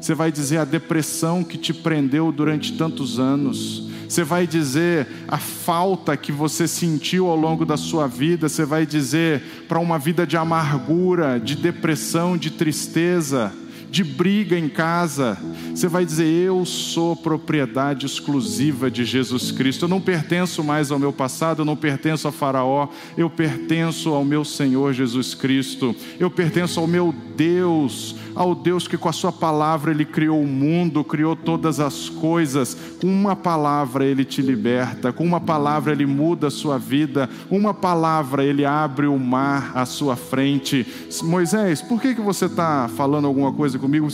você 0.00 0.14
vai 0.14 0.32
dizer 0.32 0.56
a 0.56 0.64
depressão 0.64 1.44
que 1.44 1.58
te 1.58 1.74
prendeu 1.74 2.32
durante 2.32 2.78
tantos 2.78 3.20
anos, 3.20 3.90
você 4.08 4.24
vai 4.24 4.46
dizer 4.46 5.06
a 5.28 5.36
falta 5.36 6.16
que 6.16 6.32
você 6.32 6.66
sentiu 6.66 7.26
ao 7.26 7.36
longo 7.36 7.66
da 7.66 7.76
sua 7.76 8.06
vida, 8.06 8.48
você 8.48 8.64
vai 8.64 8.86
dizer 8.86 9.66
para 9.68 9.78
uma 9.78 9.98
vida 9.98 10.26
de 10.26 10.34
amargura, 10.34 11.38
de 11.38 11.56
depressão, 11.56 12.38
de 12.38 12.50
tristeza 12.50 13.52
de 13.92 14.02
briga 14.02 14.58
em 14.58 14.70
casa, 14.70 15.36
você 15.74 15.86
vai 15.86 16.06
dizer: 16.06 16.24
Eu 16.24 16.64
sou 16.64 17.14
propriedade 17.14 18.06
exclusiva 18.06 18.90
de 18.90 19.04
Jesus 19.04 19.52
Cristo. 19.52 19.84
Eu 19.84 19.88
não 19.88 20.00
pertenço 20.00 20.64
mais 20.64 20.90
ao 20.90 20.98
meu 20.98 21.12
passado, 21.12 21.60
eu 21.60 21.66
não 21.66 21.76
pertenço 21.76 22.26
a 22.26 22.32
Faraó, 22.32 22.88
eu 23.18 23.28
pertenço 23.28 24.08
ao 24.08 24.24
meu 24.24 24.46
Senhor 24.46 24.94
Jesus 24.94 25.34
Cristo. 25.34 25.94
Eu 26.18 26.30
pertenço 26.30 26.80
ao 26.80 26.86
meu 26.86 27.14
Deus, 27.36 28.16
ao 28.34 28.54
Deus 28.54 28.88
que 28.88 28.96
com 28.96 29.10
a 29.10 29.12
Sua 29.12 29.30
palavra 29.30 29.90
Ele 29.90 30.06
criou 30.06 30.40
o 30.40 30.46
mundo, 30.46 31.04
criou 31.04 31.36
todas 31.36 31.78
as 31.78 32.08
coisas. 32.08 32.74
Com 32.98 33.08
uma 33.08 33.36
palavra 33.36 34.06
Ele 34.06 34.24
te 34.24 34.40
liberta, 34.40 35.12
com 35.12 35.22
uma 35.22 35.40
palavra 35.40 35.92
Ele 35.92 36.06
muda 36.06 36.46
a 36.46 36.50
sua 36.50 36.78
vida, 36.78 37.28
uma 37.50 37.74
palavra 37.74 38.42
Ele 38.42 38.64
abre 38.64 39.06
o 39.06 39.18
mar 39.18 39.72
à 39.74 39.84
sua 39.84 40.16
frente. 40.16 40.86
Moisés, 41.22 41.82
por 41.82 42.00
que, 42.00 42.14
que 42.14 42.22
você 42.22 42.46
está 42.46 42.88
falando 42.96 43.26
alguma 43.26 43.52
coisa 43.52 43.81
comigo. 43.82 44.08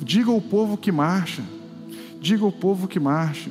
Diga 0.00 0.30
ao 0.30 0.40
povo 0.40 0.76
que 0.76 0.92
marcha. 0.92 1.42
Diga 2.20 2.44
ao 2.44 2.52
povo 2.52 2.86
que 2.86 3.00
marcha. 3.00 3.50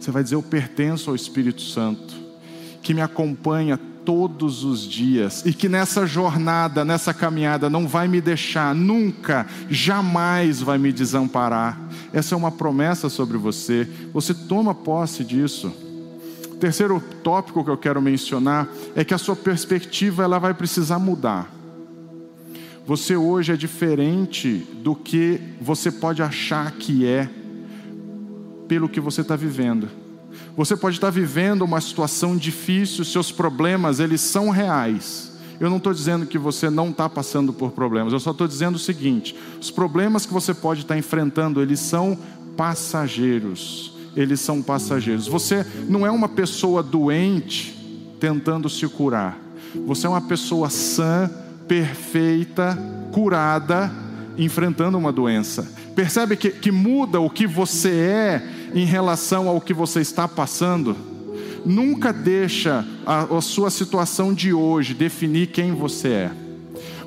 Você 0.00 0.10
vai 0.10 0.22
dizer: 0.22 0.36
Eu 0.36 0.42
pertenço 0.42 1.10
ao 1.10 1.16
Espírito 1.16 1.62
Santo, 1.62 2.14
que 2.82 2.94
me 2.94 3.00
acompanha 3.00 3.78
todos 4.04 4.64
os 4.64 4.82
dias 4.86 5.42
e 5.46 5.52
que 5.52 5.68
nessa 5.68 6.06
jornada, 6.06 6.84
nessa 6.84 7.14
caminhada, 7.14 7.70
não 7.70 7.88
vai 7.88 8.06
me 8.06 8.20
deixar, 8.20 8.74
nunca, 8.74 9.46
jamais 9.70 10.60
vai 10.60 10.78
me 10.78 10.92
desamparar. 10.92 11.80
Essa 12.12 12.34
é 12.34 12.38
uma 12.38 12.52
promessa 12.52 13.08
sobre 13.08 13.38
você. 13.38 13.88
Você 14.12 14.34
toma 14.34 14.74
posse 14.74 15.24
disso. 15.24 15.72
terceiro 16.60 17.02
tópico 17.22 17.64
que 17.64 17.70
eu 17.70 17.78
quero 17.78 18.00
mencionar 18.00 18.68
é 18.94 19.04
que 19.04 19.14
a 19.14 19.18
sua 19.18 19.34
perspectiva 19.34 20.22
ela 20.22 20.38
vai 20.38 20.54
precisar 20.54 20.98
mudar. 20.98 21.53
Você 22.86 23.16
hoje 23.16 23.50
é 23.50 23.56
diferente 23.56 24.58
do 24.82 24.94
que 24.94 25.40
você 25.58 25.90
pode 25.90 26.22
achar 26.22 26.70
que 26.72 27.06
é, 27.06 27.30
pelo 28.68 28.90
que 28.90 29.00
você 29.00 29.22
está 29.22 29.34
vivendo. 29.34 29.88
Você 30.54 30.76
pode 30.76 30.96
estar 30.96 31.06
tá 31.06 31.10
vivendo 31.10 31.62
uma 31.62 31.80
situação 31.80 32.36
difícil, 32.36 33.04
seus 33.04 33.32
problemas, 33.32 34.00
eles 34.00 34.20
são 34.20 34.50
reais. 34.50 35.32
Eu 35.58 35.70
não 35.70 35.78
estou 35.78 35.94
dizendo 35.94 36.26
que 36.26 36.36
você 36.36 36.68
não 36.68 36.90
está 36.90 37.08
passando 37.08 37.54
por 37.54 37.72
problemas, 37.72 38.12
eu 38.12 38.20
só 38.20 38.32
estou 38.32 38.46
dizendo 38.46 38.74
o 38.74 38.78
seguinte: 38.78 39.34
os 39.58 39.70
problemas 39.70 40.26
que 40.26 40.32
você 40.32 40.52
pode 40.52 40.82
estar 40.82 40.94
tá 40.94 40.98
enfrentando, 40.98 41.62
eles 41.62 41.80
são 41.80 42.18
passageiros. 42.54 43.94
Eles 44.14 44.40
são 44.40 44.62
passageiros. 44.62 45.26
Você 45.26 45.66
não 45.88 46.06
é 46.06 46.10
uma 46.10 46.28
pessoa 46.28 46.82
doente 46.82 47.74
tentando 48.20 48.68
se 48.68 48.86
curar. 48.86 49.36
Você 49.86 50.06
é 50.06 50.10
uma 50.10 50.20
pessoa 50.20 50.70
sã 50.70 51.28
perfeita, 51.68 52.78
curada, 53.12 53.90
enfrentando 54.36 54.98
uma 54.98 55.12
doença. 55.12 55.66
Percebe 55.94 56.36
que, 56.36 56.50
que 56.50 56.72
muda 56.72 57.20
o 57.20 57.30
que 57.30 57.46
você 57.46 57.90
é 57.90 58.42
em 58.74 58.84
relação 58.84 59.48
ao 59.48 59.60
que 59.60 59.72
você 59.72 60.00
está 60.00 60.26
passando? 60.26 60.96
Nunca 61.64 62.12
deixa 62.12 62.84
a, 63.06 63.22
a 63.22 63.40
sua 63.40 63.70
situação 63.70 64.34
de 64.34 64.52
hoje 64.52 64.92
definir 64.92 65.48
quem 65.48 65.72
você 65.72 66.08
é. 66.08 66.30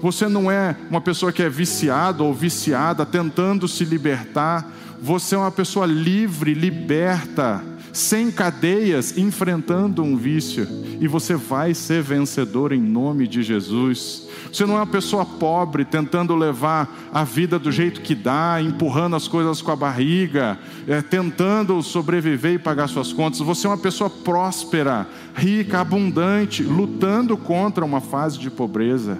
Você 0.02 0.28
não 0.28 0.50
é 0.50 0.76
uma 0.89 1.02
pessoa 1.02 1.32
que 1.32 1.43
é 1.43 1.50
viciado 1.50 2.24
ou 2.24 2.34
viciada, 2.34 3.06
tentando 3.06 3.67
se 3.67 3.84
libertar. 3.84 4.72
Você 5.02 5.36
é 5.36 5.38
uma 5.38 5.52
pessoa 5.52 5.86
livre, 5.86 6.54
liberta 6.54 7.63
sem 7.97 8.29
cadeias, 8.29 9.17
enfrentando 9.17 10.03
um 10.03 10.15
vício, 10.15 10.67
e 11.01 11.07
você 11.07 11.36
vai 11.36 11.73
ser 11.73 12.03
vencedor 12.03 12.71
em 12.71 12.79
nome 12.79 13.27
de 13.27 13.41
Jesus. 13.41 14.27
Você 14.53 14.67
não 14.67 14.75
é 14.75 14.77
uma 14.77 14.88
pessoa 14.88 15.25
pobre 15.25 15.83
tentando 15.83 16.36
levar 16.36 17.10
a 17.12 17.23
vida 17.23 17.57
do 17.57 17.71
jeito 17.71 18.01
que 18.01 18.13
dá, 18.13 18.62
empurrando 18.62 19.15
as 19.15 19.27
coisas 19.27 19.63
com 19.63 19.71
a 19.71 19.75
barriga, 19.75 20.60
é, 20.88 21.01
tentando 21.01 21.81
sobreviver 21.81 22.53
e 22.53 22.60
pagar 22.60 22.88
suas 22.88 23.12
contas. 23.12 23.39
Você 23.39 23.65
é 23.65 23.69
uma 23.71 23.77
pessoa 23.77 24.12
próspera, 24.12 25.07
rica, 25.36 25.81
abundante, 25.81 26.62
lutando 26.62 27.36
contra 27.36 27.83
uma 27.83 27.99
fase 27.99 28.38
de 28.38 28.51
pobreza. 28.51 29.17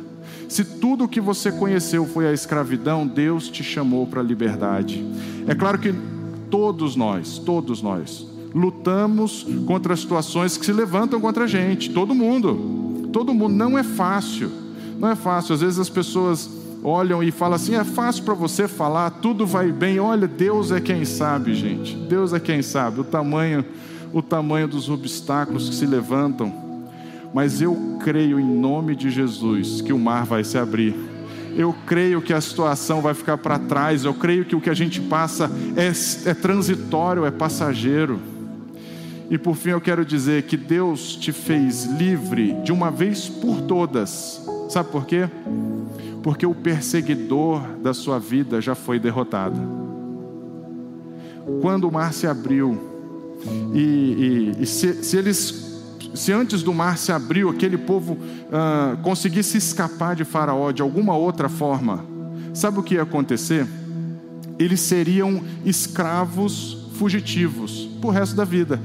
Se 0.48 0.64
tudo 0.64 1.06
o 1.06 1.10
que 1.10 1.20
você 1.20 1.52
conheceu 1.52 2.06
foi 2.06 2.28
a 2.28 2.32
escravidão, 2.32 3.08
Deus 3.08 3.50
te 3.50 3.64
chamou 3.64 4.06
para 4.06 4.22
a 4.22 4.24
liberdade. 4.24 5.04
É 5.48 5.56
claro 5.56 5.80
que 5.80 5.94
todos 6.50 6.96
nós, 6.96 7.40
todos 7.40 7.82
nós, 7.82 8.27
lutamos 8.54 9.46
contra 9.66 9.96
situações 9.96 10.58
que 10.58 10.66
se 10.66 10.74
levantam 10.74 11.20
contra 11.20 11.46
a 11.46 11.48
gente, 11.48 11.90
todo 11.90 12.16
mundo. 12.16 13.10
Todo 13.12 13.34
mundo 13.34 13.56
não 13.56 13.78
é 13.78 13.84
fácil. 13.84 14.52
Não 15.00 15.10
é 15.10 15.16
fácil. 15.16 15.54
Às 15.54 15.62
vezes 15.62 15.80
as 15.80 15.90
pessoas 15.90 16.50
olham 16.84 17.24
e 17.24 17.32
falam 17.32 17.56
assim: 17.56 17.76
"É 17.76 17.84
fácil 17.84 18.24
para 18.24 18.34
você 18.34 18.68
falar, 18.68 19.10
tudo 19.10 19.46
vai 19.46 19.72
bem". 19.72 20.00
Olha, 20.00 20.28
Deus 20.28 20.72
é 20.72 20.80
quem 20.80 21.06
sabe, 21.06 21.54
gente. 21.54 21.96
Deus 21.96 22.34
é 22.34 22.40
quem 22.40 22.62
sabe 22.62 23.02
o 23.02 23.04
tamanho 23.04 23.64
o 24.14 24.22
tamanho 24.22 24.68
dos 24.68 24.90
obstáculos 24.90 25.70
que 25.70 25.76
se 25.76 25.86
levantam. 25.86 26.54
Mas 27.34 27.62
eu 27.62 27.98
creio 28.00 28.40
em 28.40 28.46
nome 28.46 28.96
de 28.96 29.10
Jesus 29.10 29.82
que 29.82 29.94
o 29.94 30.00
mar 30.00 30.26
vai 30.26 30.44
se 30.44 30.58
abrir. 30.58 30.96
Eu 31.56 31.76
creio 31.86 32.22
que 32.22 32.34
a 32.34 32.40
situação 32.40 33.02
vai 33.02 33.14
ficar 33.14 33.38
para 33.38 33.60
trás. 33.60 34.06
Eu 34.06 34.14
creio 34.14 34.46
que 34.46 34.56
o 34.56 34.62
que 34.62 34.70
a 34.70 34.74
gente 34.74 35.02
passa 35.02 35.52
é, 35.76 36.30
é 36.30 36.34
transitório, 36.34 37.26
é 37.26 37.32
passageiro. 37.32 38.20
E 39.30 39.38
por 39.38 39.56
fim 39.56 39.70
eu 39.70 39.82
quero 39.82 40.06
dizer 40.06 40.44
que 40.44 40.56
Deus 40.56 41.16
te 41.16 41.34
fez 41.34 41.86
livre 41.86 42.54
de 42.64 42.72
uma 42.72 42.90
vez 42.90 43.28
por 43.28 43.62
todas. 43.62 44.42
Sabe 44.70 44.90
por 44.90 45.06
quê? 45.06 45.30
Porque 46.24 46.46
o 46.46 46.56
perseguidor 46.56 47.62
da 47.82 47.94
sua 47.94 48.20
vida 48.20 48.62
já 48.62 48.74
foi 48.74 49.00
derrotado. 49.00 49.60
Quando 51.62 51.88
o 51.88 51.92
mar 51.92 52.14
se 52.14 52.26
abriu, 52.26 52.78
e, 53.74 53.80
e, 54.60 54.64
e 54.64 54.66
se, 54.66 55.04
se, 55.04 55.18
eles, 55.18 55.82
se 56.14 56.32
antes 56.32 56.64
do 56.64 56.74
mar 56.74 56.98
se 56.98 57.12
abriu, 57.12 57.50
aquele 57.50 57.78
povo 57.78 58.18
ah, 58.52 58.98
conseguisse 59.04 59.58
escapar 59.58 60.16
de 60.16 60.24
Faraó 60.24 60.72
de 60.72 60.82
alguma 60.82 61.16
outra 61.16 61.50
forma, 61.50 62.06
sabe 62.54 62.80
o 62.80 62.84
que 62.84 62.96
ia 62.96 63.04
acontecer? 63.04 63.68
Eles 64.58 64.80
seriam 64.80 65.42
escravos 65.66 66.90
fugitivos 66.94 67.90
o 68.02 68.10
resto 68.10 68.36
da 68.36 68.44
vida 68.46 68.80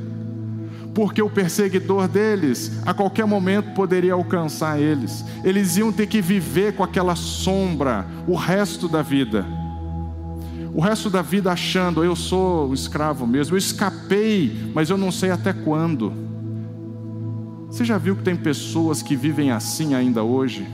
porque 0.94 1.22
o 1.22 1.30
perseguidor 1.30 2.06
deles 2.06 2.80
a 2.84 2.92
qualquer 2.92 3.26
momento 3.26 3.72
poderia 3.74 4.12
alcançar 4.12 4.80
eles. 4.80 5.24
Eles 5.42 5.76
iam 5.76 5.92
ter 5.92 6.06
que 6.06 6.20
viver 6.20 6.74
com 6.74 6.84
aquela 6.84 7.16
sombra 7.16 8.06
o 8.26 8.34
resto 8.34 8.88
da 8.88 9.02
vida. 9.02 9.46
O 10.74 10.80
resto 10.80 11.10
da 11.10 11.20
vida 11.20 11.52
achando, 11.52 12.02
eu 12.02 12.16
sou 12.16 12.72
escravo 12.72 13.26
mesmo, 13.26 13.54
eu 13.54 13.58
escapei, 13.58 14.70
mas 14.74 14.88
eu 14.88 14.96
não 14.96 15.10
sei 15.10 15.30
até 15.30 15.52
quando. 15.52 16.12
Você 17.68 17.84
já 17.84 17.98
viu 17.98 18.16
que 18.16 18.22
tem 18.22 18.36
pessoas 18.36 19.02
que 19.02 19.16
vivem 19.16 19.50
assim 19.50 19.94
ainda 19.94 20.22
hoje? 20.22 20.66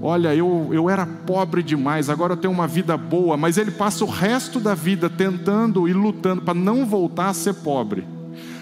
Olha, 0.00 0.34
eu, 0.34 0.70
eu 0.72 0.90
era 0.90 1.06
pobre 1.06 1.62
demais, 1.62 2.10
agora 2.10 2.32
eu 2.32 2.36
tenho 2.36 2.52
uma 2.52 2.66
vida 2.66 2.96
boa, 2.96 3.36
mas 3.36 3.56
ele 3.56 3.70
passa 3.70 4.04
o 4.04 4.08
resto 4.08 4.58
da 4.58 4.74
vida 4.74 5.08
tentando 5.08 5.88
e 5.88 5.92
lutando 5.92 6.42
para 6.42 6.54
não 6.54 6.84
voltar 6.84 7.28
a 7.28 7.34
ser 7.34 7.54
pobre. 7.54 8.04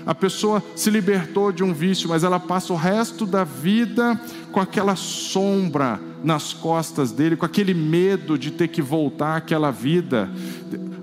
A 0.07 0.15
pessoa 0.15 0.63
se 0.75 0.91
libertou 0.91 1.53
de 1.53 1.63
um 1.63 1.73
vício, 1.73 2.09
mas 2.09 2.25
ela 2.25 2.41
passa 2.41 2.73
o 2.73 2.77
resto 2.77 3.27
da 3.27 3.45
vida 3.45 4.21
com 4.51 4.61
aquela 4.61 4.97
sombra 4.97 6.01
nas 6.23 6.53
costas 6.53 7.13
dele, 7.13 7.37
com 7.37 7.47
aquele 7.47 7.75
medo 7.75 8.39
de 8.39 8.51
ter 8.51 8.69
que 8.69 8.83
voltar 8.83 9.37
àquela 9.37 9.71
vida. 9.71 10.29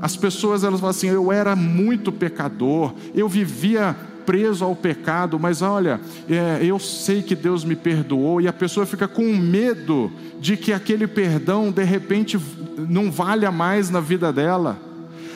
As 0.02 0.16
pessoas 0.16 0.64
elas 0.64 0.80
falam 0.80 0.92
assim: 0.92 1.08
eu 1.08 1.32
era 1.32 1.56
muito 1.56 2.12
pecador, 2.12 2.94
eu 3.14 3.28
vivia 3.28 3.96
preso 4.26 4.66
ao 4.66 4.76
pecado, 4.76 5.40
mas 5.40 5.62
olha, 5.62 6.02
é, 6.30 6.60
eu 6.62 6.78
sei 6.80 7.22
que 7.22 7.34
Deus 7.34 7.64
me 7.64 7.78
perdoou, 7.78 8.42
e 8.42 8.48
a 8.48 8.54
pessoa 8.54 8.86
fica 8.86 9.08
com 9.08 9.24
medo 9.34 10.12
de 10.40 10.58
que 10.58 10.74
aquele 10.74 11.08
perdão 11.08 11.72
de 11.72 11.84
repente 11.86 12.38
não 12.78 13.10
valha 13.10 13.52
mais 13.52 13.90
na 13.90 14.02
vida 14.02 14.32
dela. 14.34 14.87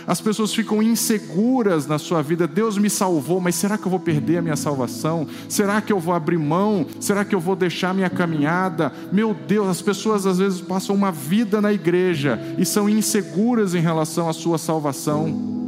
As 0.08 0.20
pessoas 0.20 0.54
ficam 0.54 0.82
inseguras 0.82 1.86
na 1.88 1.98
sua 1.98 2.22
vida. 2.22 2.48
Deus 2.48 2.78
me 2.78 2.90
salvou, 2.90 3.40
mas 3.40 3.56
será 3.56 3.78
que 3.78 3.86
eu 3.86 3.90
vou 3.90 4.00
perder 4.00 4.38
a 4.38 4.42
minha 4.42 4.56
salvação? 4.56 5.28
Será 5.48 5.82
que 5.82 5.92
eu 5.94 6.00
vou 6.00 6.14
abrir 6.14 6.38
mão? 6.38 6.86
Será 7.00 7.24
que 7.24 7.36
eu 7.36 7.40
vou 7.40 7.56
deixar 7.56 7.94
minha 7.94 8.10
caminhada? 8.10 8.92
Meu 9.12 9.34
Deus, 9.34 9.68
as 9.68 9.82
pessoas 9.82 10.26
às 10.26 10.38
vezes 10.40 10.62
passam 10.62 10.96
uma 10.96 11.12
vida 11.12 11.62
na 11.62 11.72
igreja 11.72 12.40
e 12.58 12.66
são 12.66 12.90
inseguras 12.90 13.76
em 13.76 13.80
relação 13.80 14.28
à 14.28 14.34
sua 14.34 14.58
salvação. 14.58 15.60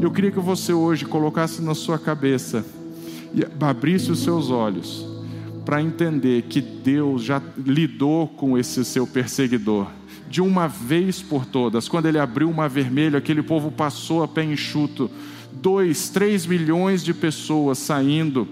Eu 0.00 0.10
queria 0.10 0.30
que 0.30 0.40
você 0.40 0.72
hoje 0.72 1.04
colocasse 1.04 1.62
na 1.62 1.74
sua 1.74 1.98
cabeça 1.98 2.64
e 3.34 3.46
abrisse 3.64 4.10
os 4.10 4.22
seus 4.22 4.50
olhos 4.50 5.06
para 5.64 5.82
entender 5.82 6.42
que 6.42 6.60
Deus 6.60 7.24
já 7.24 7.42
lidou 7.56 8.28
com 8.28 8.56
esse 8.56 8.84
seu 8.84 9.06
perseguidor 9.06 9.88
de 10.28 10.40
uma 10.40 10.66
vez 10.66 11.22
por 11.22 11.46
todas. 11.46 11.88
Quando 11.88 12.06
ele 12.06 12.18
abriu 12.18 12.50
o 12.50 12.54
mar 12.54 12.68
vermelho, 12.68 13.16
aquele 13.16 13.42
povo 13.42 13.70
passou 13.70 14.22
a 14.22 14.28
pé 14.28 14.44
enxuto. 14.44 15.10
Dois, 15.52 16.08
três 16.08 16.46
milhões 16.46 17.02
de 17.02 17.14
pessoas 17.14 17.78
saindo. 17.78 18.48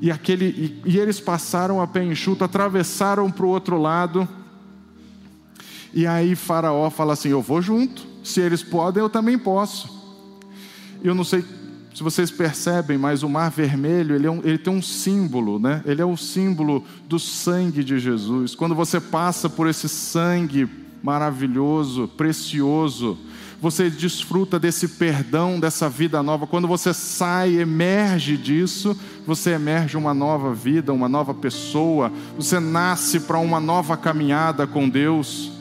E, 0.00 0.10
aquele, 0.10 0.46
e, 0.84 0.92
e 0.92 0.98
eles 0.98 1.18
passaram 1.20 1.80
a 1.80 1.86
pé 1.86 2.04
enxuto, 2.04 2.44
atravessaram 2.44 3.30
para 3.30 3.44
o 3.44 3.48
outro 3.48 3.80
lado. 3.80 4.28
E 5.92 6.06
aí 6.06 6.34
Faraó 6.34 6.88
fala 6.90 7.14
assim: 7.14 7.30
Eu 7.30 7.42
vou 7.42 7.60
junto. 7.60 8.06
Se 8.22 8.40
eles 8.40 8.62
podem, 8.62 9.02
eu 9.02 9.08
também 9.08 9.38
posso. 9.38 9.96
Eu 11.02 11.14
não 11.14 11.24
sei 11.24 11.44
se 11.94 12.02
vocês 12.02 12.30
percebem, 12.30 12.96
mas 12.96 13.24
o 13.24 13.28
Mar 13.28 13.50
Vermelho 13.50 14.14
ele, 14.14 14.26
é 14.26 14.30
um, 14.30 14.40
ele, 14.44 14.58
tem 14.58 14.72
um 14.72 14.80
símbolo, 14.80 15.58
né? 15.58 15.82
Ele 15.84 16.00
é 16.00 16.04
o 16.04 16.16
símbolo 16.16 16.84
do 17.08 17.18
sangue 17.18 17.82
de 17.82 17.98
Jesus. 17.98 18.54
Quando 18.54 18.74
você 18.74 19.00
passa 19.00 19.48
por 19.48 19.66
esse 19.66 19.88
sangue 19.88 20.68
maravilhoso, 21.02 22.08
precioso, 22.08 23.18
você 23.60 23.90
desfruta 23.90 24.58
desse 24.58 24.86
perdão, 24.86 25.58
dessa 25.58 25.88
vida 25.88 26.22
nova. 26.22 26.46
Quando 26.46 26.68
você 26.68 26.94
sai, 26.94 27.56
emerge 27.56 28.36
disso, 28.36 28.96
você 29.26 29.50
emerge 29.50 29.96
uma 29.96 30.14
nova 30.14 30.54
vida, 30.54 30.92
uma 30.92 31.08
nova 31.08 31.34
pessoa. 31.34 32.12
Você 32.36 32.60
nasce 32.60 33.20
para 33.20 33.38
uma 33.38 33.58
nova 33.58 33.96
caminhada 33.96 34.64
com 34.66 34.88
Deus. 34.88 35.57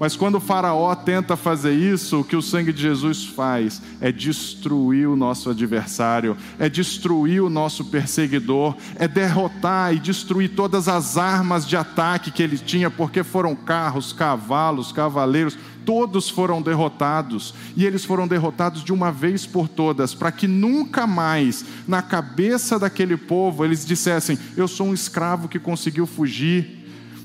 Mas 0.00 0.16
quando 0.16 0.36
o 0.36 0.40
Faraó 0.40 0.94
tenta 0.94 1.36
fazer 1.36 1.74
isso, 1.74 2.20
o 2.20 2.24
que 2.24 2.34
o 2.34 2.40
sangue 2.40 2.72
de 2.72 2.80
Jesus 2.80 3.26
faz 3.26 3.82
é 4.00 4.10
destruir 4.10 5.06
o 5.06 5.14
nosso 5.14 5.50
adversário, 5.50 6.38
é 6.58 6.70
destruir 6.70 7.42
o 7.42 7.50
nosso 7.50 7.84
perseguidor, 7.84 8.74
é 8.94 9.06
derrotar 9.06 9.94
e 9.94 9.98
destruir 9.98 10.54
todas 10.56 10.88
as 10.88 11.18
armas 11.18 11.68
de 11.68 11.76
ataque 11.76 12.30
que 12.30 12.42
ele 12.42 12.56
tinha, 12.56 12.90
porque 12.90 13.22
foram 13.22 13.54
carros, 13.54 14.10
cavalos, 14.10 14.90
cavaleiros, 14.90 15.58
todos 15.84 16.30
foram 16.30 16.62
derrotados, 16.62 17.52
e 17.76 17.84
eles 17.84 18.02
foram 18.02 18.26
derrotados 18.26 18.82
de 18.82 18.94
uma 18.94 19.12
vez 19.12 19.44
por 19.44 19.68
todas, 19.68 20.14
para 20.14 20.32
que 20.32 20.46
nunca 20.46 21.06
mais, 21.06 21.62
na 21.86 22.00
cabeça 22.00 22.78
daquele 22.78 23.18
povo, 23.18 23.66
eles 23.66 23.84
dissessem: 23.84 24.38
Eu 24.56 24.66
sou 24.66 24.86
um 24.86 24.94
escravo 24.94 25.46
que 25.46 25.58
conseguiu 25.58 26.06
fugir 26.06 26.79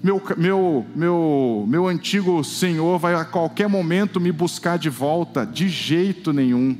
meu, 0.05 0.21
meu, 0.37 0.85
meu, 0.95 1.65
meu 1.67 1.87
antigo 1.87 2.43
senhor 2.43 2.99
vai 2.99 3.15
a 3.15 3.25
qualquer 3.25 3.67
momento 3.67 4.21
me 4.21 4.31
buscar 4.31 4.77
de 4.77 4.87
volta, 4.87 5.43
de 5.43 5.67
jeito 5.67 6.31
nenhum. 6.31 6.77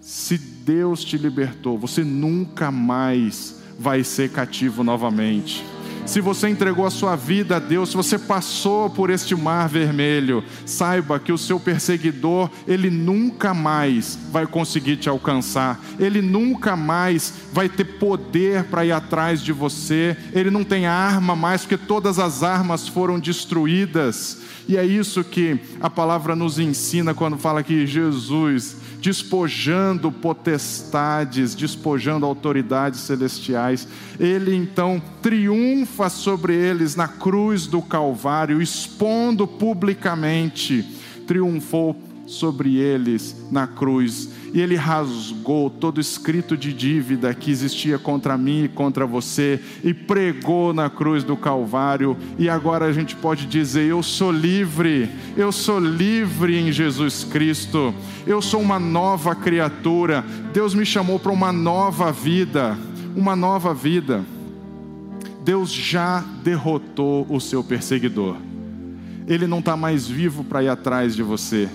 Se 0.00 0.38
Deus 0.38 1.04
te 1.04 1.18
libertou, 1.18 1.76
você 1.76 2.04
nunca 2.04 2.70
mais 2.70 3.60
vai 3.76 4.04
ser 4.04 4.30
cativo 4.30 4.84
novamente 4.84 5.64
se 6.06 6.20
você 6.20 6.48
entregou 6.48 6.86
a 6.86 6.90
sua 6.90 7.16
vida 7.16 7.56
a 7.56 7.58
Deus, 7.58 7.90
se 7.90 7.96
você 7.96 8.18
passou 8.18 8.90
por 8.90 9.10
este 9.10 9.34
mar 9.34 9.68
vermelho, 9.68 10.42
saiba 10.66 11.18
que 11.18 11.32
o 11.32 11.38
seu 11.38 11.60
perseguidor, 11.60 12.50
ele 12.66 12.90
nunca 12.90 13.54
mais 13.54 14.18
vai 14.30 14.46
conseguir 14.46 14.96
te 14.96 15.08
alcançar, 15.08 15.80
ele 15.98 16.20
nunca 16.20 16.76
mais 16.76 17.32
vai 17.52 17.68
ter 17.68 17.84
poder 17.84 18.64
para 18.64 18.84
ir 18.84 18.92
atrás 18.92 19.42
de 19.42 19.52
você, 19.52 20.16
ele 20.32 20.50
não 20.50 20.64
tem 20.64 20.86
arma 20.86 21.36
mais, 21.36 21.62
porque 21.62 21.76
todas 21.76 22.18
as 22.18 22.42
armas 22.42 22.88
foram 22.88 23.18
destruídas. 23.18 24.38
E 24.68 24.76
é 24.76 24.84
isso 24.84 25.24
que 25.24 25.58
a 25.80 25.90
palavra 25.90 26.36
nos 26.36 26.58
ensina 26.58 27.12
quando 27.12 27.36
fala 27.36 27.62
que 27.62 27.86
Jesus 27.86 28.76
despojando 29.00 30.12
potestades, 30.12 31.54
despojando 31.54 32.26
autoridades 32.26 33.00
celestiais. 33.00 33.88
Ele 34.18 34.54
então 34.54 35.02
triunfa 35.22 36.08
sobre 36.08 36.54
eles 36.54 36.94
na 36.94 37.08
cruz 37.08 37.66
do 37.66 37.80
Calvário, 37.80 38.60
expondo 38.60 39.46
publicamente, 39.46 40.82
triunfou 41.26 41.96
sobre 42.26 42.76
eles 42.76 43.34
na 43.50 43.66
cruz 43.66 44.39
e 44.52 44.60
ele 44.60 44.74
rasgou 44.74 45.70
todo 45.70 46.00
escrito 46.00 46.56
de 46.56 46.72
dívida 46.72 47.32
que 47.32 47.50
existia 47.50 47.98
contra 47.98 48.36
mim 48.36 48.64
e 48.64 48.68
contra 48.68 49.06
você 49.06 49.60
e 49.84 49.94
pregou 49.94 50.72
na 50.72 50.90
cruz 50.90 51.22
do 51.22 51.36
Calvário. 51.36 52.16
E 52.38 52.48
agora 52.48 52.86
a 52.86 52.92
gente 52.92 53.14
pode 53.14 53.46
dizer: 53.46 53.88
Eu 53.88 54.02
sou 54.02 54.32
livre, 54.32 55.08
eu 55.36 55.52
sou 55.52 55.78
livre 55.78 56.58
em 56.58 56.72
Jesus 56.72 57.24
Cristo, 57.24 57.94
eu 58.26 58.42
sou 58.42 58.60
uma 58.60 58.78
nova 58.78 59.34
criatura. 59.34 60.24
Deus 60.52 60.74
me 60.74 60.84
chamou 60.84 61.18
para 61.18 61.32
uma 61.32 61.52
nova 61.52 62.10
vida, 62.10 62.76
uma 63.14 63.36
nova 63.36 63.72
vida. 63.72 64.24
Deus 65.44 65.72
já 65.72 66.24
derrotou 66.42 67.26
o 67.28 67.40
seu 67.40 67.62
perseguidor. 67.64 68.36
Ele 69.26 69.46
não 69.46 69.60
está 69.60 69.76
mais 69.76 70.06
vivo 70.08 70.42
para 70.42 70.62
ir 70.62 70.68
atrás 70.68 71.14
de 71.14 71.22
você. 71.22 71.68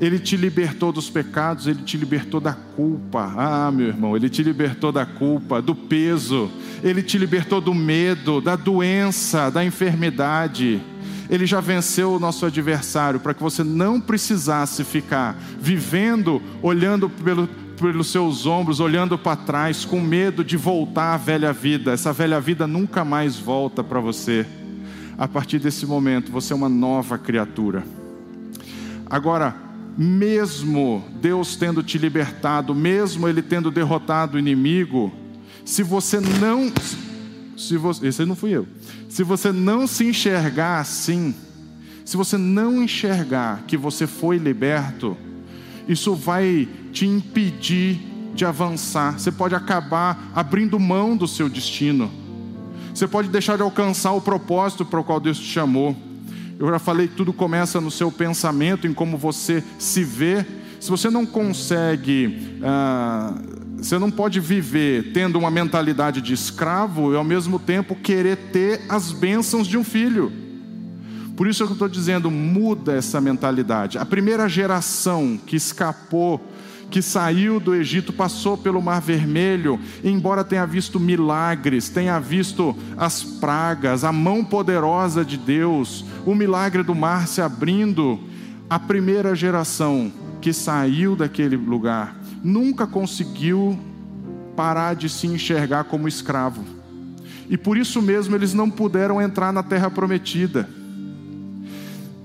Ele 0.00 0.18
te 0.18 0.36
libertou 0.36 0.92
dos 0.92 1.10
pecados, 1.10 1.66
ele 1.66 1.82
te 1.82 1.96
libertou 1.96 2.40
da 2.40 2.52
culpa. 2.52 3.32
Ah, 3.36 3.70
meu 3.72 3.88
irmão, 3.88 4.16
ele 4.16 4.28
te 4.28 4.42
libertou 4.42 4.92
da 4.92 5.04
culpa, 5.04 5.60
do 5.60 5.74
peso, 5.74 6.50
ele 6.84 7.02
te 7.02 7.18
libertou 7.18 7.60
do 7.60 7.74
medo, 7.74 8.40
da 8.40 8.54
doença, 8.54 9.50
da 9.50 9.64
enfermidade. 9.64 10.80
Ele 11.28 11.46
já 11.46 11.60
venceu 11.60 12.12
o 12.12 12.18
nosso 12.18 12.46
adversário 12.46 13.20
para 13.20 13.34
que 13.34 13.42
você 13.42 13.64
não 13.64 14.00
precisasse 14.00 14.84
ficar 14.84 15.36
vivendo, 15.60 16.40
olhando 16.62 17.10
pelo, 17.10 17.48
pelos 17.78 18.06
seus 18.10 18.46
ombros, 18.46 18.80
olhando 18.80 19.18
para 19.18 19.36
trás, 19.36 19.84
com 19.84 20.00
medo 20.00 20.44
de 20.44 20.56
voltar 20.56 21.14
à 21.14 21.16
velha 21.16 21.52
vida. 21.52 21.92
Essa 21.92 22.12
velha 22.12 22.40
vida 22.40 22.66
nunca 22.66 23.04
mais 23.04 23.36
volta 23.36 23.82
para 23.82 24.00
você. 24.00 24.46
A 25.18 25.26
partir 25.26 25.58
desse 25.58 25.84
momento, 25.84 26.30
você 26.30 26.52
é 26.52 26.56
uma 26.56 26.68
nova 26.68 27.18
criatura. 27.18 27.84
Agora, 29.10 29.67
mesmo 30.00 31.04
Deus 31.20 31.56
tendo 31.56 31.82
te 31.82 31.98
libertado, 31.98 32.72
mesmo 32.72 33.26
Ele 33.26 33.42
tendo 33.42 33.68
derrotado 33.68 34.36
o 34.36 34.38
inimigo, 34.38 35.12
se 35.64 35.82
você 35.82 36.20
não. 36.20 36.72
Se 37.56 37.76
você, 37.76 38.06
esse 38.06 38.24
não 38.24 38.36
fui 38.36 38.52
eu. 38.52 38.68
Se 39.08 39.24
você 39.24 39.50
não 39.50 39.88
se 39.88 40.04
enxergar 40.04 40.78
assim, 40.78 41.34
se 42.04 42.16
você 42.16 42.38
não 42.38 42.80
enxergar 42.80 43.64
que 43.66 43.76
você 43.76 44.06
foi 44.06 44.38
liberto, 44.38 45.16
isso 45.88 46.14
vai 46.14 46.68
te 46.92 47.04
impedir 47.04 47.98
de 48.34 48.44
avançar. 48.44 49.18
Você 49.18 49.32
pode 49.32 49.56
acabar 49.56 50.30
abrindo 50.32 50.78
mão 50.78 51.16
do 51.16 51.26
seu 51.26 51.48
destino. 51.48 52.08
Você 52.94 53.08
pode 53.08 53.28
deixar 53.28 53.56
de 53.56 53.62
alcançar 53.62 54.12
o 54.12 54.20
propósito 54.20 54.84
para 54.84 55.00
o 55.00 55.04
qual 55.04 55.18
Deus 55.18 55.38
te 55.38 55.46
chamou. 55.46 55.96
Eu 56.58 56.66
já 56.68 56.78
falei 56.80 57.06
que 57.06 57.14
tudo 57.14 57.32
começa 57.32 57.80
no 57.80 57.88
seu 57.88 58.10
pensamento, 58.10 58.84
em 58.86 58.92
como 58.92 59.16
você 59.16 59.62
se 59.78 60.02
vê. 60.02 60.44
Se 60.80 60.90
você 60.90 61.08
não 61.08 61.24
consegue, 61.24 62.58
ah, 62.64 63.32
você 63.76 63.96
não 63.96 64.10
pode 64.10 64.40
viver 64.40 65.12
tendo 65.12 65.38
uma 65.38 65.52
mentalidade 65.52 66.20
de 66.20 66.34
escravo 66.34 67.12
e 67.12 67.16
ao 67.16 67.22
mesmo 67.22 67.60
tempo 67.60 67.94
querer 67.94 68.36
ter 68.52 68.80
as 68.88 69.12
bênçãos 69.12 69.68
de 69.68 69.78
um 69.78 69.84
filho. 69.84 70.32
Por 71.36 71.46
isso 71.46 71.64
que 71.64 71.70
eu 71.70 71.74
estou 71.74 71.88
dizendo, 71.88 72.28
muda 72.28 72.92
essa 72.92 73.20
mentalidade. 73.20 73.96
A 73.96 74.04
primeira 74.04 74.48
geração 74.48 75.38
que 75.46 75.54
escapou 75.54 76.44
que 76.90 77.02
saiu 77.02 77.60
do 77.60 77.74
Egito, 77.74 78.12
passou 78.12 78.56
pelo 78.56 78.80
Mar 78.80 79.00
Vermelho, 79.00 79.78
embora 80.02 80.44
tenha 80.44 80.66
visto 80.66 80.98
milagres, 80.98 81.88
tenha 81.88 82.18
visto 82.18 82.74
as 82.96 83.22
pragas, 83.22 84.04
a 84.04 84.12
mão 84.12 84.44
poderosa 84.44 85.24
de 85.24 85.36
Deus, 85.36 86.04
o 86.28 86.34
milagre 86.34 86.82
do 86.82 86.94
mar 86.94 87.26
se 87.26 87.40
abrindo, 87.40 88.20
a 88.68 88.78
primeira 88.78 89.34
geração 89.34 90.12
que 90.42 90.52
saiu 90.52 91.16
daquele 91.16 91.56
lugar 91.56 92.20
nunca 92.44 92.86
conseguiu 92.86 93.78
parar 94.54 94.94
de 94.94 95.08
se 95.08 95.26
enxergar 95.26 95.84
como 95.84 96.06
escravo. 96.06 96.62
E 97.48 97.56
por 97.56 97.78
isso 97.78 98.02
mesmo 98.02 98.36
eles 98.36 98.52
não 98.52 98.68
puderam 98.68 99.22
entrar 99.22 99.54
na 99.54 99.62
terra 99.62 99.90
prometida. 99.90 100.68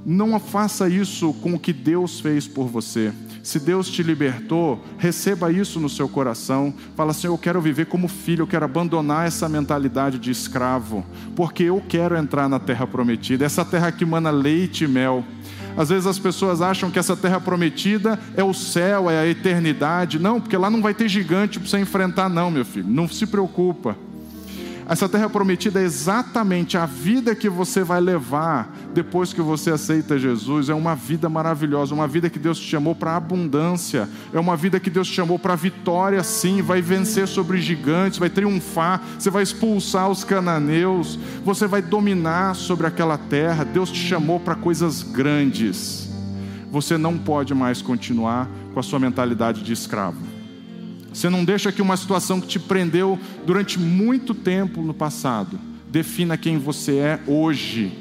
Não 0.06 0.38
faça 0.38 0.90
isso 0.90 1.34
com 1.36 1.54
o 1.54 1.60
que 1.60 1.72
Deus 1.72 2.20
fez 2.20 2.46
por 2.46 2.68
você. 2.68 3.14
Se 3.44 3.60
Deus 3.60 3.90
te 3.90 4.02
libertou, 4.02 4.82
receba 4.98 5.52
isso 5.52 5.78
no 5.78 5.90
seu 5.90 6.08
coração. 6.08 6.74
Fala 6.96 7.12
assim: 7.12 7.28
Eu 7.28 7.38
quero 7.38 7.60
viver 7.60 7.88
como 7.88 8.08
filho, 8.08 8.44
eu 8.44 8.48
quero 8.48 8.64
abandonar 8.64 9.28
essa 9.28 9.50
mentalidade 9.50 10.18
de 10.18 10.32
escravo, 10.32 11.06
porque 11.36 11.64
eu 11.64 11.84
quero 11.88 12.16
entrar 12.16 12.48
na 12.48 12.58
terra 12.58 12.88
prometida, 12.88 13.44
essa 13.44 13.66
terra 13.66 13.92
que 13.92 14.06
mana 14.06 14.32
leite 14.32 14.86
e 14.86 14.88
mel. 14.88 15.26
Às 15.76 15.90
vezes 15.90 16.08
as 16.08 16.18
pessoas 16.18 16.62
acham 16.62 16.90
que 16.90 17.00
essa 17.00 17.18
terra 17.18 17.42
prometida 17.42 18.18
é 18.38 18.44
o 18.44 18.54
céu, 18.54 19.10
é 19.10 19.20
a 19.20 19.28
eternidade. 19.28 20.20
Não, 20.20 20.40
porque 20.40 20.56
lá 20.56 20.70
não 20.70 20.82
vai 20.82 20.94
ter 20.94 21.10
gigante 21.10 21.60
para 21.60 21.68
você 21.68 21.80
enfrentar, 21.80 22.30
não, 22.30 22.50
meu 22.50 22.64
filho. 22.64 22.88
Não 22.88 23.10
se 23.10 23.26
preocupa. 23.26 23.98
Essa 24.88 25.08
terra 25.08 25.30
prometida 25.30 25.82
é 25.82 25.84
exatamente 25.84 26.78
a 26.78 26.86
vida 26.86 27.34
que 27.34 27.48
você 27.48 27.84
vai 27.84 28.02
levar 28.02 28.70
depois 28.94 29.32
que 29.32 29.42
você 29.42 29.72
aceita 29.72 30.20
Jesus. 30.20 30.68
É 30.70 30.74
uma 30.74 30.94
vida 30.94 31.30
maravilhosa, 31.30 31.96
uma 31.96 32.08
vida 32.08 32.30
que 32.30 32.38
Deus 32.38 32.60
te 32.60 32.68
chamou 32.68 32.94
para 32.94 33.16
abundância, 33.16 34.10
é 34.34 34.40
uma 34.40 34.58
vida 34.58 34.80
que 34.80 34.90
Deus 34.90 35.08
te 35.08 35.14
chamou 35.14 35.40
para 35.40 35.56
vitória, 35.56 36.22
sim. 36.22 36.62
Vai 36.62 36.82
vencer 36.82 37.28
sobre 37.28 37.62
gigantes, 37.62 38.20
vai 38.20 38.30
triunfar, 38.30 39.02
você 39.18 39.30
vai 39.30 39.44
expulsar 39.44 40.10
os 40.10 40.24
cananeus, 40.24 41.18
você 41.46 41.66
vai 41.66 41.82
dominar 41.82 42.56
sobre 42.56 42.86
aquela 42.86 43.18
terra. 43.18 43.64
Deus 43.64 43.90
te 43.90 44.00
chamou 44.00 44.40
para 44.40 44.56
coisas 44.56 45.02
grandes. 45.02 46.10
Você 46.70 46.98
não 46.98 47.18
pode 47.18 47.54
mais 47.54 47.82
continuar 47.82 48.50
com 48.74 48.80
a 48.80 48.84
sua 48.84 49.00
mentalidade 49.00 49.64
de 49.64 49.72
escravo. 49.72 50.33
Você 51.14 51.30
não 51.30 51.46
deixa 51.46 51.72
que 51.72 51.82
uma 51.82 51.96
situação 51.96 52.42
que 52.42 52.48
te 52.48 52.60
prendeu 52.60 53.20
durante 53.46 53.80
muito 53.80 54.34
tempo 54.34 54.82
no 54.82 54.94
passado 54.94 55.60
defina 55.90 56.36
quem 56.36 56.58
você 56.58 56.98
é 56.98 57.20
hoje, 57.28 57.92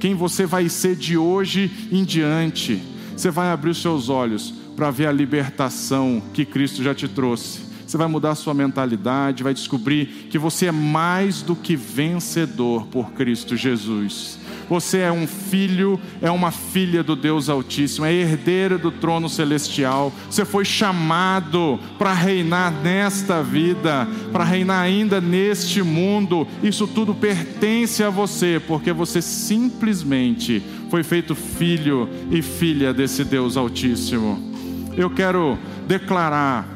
quem 0.00 0.14
você 0.14 0.46
vai 0.46 0.68
ser 0.70 0.96
de 0.96 1.18
hoje 1.18 1.70
em 1.92 2.02
diante. 2.02 2.82
Você 3.14 3.30
vai 3.30 3.50
abrir 3.50 3.70
os 3.70 3.82
seus 3.82 4.08
olhos 4.08 4.54
para 4.74 4.90
ver 4.90 5.06
a 5.06 5.12
libertação 5.12 6.22
que 6.32 6.44
Cristo 6.44 6.82
já 6.82 6.94
te 6.94 7.06
trouxe. 7.06 7.60
Você 7.86 7.96
vai 7.96 8.06
mudar 8.06 8.34
sua 8.34 8.54
mentalidade, 8.54 9.42
vai 9.42 9.54
descobrir 9.54 10.28
que 10.30 10.38
você 10.38 10.66
é 10.66 10.72
mais 10.72 11.42
do 11.42 11.54
que 11.54 11.76
vencedor 11.76 12.86
por 12.86 13.12
Cristo 13.12 13.56
Jesus. 13.56 14.38
Você 14.68 14.98
é 14.98 15.12
um 15.12 15.26
filho, 15.26 16.00
é 16.22 16.30
uma 16.30 16.50
filha 16.50 17.02
do 17.02 17.14
Deus 17.14 17.48
Altíssimo, 17.48 18.06
é 18.06 18.12
herdeira 18.12 18.78
do 18.78 18.90
trono 18.90 19.28
celestial. 19.28 20.12
Você 20.30 20.44
foi 20.44 20.64
chamado 20.64 21.78
para 21.98 22.12
reinar 22.12 22.72
nesta 22.82 23.42
vida, 23.42 24.08
para 24.32 24.44
reinar 24.44 24.80
ainda 24.80 25.20
neste 25.20 25.82
mundo. 25.82 26.46
Isso 26.62 26.86
tudo 26.86 27.14
pertence 27.14 28.02
a 28.02 28.10
você, 28.10 28.60
porque 28.66 28.92
você 28.92 29.20
simplesmente 29.20 30.62
foi 30.90 31.02
feito 31.02 31.34
filho 31.34 32.08
e 32.30 32.40
filha 32.40 32.94
desse 32.94 33.24
Deus 33.24 33.56
Altíssimo. 33.56 34.52
Eu 34.96 35.10
quero 35.10 35.58
declarar 35.86 36.73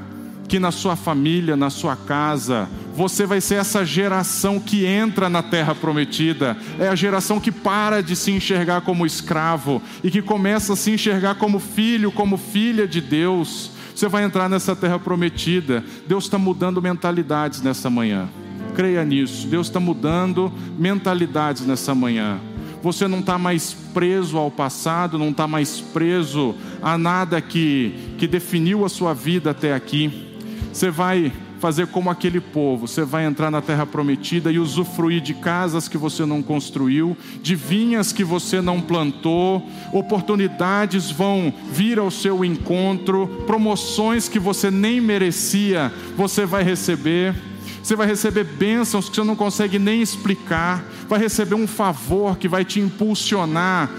que 0.48 0.58
na 0.58 0.70
sua 0.70 0.96
família, 0.96 1.56
na 1.56 1.68
sua 1.68 1.94
casa, 1.94 2.68
você 2.94 3.26
vai 3.26 3.40
ser 3.40 3.56
essa 3.56 3.84
geração 3.84 4.58
que 4.58 4.86
entra 4.86 5.28
na 5.28 5.42
terra 5.42 5.74
prometida, 5.74 6.56
é 6.80 6.88
a 6.88 6.94
geração 6.94 7.38
que 7.38 7.52
para 7.52 8.02
de 8.02 8.16
se 8.16 8.32
enxergar 8.32 8.80
como 8.80 9.04
escravo 9.04 9.82
e 10.02 10.10
que 10.10 10.22
começa 10.22 10.72
a 10.72 10.76
se 10.76 10.90
enxergar 10.90 11.34
como 11.34 11.60
filho, 11.60 12.10
como 12.10 12.38
filha 12.38 12.88
de 12.88 13.00
Deus. 13.00 13.70
Você 13.94 14.08
vai 14.08 14.24
entrar 14.24 14.48
nessa 14.48 14.74
terra 14.74 14.98
prometida. 14.98 15.84
Deus 16.06 16.24
está 16.24 16.38
mudando 16.38 16.80
mentalidades 16.80 17.60
nessa 17.60 17.90
manhã. 17.90 18.28
Creia 18.74 19.04
nisso. 19.04 19.46
Deus 19.48 19.66
está 19.66 19.80
mudando 19.80 20.52
mentalidades 20.78 21.66
nessa 21.66 21.94
manhã. 21.94 22.38
Você 22.82 23.08
não 23.08 23.18
está 23.18 23.36
mais 23.36 23.72
preso 23.92 24.38
ao 24.38 24.50
passado, 24.50 25.18
não 25.18 25.30
está 25.30 25.48
mais 25.48 25.80
preso 25.80 26.54
a 26.80 26.96
nada 26.96 27.40
que, 27.40 28.14
que 28.18 28.26
definiu 28.28 28.84
a 28.84 28.88
sua 28.88 29.12
vida 29.12 29.50
até 29.50 29.74
aqui. 29.74 30.27
Você 30.72 30.90
vai 30.90 31.32
fazer 31.58 31.88
como 31.88 32.10
aquele 32.10 32.40
povo. 32.40 32.86
Você 32.86 33.04
vai 33.04 33.24
entrar 33.24 33.50
na 33.50 33.60
terra 33.60 33.84
prometida 33.84 34.50
e 34.50 34.58
usufruir 34.58 35.20
de 35.20 35.34
casas 35.34 35.88
que 35.88 35.98
você 35.98 36.24
não 36.24 36.42
construiu, 36.42 37.16
de 37.42 37.54
vinhas 37.54 38.12
que 38.12 38.24
você 38.24 38.60
não 38.60 38.80
plantou, 38.80 39.68
oportunidades 39.92 41.10
vão 41.10 41.52
vir 41.70 41.98
ao 41.98 42.10
seu 42.10 42.44
encontro, 42.44 43.26
promoções 43.46 44.28
que 44.28 44.38
você 44.38 44.70
nem 44.70 45.00
merecia, 45.00 45.92
você 46.16 46.46
vai 46.46 46.62
receber. 46.62 47.34
Você 47.82 47.96
vai 47.96 48.06
receber 48.06 48.44
bênçãos 48.44 49.08
que 49.08 49.16
você 49.16 49.24
não 49.24 49.36
consegue 49.36 49.78
nem 49.78 50.02
explicar, 50.02 50.84
vai 51.08 51.18
receber 51.18 51.54
um 51.54 51.66
favor 51.66 52.36
que 52.36 52.46
vai 52.46 52.62
te 52.62 52.80
impulsionar, 52.80 53.90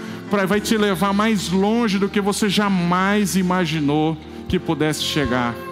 vai 0.46 0.60
te 0.60 0.76
levar 0.76 1.12
mais 1.12 1.48
longe 1.48 1.98
do 1.98 2.08
que 2.08 2.20
você 2.20 2.48
jamais 2.48 3.34
imaginou 3.34 4.16
que 4.48 4.60
pudesse 4.60 5.02
chegar. 5.02 5.69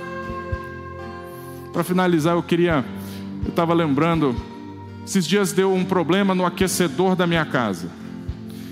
Para 1.72 1.84
finalizar, 1.84 2.34
eu 2.34 2.42
queria. 2.42 2.84
Eu 3.44 3.50
estava 3.50 3.72
lembrando, 3.72 4.34
esses 5.06 5.26
dias 5.26 5.52
deu 5.52 5.72
um 5.72 5.84
problema 5.84 6.34
no 6.34 6.44
aquecedor 6.44 7.14
da 7.14 7.26
minha 7.26 7.44
casa. 7.44 7.88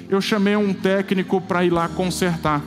Eu 0.08 0.20
chamei 0.20 0.56
um 0.56 0.72
técnico 0.72 1.40
para 1.40 1.64
ir 1.64 1.70
lá 1.70 1.88
consertar. 1.88 2.62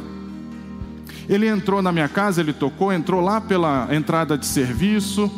Ele 1.27 1.47
entrou 1.47 1.81
na 1.81 1.91
minha 1.91 2.07
casa, 2.07 2.41
ele 2.41 2.53
tocou, 2.53 2.91
entrou 2.91 3.21
lá 3.21 3.39
pela 3.39 3.87
entrada 3.91 4.37
de 4.37 4.45
serviço. 4.45 5.31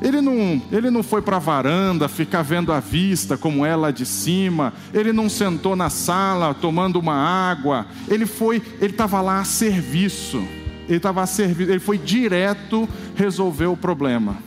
Ele 0.00 0.20
não, 0.20 0.62
ele 0.70 0.90
não 0.90 1.02
foi 1.02 1.22
para 1.22 1.36
a 1.36 1.40
varanda 1.40 2.06
ficar 2.08 2.42
vendo 2.42 2.72
a 2.72 2.78
vista 2.78 3.36
como 3.36 3.64
é 3.64 3.74
lá 3.74 3.90
de 3.90 4.06
cima. 4.06 4.72
Ele 4.92 5.12
não 5.12 5.28
sentou 5.28 5.74
na 5.74 5.90
sala 5.90 6.54
tomando 6.54 6.98
uma 6.98 7.14
água. 7.14 7.86
Ele 8.06 8.26
foi, 8.26 8.62
ele 8.80 8.92
estava 8.92 9.20
lá 9.20 9.40
a 9.40 9.44
serviço 9.44 10.46
ele 10.88 10.96
estava 10.96 11.22
a 11.22 11.26
servir, 11.26 11.68
ele 11.68 11.78
foi 11.78 11.98
direto 11.98 12.88
resolver 13.14 13.66
o 13.66 13.76
problema. 13.76 14.38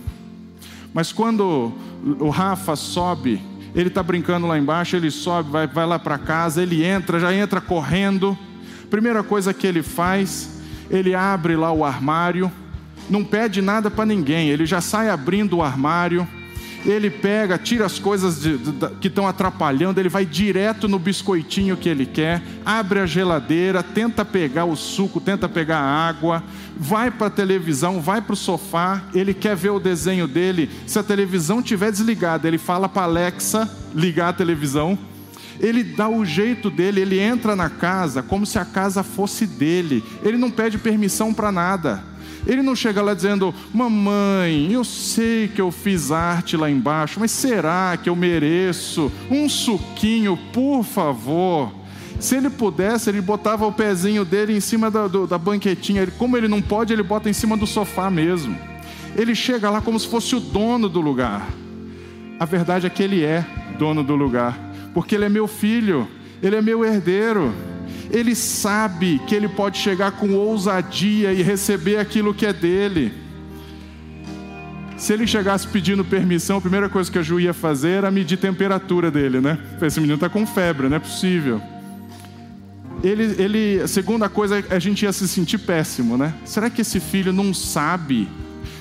Mas 0.94 1.14
quando 1.14 1.72
o 2.20 2.30
Rafa 2.30 2.76
sobe, 2.76 3.42
ele 3.74 3.88
está 3.88 4.02
brincando 4.04 4.48
lá 4.48 4.58
embaixo, 4.58 4.96
ele 4.96 5.12
sobe, 5.12 5.52
vai, 5.52 5.68
vai 5.68 5.86
lá 5.86 6.00
para 6.00 6.18
casa, 6.18 6.62
ele 6.62 6.84
entra, 6.84 7.20
já 7.20 7.34
entra 7.34 7.62
correndo. 7.62 8.38
Primeira 8.90 9.24
coisa 9.24 9.54
que 9.54 9.66
ele 9.66 9.84
faz, 9.84 10.62
ele 10.90 11.16
abre 11.16 11.56
lá 11.56 11.72
o 11.72 11.86
armário, 11.86 12.52
não 13.10 13.24
pede 13.24 13.62
nada 13.62 13.90
para 13.90 14.06
ninguém, 14.06 14.50
ele 14.50 14.66
já 14.66 14.82
sai 14.82 15.10
abrindo 15.10 15.58
o 15.58 15.64
armário 15.64 16.28
ele 16.86 17.10
pega, 17.10 17.58
tira 17.58 17.86
as 17.86 18.00
coisas 18.00 18.42
de, 18.42 18.58
de, 18.58 18.90
que 19.00 19.08
estão 19.08 19.28
atrapalhando, 19.28 20.00
ele 20.00 20.10
vai 20.10 20.26
direto 20.26 20.88
no 20.88 20.98
biscoitinho 20.98 21.78
que 21.78 21.88
ele 21.88 22.06
quer, 22.06 22.42
abre 22.66 23.00
a 23.00 23.06
geladeira, 23.06 23.84
tenta 23.84 24.26
pegar 24.26 24.66
o 24.66 24.76
suco, 24.76 25.20
tenta 25.20 25.48
pegar 25.48 25.80
a 25.80 26.08
água, 26.08 26.44
vai 26.76 27.12
para 27.12 27.28
a 27.28 27.32
televisão, 27.32 28.02
vai 28.02 28.22
para 28.22 28.34
o 28.34 28.38
sofá, 28.38 29.04
ele 29.14 29.34
quer 29.34 29.56
ver 29.56 29.70
o 29.70 29.80
desenho 29.80 30.28
dele. 30.28 30.70
Se 30.88 30.98
a 30.98 31.04
televisão 31.04 31.60
estiver 31.60 31.92
desligada, 31.92 32.48
ele 32.48 32.58
fala 32.58 32.90
para 32.90 33.04
Alexa 33.04 33.70
ligar 33.94 34.30
a 34.30 34.34
televisão. 34.34 34.98
Ele 35.60 35.84
dá 35.84 36.10
o 36.10 36.26
jeito 36.26 36.72
dele, 36.72 37.02
ele 37.02 37.20
entra 37.20 37.56
na 37.56 37.70
casa 37.70 38.24
como 38.24 38.48
se 38.48 38.58
a 38.58 38.66
casa 38.66 39.04
fosse 39.04 39.46
dele. 39.46 40.04
Ele 40.24 40.38
não 40.38 40.50
pede 40.50 40.80
permissão 40.80 41.32
para 41.32 41.52
nada. 41.52 42.11
Ele 42.46 42.62
não 42.62 42.76
chega 42.76 43.02
lá 43.02 43.14
dizendo: 43.14 43.54
Mamãe, 43.74 44.72
eu 44.72 44.84
sei 44.84 45.48
que 45.48 45.62
eu 45.62 45.72
fiz 45.72 46.12
arte 46.12 46.58
lá 46.58 46.70
embaixo, 46.70 47.20
mas 47.20 47.32
será 47.32 47.98
que 47.98 48.10
eu 48.10 48.16
mereço 48.16 49.12
um 49.30 49.48
suquinho, 49.48 50.38
por 50.52 50.84
favor? 50.84 51.72
Se 52.20 52.36
ele 52.36 52.50
pudesse, 52.50 53.10
ele 53.10 53.22
botava 53.22 53.66
o 53.66 53.72
pezinho 53.72 54.24
dele 54.24 54.56
em 54.56 54.60
cima 54.60 54.92
da, 54.92 55.08
do, 55.08 55.26
da 55.26 55.38
banquetinha. 55.38 56.04
Ele, 56.04 56.12
como 56.12 56.38
ele 56.38 56.48
não 56.48 56.62
pode, 56.62 56.94
ele 56.94 57.02
bota 57.02 57.30
em 57.30 57.34
cima 57.34 57.58
do 57.58 57.66
sofá 57.66 58.12
mesmo. 58.12 58.56
Ele 59.16 59.34
chega 59.34 59.70
lá 59.70 59.82
como 59.82 60.00
se 60.00 60.08
fosse 60.08 60.36
o 60.36 60.40
dono 60.40 60.88
do 60.88 61.02
lugar. 61.02 61.48
A 62.40 62.46
verdade 62.46 62.86
é 62.86 62.90
que 62.90 63.02
ele 63.02 63.24
é 63.24 63.46
dono 63.78 64.04
do 64.04 64.16
lugar, 64.16 64.58
porque 64.94 65.16
ele 65.16 65.26
é 65.26 65.30
meu 65.30 65.48
filho, 65.48 66.08
ele 66.42 66.56
é 66.56 66.62
meu 66.62 66.86
herdeiro 66.86 67.54
ele 68.12 68.36
sabe 68.36 69.20
que 69.28 69.34
ele 69.34 69.48
pode 69.48 69.78
chegar 69.78 70.12
com 70.12 70.34
ousadia 70.34 71.34
e 71.34 71.42
receber 71.42 71.98
aquilo 71.98 72.34
que 72.34 72.46
é 72.46 72.54
dele. 72.54 73.14
Se 74.98 75.14
ele 75.14 75.26
chegasse 75.26 75.68
pedindo 75.68 76.06
permissão, 76.06 76.58
a 76.58 76.62
primeira 76.62 76.88
coisa 76.88 77.12
que 77.12 77.18
a 77.18 77.24
Ju 77.24 77.40
ia 77.40 77.54
fazer 77.54 77.90
era 77.90 78.12
medir 78.12 78.38
a 78.38 78.42
temperatura 78.42 79.10
dele, 79.10 79.42
né? 79.42 79.58
Esse 79.82 80.00
menino 80.00 80.16
está 80.16 80.30
com 80.30 80.46
febre, 80.46 80.88
não 80.88 80.98
é 80.98 81.00
possível. 81.00 81.60
Ele, 83.04 83.24
ele, 83.42 83.82
a 83.82 83.88
segunda 83.88 84.30
coisa, 84.30 84.64
a 84.70 84.78
gente 84.78 85.04
ia 85.04 85.12
se 85.12 85.28
sentir 85.28 85.58
péssimo, 85.58 86.18
né? 86.18 86.34
Será 86.46 86.70
que 86.70 86.82
esse 86.82 87.00
filho 87.00 87.34
não 87.34 87.52
sabe 87.52 88.28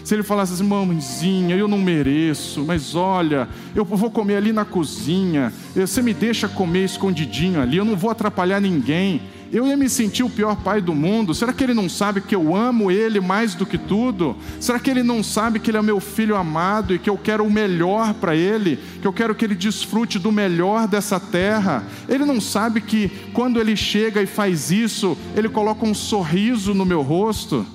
se 0.04 0.14
ele 0.14 0.22
falasse 0.22 0.54
assim, 0.54 0.64
mamãezinha, 0.64 1.56
eu 1.56 1.68
não 1.68 1.78
mereço, 1.78 2.64
mas 2.64 2.94
olha, 2.94 3.48
eu 3.74 3.84
vou 3.84 4.10
comer 4.10 4.36
ali 4.36 4.52
na 4.52 4.64
cozinha, 4.64 5.52
você 5.74 6.02
me 6.02 6.14
deixa 6.14 6.48
comer 6.48 6.84
escondidinho 6.84 7.60
ali, 7.60 7.76
eu 7.76 7.84
não 7.84 7.96
vou 7.96 8.10
atrapalhar 8.10 8.60
ninguém. 8.60 9.20
Eu 9.52 9.66
ia 9.66 9.76
me 9.76 9.88
sentir 9.88 10.22
o 10.22 10.30
pior 10.30 10.54
pai 10.62 10.80
do 10.80 10.94
mundo. 10.94 11.34
Será 11.34 11.52
que 11.52 11.64
ele 11.64 11.74
não 11.74 11.88
sabe 11.88 12.20
que 12.20 12.36
eu 12.36 12.54
amo 12.54 12.88
ele 12.88 13.20
mais 13.20 13.52
do 13.52 13.66
que 13.66 13.76
tudo? 13.76 14.36
Será 14.60 14.78
que 14.78 14.88
ele 14.88 15.02
não 15.02 15.24
sabe 15.24 15.58
que 15.58 15.72
ele 15.72 15.78
é 15.78 15.82
meu 15.82 15.98
filho 15.98 16.36
amado 16.36 16.94
e 16.94 17.00
que 17.00 17.10
eu 17.10 17.18
quero 17.18 17.44
o 17.44 17.50
melhor 17.50 18.14
para 18.14 18.36
ele? 18.36 18.78
Que 19.00 19.08
eu 19.08 19.12
quero 19.12 19.34
que 19.34 19.44
ele 19.44 19.56
desfrute 19.56 20.20
do 20.20 20.30
melhor 20.30 20.86
dessa 20.86 21.18
terra? 21.18 21.82
Ele 22.08 22.24
não 22.24 22.40
sabe 22.40 22.80
que 22.80 23.10
quando 23.32 23.60
ele 23.60 23.74
chega 23.74 24.22
e 24.22 24.26
faz 24.26 24.70
isso, 24.70 25.18
ele 25.36 25.48
coloca 25.48 25.84
um 25.84 25.94
sorriso 25.94 26.72
no 26.72 26.84
meu 26.84 27.02
rosto? 27.02 27.66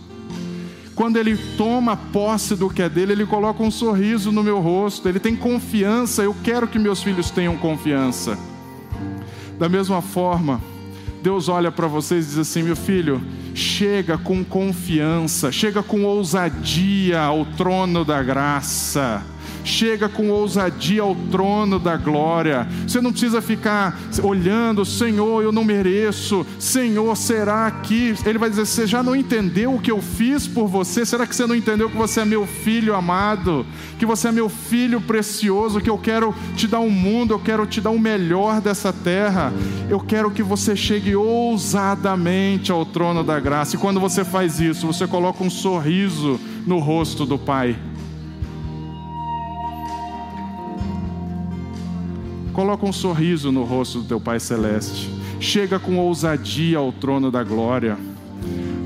Quando 0.95 1.17
ele 1.17 1.38
toma 1.58 1.97
posse 1.97 2.55
do 2.55 2.69
que 2.69 2.81
é 2.81 2.88
dele, 2.88 3.12
ele 3.12 3.25
coloca 3.25 3.62
um 3.62 3.69
sorriso 3.69 4.31
no 4.31 4.41
meu 4.41 4.62
rosto, 4.62 5.10
ele 5.10 5.19
tem 5.19 5.36
confiança. 5.36 6.23
Eu 6.23 6.34
quero 6.41 6.67
que 6.67 6.79
meus 6.79 7.03
filhos 7.03 7.29
tenham 7.29 7.58
confiança. 7.58 8.38
Da 9.60 9.67
mesma 9.67 10.01
forma, 10.01 10.61
Deus 11.22 11.49
olha 11.49 11.69
para 11.69 11.88
vocês 11.88 12.26
e 12.26 12.30
diz 12.30 12.38
assim: 12.38 12.63
meu 12.63 12.78
filho, 12.78 13.22
chega 13.53 14.17
com 14.17 14.43
confiança, 14.43 15.51
chega 15.51 15.84
com 15.84 16.03
ousadia 16.05 17.19
ao 17.19 17.45
trono 17.45 18.05
da 18.05 18.24
graça. 18.24 19.22
Chega 19.66 20.07
com 20.07 20.30
ousadia 20.30 21.01
ao 21.01 21.16
trono 21.16 21.80
da 21.80 21.97
glória. 21.97 22.68
Você 22.88 23.01
não 23.01 23.11
precisa 23.11 23.41
ficar 23.41 23.99
olhando, 24.24 24.86
Senhor, 24.86 25.43
eu 25.43 25.51
não 25.51 25.63
mereço, 25.63 26.45
Senhor, 26.59 27.16
será 27.18 27.70
que. 27.72 28.16
Ele 28.26 28.38
vai 28.38 28.49
dizer: 28.49 28.66
Você 28.66 28.88
já 28.88 29.01
não 29.01 29.16
entendeu 29.16 29.76
o 29.76 29.80
que 29.80 29.91
eu 29.91 30.01
fiz 30.01 30.47
por 30.47 30.68
você? 30.68 31.05
Será 31.05 31.26
que 31.26 31.36
você 31.36 31.45
não 31.45 31.55
entendeu 31.55 31.89
que 31.89 31.97
você 31.97 32.22
é 32.22 32.26
meu 32.26 32.45
filho 32.45 32.95
amado? 32.95 33.66
Que 33.97 34.05
você 34.05 34.28
é 34.28 34.32
meu 34.32 34.49
filho 34.49 35.01
precioso? 35.01 35.82
Que 35.82 35.89
eu 35.89 35.97
quero 35.97 36.34
te 36.55 36.68
dar 36.68 36.80
um 36.80 36.89
mundo, 36.89 37.34
eu 37.34 37.39
quero 37.39 37.66
te 37.66 37.82
dar 37.82 37.89
o 37.89 37.99
melhor 37.99 38.61
dessa 38.61 38.93
terra. 38.93 39.51
Eu 39.89 39.99
quero 39.99 40.32
que 40.32 40.43
você 40.43 40.76
chegue 40.76 41.16
ousadamente 41.16 42.72
ao 42.72 42.86
trono 42.86 43.24
da 43.24 43.39
graça. 43.39 43.76
E 43.76 43.80
quando 43.80 43.99
você 43.99 44.24
faz 44.24 44.59
isso, 44.59 44.88
você 44.88 45.07
coloca 45.07 45.43
um 45.43 45.49
sorriso 45.49 46.39
no 46.66 46.80
rosto 46.80 47.26
do 47.26 47.38
Pai. 47.38 47.76
Coloca 52.56 52.86
um 52.86 52.93
sorriso 52.93 53.51
no 53.51 53.66
rosto 53.66 53.99
do 53.99 54.06
teu 54.06 54.18
Pai 54.18 54.39
Celeste. 54.39 55.10
Chega 55.41 55.78
com 55.78 55.97
ousadia 55.97 56.78
ao 56.78 56.89
trono 56.89 57.30
da 57.30 57.43
glória. 57.43 57.97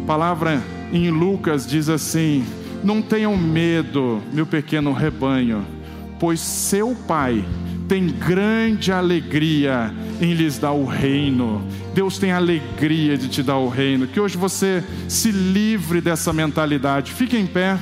A 0.02 0.08
palavra 0.08 0.60
em 0.92 1.12
Lucas 1.12 1.68
diz 1.68 1.88
assim: 1.88 2.44
Não 2.84 3.00
tenham 3.00 3.38
medo, 3.38 4.24
meu 4.34 4.48
pequeno 4.48 4.92
rebanho, 4.92 5.64
pois 6.20 6.40
seu 6.40 6.96
Pai 7.08 7.46
tem 7.88 8.08
grande 8.08 8.92
alegria 8.92 9.94
em 10.20 10.34
lhes 10.34 10.58
dar 10.58 10.72
o 10.72 10.86
reino. 10.86 11.62
Deus 11.94 12.18
tem 12.18 12.32
alegria 12.32 13.20
de 13.20 13.28
te 13.28 13.44
dar 13.44 13.58
o 13.58 13.70
reino. 13.70 14.08
Que 14.08 14.20
hoje 14.20 14.36
você 14.36 14.84
se 15.08 15.32
livre 15.32 16.02
dessa 16.02 16.34
mentalidade. 16.34 17.14
Fique 17.14 17.38
em 17.38 17.46
pé 17.46 17.78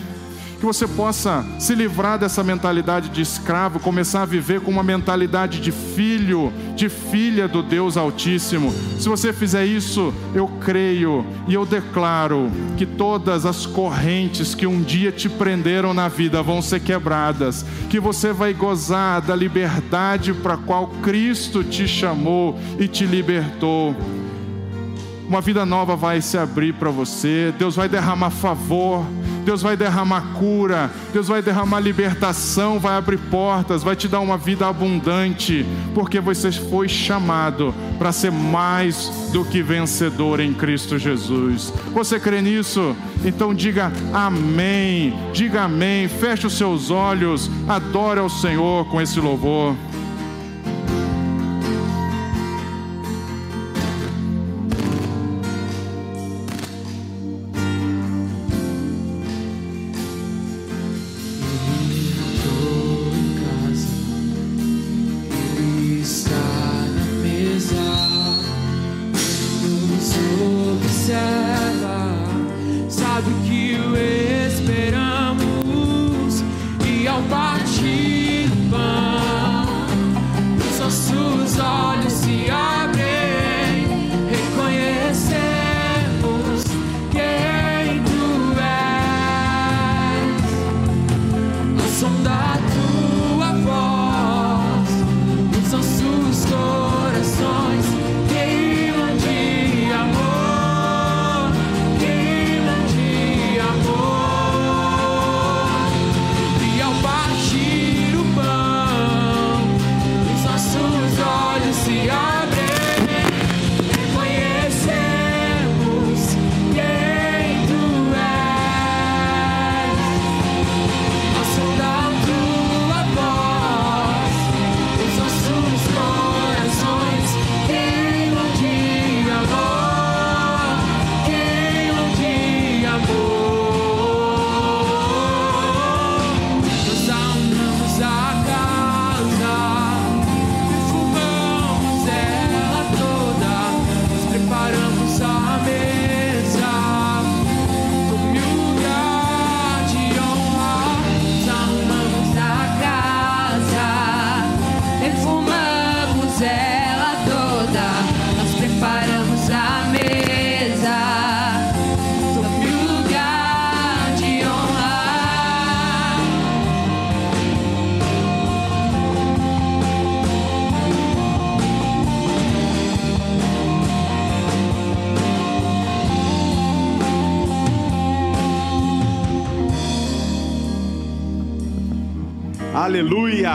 que 0.57 0.65
você 0.65 0.87
possa 0.87 1.45
se 1.59 1.75
livrar 1.75 2.17
dessa 2.17 2.43
mentalidade 2.43 3.09
de 3.09 3.21
escravo, 3.21 3.79
começar 3.79 4.23
a 4.23 4.25
viver 4.25 4.61
com 4.61 4.71
uma 4.71 4.83
mentalidade 4.83 5.59
de 5.59 5.71
filho, 5.71 6.51
de 6.75 6.89
filha 6.89 7.47
do 7.47 7.61
Deus 7.61 7.95
Altíssimo. 7.95 8.73
Se 8.99 9.07
você 9.07 9.31
fizer 9.31 9.65
isso, 9.65 10.13
eu 10.33 10.47
creio 10.59 11.25
e 11.47 11.53
eu 11.53 11.65
declaro 11.65 12.51
que 12.75 12.85
todas 12.85 13.45
as 13.45 13.65
correntes 13.65 14.55
que 14.55 14.65
um 14.65 14.81
dia 14.81 15.11
te 15.11 15.29
prenderam 15.29 15.93
na 15.93 16.07
vida 16.07 16.41
vão 16.41 16.61
ser 16.61 16.79
quebradas, 16.79 17.65
que 17.89 17.99
você 17.99 18.33
vai 18.33 18.53
gozar 18.53 19.21
da 19.21 19.35
liberdade 19.35 20.33
para 20.33 20.55
a 20.55 20.57
qual 20.57 20.87
Cristo 21.03 21.63
te 21.63 21.87
chamou 21.87 22.57
e 22.79 22.87
te 22.87 23.05
libertou 23.05 23.95
uma 25.27 25.41
vida 25.41 25.65
nova 25.65 25.93
vai 25.93 26.21
se 26.21 26.37
abrir 26.37 26.73
para 26.73 26.89
você, 26.89 27.53
Deus 27.59 27.75
vai 27.75 27.89
derramar 27.89 28.29
favor, 28.29 29.05
Deus 29.47 29.61
vai 29.61 29.77
derramar 29.77 30.33
cura, 30.33 30.91
Deus 31.13 31.29
vai 31.29 31.41
derramar 31.41 31.79
libertação, 31.79 32.79
vai 32.79 32.97
abrir 32.97 33.17
portas, 33.17 33.81
vai 33.81 33.95
te 33.95 34.05
dar 34.05 34.19
uma 34.19 34.37
vida 34.37 34.67
abundante, 34.67 35.65
porque 35.95 36.19
você 36.19 36.51
foi 36.51 36.89
chamado 36.89 37.73
para 37.97 38.11
ser 38.11 38.29
mais 38.29 39.07
do 39.31 39.45
que 39.45 39.61
vencedor 39.61 40.41
em 40.41 40.53
Cristo 40.53 40.99
Jesus. 40.99 41.71
Você 41.93 42.19
crê 42.19 42.41
nisso? 42.41 42.93
Então 43.23 43.53
diga 43.53 43.89
amém, 44.13 45.17
diga 45.31 45.61
amém, 45.61 46.09
feche 46.09 46.45
os 46.45 46.57
seus 46.57 46.91
olhos, 46.91 47.49
adore 47.69 48.19
ao 48.19 48.29
Senhor 48.29 48.83
com 48.87 48.99
esse 48.99 49.17
louvor. 49.17 49.77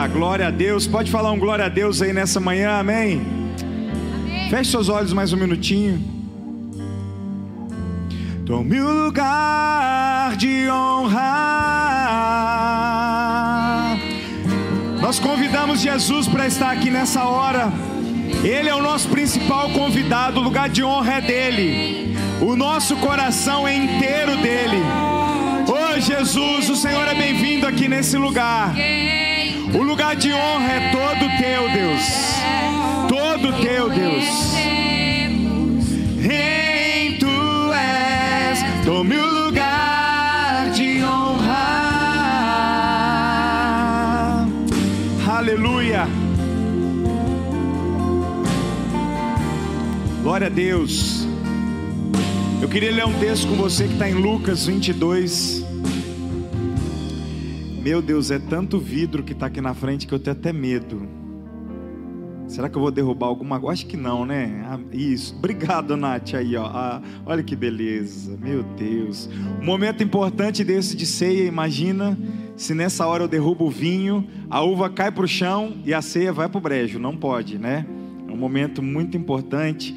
Aleluia, 0.03 0.07
glória 0.07 0.47
a 0.47 0.51
Deus. 0.51 0.85
Pode 0.85 1.09
falar 1.09 1.31
um 1.31 1.39
glória 1.39 1.65
a 1.65 1.69
Deus 1.69 2.01
aí 2.01 2.11
nessa 2.11 2.39
manhã, 2.39 2.77
amém? 2.79 3.21
amém. 3.21 4.49
Feche 4.49 4.71
seus 4.71 4.89
olhos 4.89 5.13
mais 5.13 5.31
um 5.31 5.37
minutinho. 5.37 6.01
Tome 8.45 8.81
o 8.81 9.05
lugar 9.05 10.35
de 10.35 10.69
honra. 10.69 11.21
Nós 14.99 15.19
convidamos 15.19 15.79
Jesus 15.79 16.27
para 16.27 16.47
estar 16.47 16.71
aqui 16.71 16.89
nessa 16.89 17.23
hora. 17.23 17.71
Ele 18.43 18.67
é 18.67 18.75
o 18.75 18.81
nosso 18.81 19.07
principal 19.09 19.69
convidado, 19.69 20.39
o 20.39 20.43
lugar 20.43 20.69
de 20.69 20.83
honra 20.83 21.13
é 21.15 21.21
dele. 21.21 22.17
O 22.41 22.55
nosso 22.55 22.97
coração 22.97 23.65
é 23.67 23.75
inteiro 23.75 24.35
dele. 24.37 24.81
Oh 25.67 25.99
Jesus, 25.99 26.69
o 26.69 26.75
Senhor 26.75 27.07
é 27.07 27.15
bem-vindo 27.15 27.65
aqui 27.65 27.87
nesse 27.87 28.17
lugar. 28.17 28.73
O 29.73 29.81
lugar 29.81 30.15
de 30.15 30.31
honra 30.31 30.71
é 30.71 30.91
todo 30.91 31.27
teu, 31.39 31.67
Deus. 31.71 32.03
Todo 33.09 33.53
teu, 33.59 33.89
Deus. 33.89 34.53
Rei, 36.19 37.17
tu 37.17 37.73
és, 37.73 38.59
tome 38.85 39.17
o 39.17 39.45
lugar 39.45 40.69
de 40.69 41.03
honra. 41.03 41.63
Aleluia. 45.27 46.07
Glória 50.21 50.47
a 50.47 50.51
Deus. 50.51 51.27
Eu 52.61 52.69
queria 52.69 52.91
ler 52.91 53.05
um 53.07 53.13
texto 53.13 53.47
com 53.47 53.55
você 53.55 53.87
que 53.87 53.93
está 53.93 54.07
em 54.07 54.13
Lucas 54.13 54.67
22. 54.67 55.62
Meu 57.83 58.01
Deus, 58.01 58.31
é 58.31 58.39
tanto 58.39 58.79
vidro 58.79 59.23
que 59.23 59.33
está 59.33 59.47
aqui 59.47 59.59
na 59.59 59.73
frente 59.73 60.07
que 60.07 60.13
eu 60.13 60.19
tenho 60.19 60.37
até 60.37 60.53
medo. 60.53 61.05
Será 62.47 62.69
que 62.69 62.77
eu 62.77 62.81
vou 62.81 62.89
derrubar 62.89 63.27
alguma 63.27 63.59
coisa? 63.59 63.73
Acho 63.73 63.85
que 63.85 63.97
não, 63.97 64.25
né? 64.25 64.63
Ah, 64.65 64.79
isso. 64.93 65.35
Obrigado, 65.35 65.97
Nath. 65.97 66.33
Aí, 66.33 66.55
ó. 66.55 66.65
Ah, 66.65 67.01
olha 67.25 67.43
que 67.43 67.57
beleza. 67.57 68.37
Meu 68.41 68.63
Deus. 68.63 69.29
Um 69.61 69.65
momento 69.65 70.01
importante 70.01 70.63
desse 70.63 70.95
de 70.95 71.05
ceia, 71.05 71.45
imagina 71.45 72.17
se 72.55 72.73
nessa 72.73 73.05
hora 73.05 73.25
eu 73.25 73.27
derrubo 73.27 73.65
o 73.65 73.69
vinho, 73.69 74.25
a 74.49 74.61
uva 74.61 74.89
cai 74.89 75.11
para 75.11 75.25
o 75.25 75.27
chão 75.27 75.75
e 75.83 75.93
a 75.93 76.01
ceia 76.01 76.31
vai 76.31 76.47
para 76.47 76.59
o 76.59 76.61
brejo. 76.61 76.99
Não 76.99 77.17
pode, 77.17 77.57
né? 77.57 77.85
É 78.25 78.31
um 78.31 78.37
momento 78.37 78.81
muito 78.81 79.17
importante. 79.17 79.93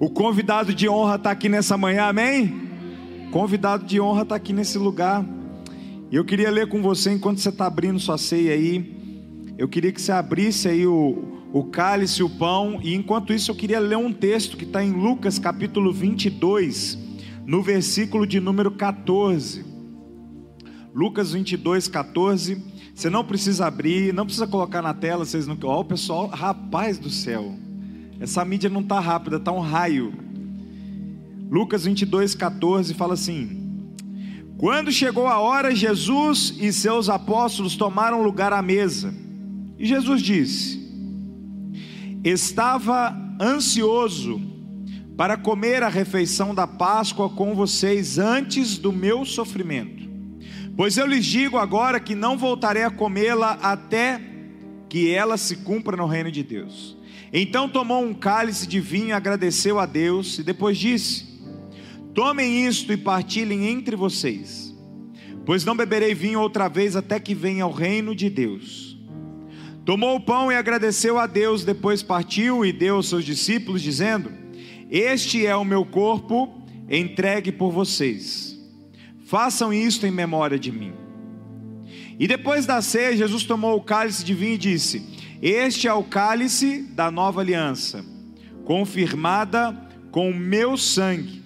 O 0.00 0.08
convidado 0.08 0.72
de 0.72 0.88
honra 0.88 1.16
está 1.16 1.32
aqui 1.32 1.50
nessa 1.50 1.76
manhã, 1.76 2.04
amém? 2.04 2.62
Convidado 3.30 3.84
de 3.84 4.00
honra 4.00 4.22
está 4.22 4.36
aqui 4.36 4.54
nesse 4.54 4.78
lugar. 4.78 5.35
E 6.10 6.16
eu 6.16 6.24
queria 6.24 6.50
ler 6.50 6.68
com 6.68 6.80
você 6.80 7.12
enquanto 7.12 7.38
você 7.38 7.48
está 7.48 7.66
abrindo 7.66 7.98
sua 7.98 8.16
ceia 8.16 8.52
aí. 8.52 8.94
Eu 9.58 9.68
queria 9.68 9.90
que 9.90 10.00
você 10.00 10.12
abrisse 10.12 10.68
aí 10.68 10.86
o, 10.86 11.42
o 11.52 11.64
cálice, 11.64 12.22
o 12.22 12.30
pão, 12.30 12.78
e 12.82 12.94
enquanto 12.94 13.32
isso 13.32 13.50
eu 13.50 13.56
queria 13.56 13.80
ler 13.80 13.96
um 13.96 14.12
texto 14.12 14.56
que 14.56 14.64
está 14.64 14.84
em 14.84 14.92
Lucas 14.92 15.38
capítulo 15.38 15.92
22, 15.92 16.96
no 17.44 17.60
versículo 17.62 18.26
de 18.26 18.38
número 18.38 18.70
14. 18.70 19.64
Lucas 20.94 21.32
22, 21.32 21.88
14. 21.88 22.62
Você 22.94 23.10
não 23.10 23.24
precisa 23.24 23.66
abrir, 23.66 24.14
não 24.14 24.24
precisa 24.24 24.46
colocar 24.46 24.80
na 24.80 24.94
tela, 24.94 25.24
vocês 25.24 25.46
não. 25.46 25.58
Ó, 25.64 25.80
o 25.80 25.84
pessoal, 25.84 26.28
rapaz 26.28 26.98
do 26.98 27.10
céu, 27.10 27.54
essa 28.20 28.44
mídia 28.44 28.70
não 28.70 28.80
está 28.80 29.00
rápida, 29.00 29.36
está 29.36 29.50
um 29.50 29.60
raio. 29.60 30.14
Lucas 31.50 31.84
22, 31.84 32.34
14 32.34 32.94
fala 32.94 33.14
assim: 33.14 33.65
Quando 34.58 34.90
chegou 34.90 35.26
a 35.26 35.38
hora, 35.38 35.74
Jesus 35.74 36.54
e 36.58 36.72
seus 36.72 37.08
apóstolos 37.10 37.76
tomaram 37.76 38.22
lugar 38.22 38.52
à 38.52 38.62
mesa. 38.62 39.12
E 39.78 39.84
Jesus 39.84 40.22
disse: 40.22 40.80
estava 42.24 43.14
ansioso 43.40 44.40
para 45.16 45.36
comer 45.36 45.82
a 45.82 45.88
refeição 45.88 46.54
da 46.54 46.66
Páscoa 46.66 47.28
com 47.28 47.54
vocês 47.54 48.18
antes 48.18 48.78
do 48.78 48.92
meu 48.92 49.24
sofrimento. 49.24 50.08
Pois 50.74 50.96
eu 50.96 51.06
lhes 51.06 51.24
digo 51.24 51.58
agora 51.58 52.00
que 52.00 52.14
não 52.14 52.36
voltarei 52.36 52.82
a 52.82 52.90
comê-la 52.90 53.52
até 53.62 54.20
que 54.88 55.10
ela 55.10 55.36
se 55.36 55.56
cumpra 55.56 55.96
no 55.96 56.06
reino 56.06 56.30
de 56.30 56.42
Deus. 56.42 56.96
Então 57.32 57.68
tomou 57.68 58.02
um 58.02 58.14
cálice 58.14 58.66
de 58.66 58.80
vinho, 58.80 59.14
agradeceu 59.14 59.78
a 59.78 59.84
Deus 59.84 60.38
e 60.38 60.42
depois 60.42 60.78
disse: 60.78 61.25
Tomem 62.16 62.66
isto 62.66 62.94
e 62.94 62.96
partilhem 62.96 63.66
entre 63.66 63.94
vocês, 63.94 64.74
pois 65.44 65.66
não 65.66 65.76
beberei 65.76 66.14
vinho 66.14 66.40
outra 66.40 66.66
vez 66.66 66.96
até 66.96 67.20
que 67.20 67.34
venha 67.34 67.66
o 67.66 67.70
reino 67.70 68.14
de 68.14 68.30
Deus. 68.30 68.98
Tomou 69.84 70.16
o 70.16 70.20
pão 70.20 70.50
e 70.50 70.54
agradeceu 70.54 71.18
a 71.18 71.26
Deus, 71.26 71.62
depois 71.62 72.02
partiu 72.02 72.64
e 72.64 72.72
deu 72.72 72.96
aos 72.96 73.10
seus 73.10 73.22
discípulos, 73.22 73.82
dizendo: 73.82 74.32
Este 74.90 75.46
é 75.46 75.54
o 75.54 75.62
meu 75.62 75.84
corpo 75.84 76.66
entregue 76.88 77.52
por 77.52 77.70
vocês. 77.70 78.58
Façam 79.26 79.70
isto 79.70 80.06
em 80.06 80.10
memória 80.10 80.58
de 80.58 80.72
mim. 80.72 80.94
E 82.18 82.26
depois 82.26 82.64
da 82.64 82.80
ceia, 82.80 83.14
Jesus 83.14 83.44
tomou 83.44 83.76
o 83.76 83.82
cálice 83.82 84.24
de 84.24 84.32
vinho 84.32 84.54
e 84.54 84.58
disse: 84.58 85.06
Este 85.42 85.86
é 85.86 85.92
o 85.92 86.02
cálice 86.02 86.80
da 86.80 87.10
nova 87.10 87.42
aliança, 87.42 88.02
confirmada 88.64 89.78
com 90.10 90.30
o 90.30 90.34
meu 90.34 90.78
sangue, 90.78 91.44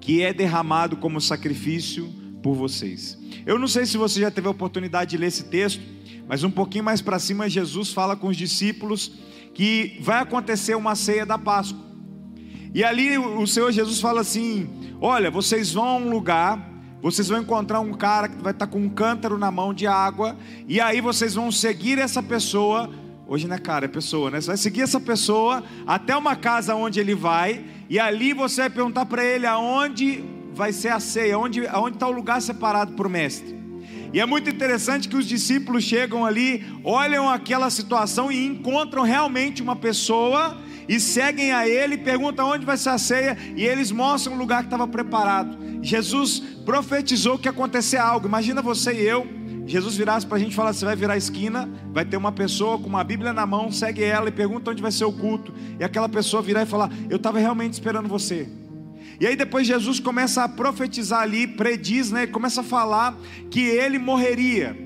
que 0.00 0.22
é 0.22 0.32
derramado 0.32 0.96
como 0.96 1.20
sacrifício 1.20 2.08
por 2.42 2.54
vocês. 2.54 3.18
Eu 3.44 3.58
não 3.58 3.68
sei 3.68 3.86
se 3.86 3.96
você 3.96 4.20
já 4.20 4.30
teve 4.30 4.48
a 4.48 4.50
oportunidade 4.50 5.10
de 5.10 5.16
ler 5.16 5.26
esse 5.26 5.44
texto. 5.44 5.80
Mas 6.30 6.44
um 6.44 6.50
pouquinho 6.50 6.84
mais 6.84 7.02
para 7.02 7.18
cima, 7.18 7.50
Jesus 7.50 7.92
fala 7.92 8.14
com 8.14 8.28
os 8.28 8.36
discípulos 8.36 9.10
que 9.52 9.98
vai 10.00 10.20
acontecer 10.22 10.76
uma 10.76 10.94
ceia 10.94 11.26
da 11.26 11.36
Páscoa. 11.36 11.80
E 12.72 12.84
ali 12.84 13.18
o 13.18 13.44
Senhor 13.48 13.72
Jesus 13.72 14.00
fala 14.00 14.20
assim: 14.20 14.68
Olha, 15.00 15.28
vocês 15.28 15.72
vão 15.72 15.88
a 15.88 15.96
um 15.96 16.08
lugar, 16.08 16.70
vocês 17.02 17.28
vão 17.28 17.40
encontrar 17.40 17.80
um 17.80 17.92
cara 17.92 18.28
que 18.28 18.40
vai 18.40 18.52
estar 18.52 18.68
com 18.68 18.78
um 18.78 18.88
cântaro 18.88 19.36
na 19.38 19.50
mão 19.50 19.74
de 19.74 19.88
água, 19.88 20.36
e 20.68 20.80
aí 20.80 21.00
vocês 21.00 21.34
vão 21.34 21.50
seguir 21.50 21.98
essa 21.98 22.22
pessoa. 22.22 22.88
Hoje 23.26 23.48
não 23.48 23.56
é 23.56 23.58
cara, 23.58 23.86
é 23.86 23.88
pessoa, 23.88 24.30
né? 24.30 24.40
Você 24.40 24.46
vai 24.46 24.56
seguir 24.56 24.82
essa 24.82 25.00
pessoa 25.00 25.64
até 25.84 26.16
uma 26.16 26.36
casa 26.36 26.76
onde 26.76 27.00
ele 27.00 27.14
vai, 27.14 27.64
e 27.90 27.98
ali 27.98 28.32
você 28.32 28.60
vai 28.60 28.70
perguntar 28.70 29.04
para 29.04 29.24
ele 29.24 29.48
aonde 29.48 30.24
vai 30.54 30.72
ser 30.72 30.90
a 30.90 31.00
ceia, 31.00 31.36
onde 31.36 31.62
está 31.62 32.06
o 32.06 32.12
lugar 32.12 32.40
separado 32.40 32.92
para 32.92 33.08
o 33.08 33.10
mestre. 33.10 33.58
E 34.12 34.20
é 34.20 34.26
muito 34.26 34.48
interessante 34.48 35.08
que 35.08 35.16
os 35.16 35.26
discípulos 35.26 35.82
chegam 35.82 36.24
ali, 36.24 36.64
olham 36.84 37.28
aquela 37.28 37.68
situação 37.68 38.30
e 38.30 38.46
encontram 38.46 39.02
realmente 39.02 39.60
uma 39.60 39.74
pessoa 39.74 40.56
e 40.88 41.00
seguem 41.00 41.50
a 41.50 41.66
ele, 41.66 41.98
perguntam 41.98 42.50
onde 42.50 42.64
vai 42.64 42.76
ser 42.76 42.90
a 42.90 42.98
ceia 42.98 43.36
e 43.56 43.64
eles 43.64 43.90
mostram 43.90 44.34
o 44.34 44.38
lugar 44.38 44.60
que 44.60 44.66
estava 44.66 44.86
preparado. 44.86 45.58
Jesus 45.82 46.40
profetizou 46.64 47.38
que 47.38 47.48
ia 47.48 47.50
acontecer 47.50 47.96
algo. 47.96 48.28
Imagina 48.28 48.62
você 48.62 48.92
e 48.92 49.02
eu, 49.02 49.26
Jesus 49.70 49.96
virasse 49.96 50.26
para 50.26 50.36
a 50.36 50.40
gente 50.40 50.50
e 50.50 50.56
falasse: 50.56 50.80
você 50.80 50.84
vai 50.84 50.96
virar 50.96 51.14
a 51.14 51.16
esquina, 51.16 51.68
vai 51.92 52.04
ter 52.04 52.16
uma 52.16 52.32
pessoa 52.32 52.76
com 52.76 52.88
uma 52.88 53.04
Bíblia 53.04 53.32
na 53.32 53.46
mão, 53.46 53.70
segue 53.70 54.02
ela 54.02 54.28
e 54.28 54.32
pergunta 54.32 54.72
onde 54.72 54.82
vai 54.82 54.90
ser 54.90 55.04
o 55.04 55.12
culto. 55.12 55.54
E 55.78 55.84
aquela 55.84 56.08
pessoa 56.08 56.42
virar 56.42 56.62
e 56.62 56.66
falar: 56.66 56.90
eu 57.08 57.18
estava 57.18 57.38
realmente 57.38 57.74
esperando 57.74 58.08
você. 58.08 58.48
E 59.20 59.26
aí 59.28 59.36
depois 59.36 59.68
Jesus 59.68 60.00
começa 60.00 60.42
a 60.42 60.48
profetizar 60.48 61.20
ali, 61.20 61.46
prediz, 61.46 62.10
né? 62.10 62.26
Começa 62.26 62.62
a 62.62 62.64
falar 62.64 63.16
que 63.48 63.60
ele 63.60 63.96
morreria. 63.96 64.76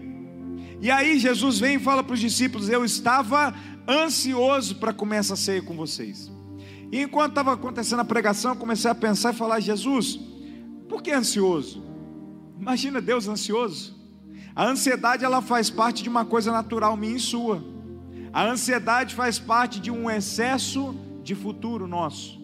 E 0.83 0.91
aí 0.91 1.19
Jesus 1.19 1.59
vem 1.59 1.77
e 1.77 1.79
fala 1.79 2.05
para 2.05 2.13
os 2.13 2.21
discípulos: 2.21 2.69
Eu 2.69 2.85
estava 2.85 3.55
ansioso 3.89 4.75
para 4.77 4.93
comer 4.93 5.17
essa 5.17 5.35
ceia 5.35 5.63
com 5.63 5.75
vocês. 5.75 6.31
E 6.93 7.01
enquanto 7.01 7.31
estava 7.31 7.55
acontecendo 7.55 8.01
a 8.01 8.05
pregação, 8.05 8.51
eu 8.51 8.57
comecei 8.57 8.91
a 8.91 8.95
pensar 8.95 9.33
e 9.33 9.37
falar: 9.37 9.61
Jesus, 9.61 10.21
por 10.91 11.03
que 11.03 11.11
ansioso? 11.11 11.83
Imagina 12.61 13.01
Deus 13.01 13.27
ansioso. 13.27 13.94
A 14.57 14.67
ansiedade 14.67 15.25
ela 15.25 15.43
faz 15.43 15.69
parte 15.69 16.03
de 16.03 16.09
uma 16.09 16.25
coisa 16.25 16.53
natural 16.53 16.97
minha 16.97 17.17
e 17.17 17.21
sua. 17.21 17.63
A 18.33 18.45
ansiedade 18.45 19.15
faz 19.15 19.39
parte 19.39 19.81
de 19.81 19.91
um 19.91 20.09
excesso 20.09 20.95
de 21.23 21.35
futuro 21.35 21.89
nosso. 21.89 22.41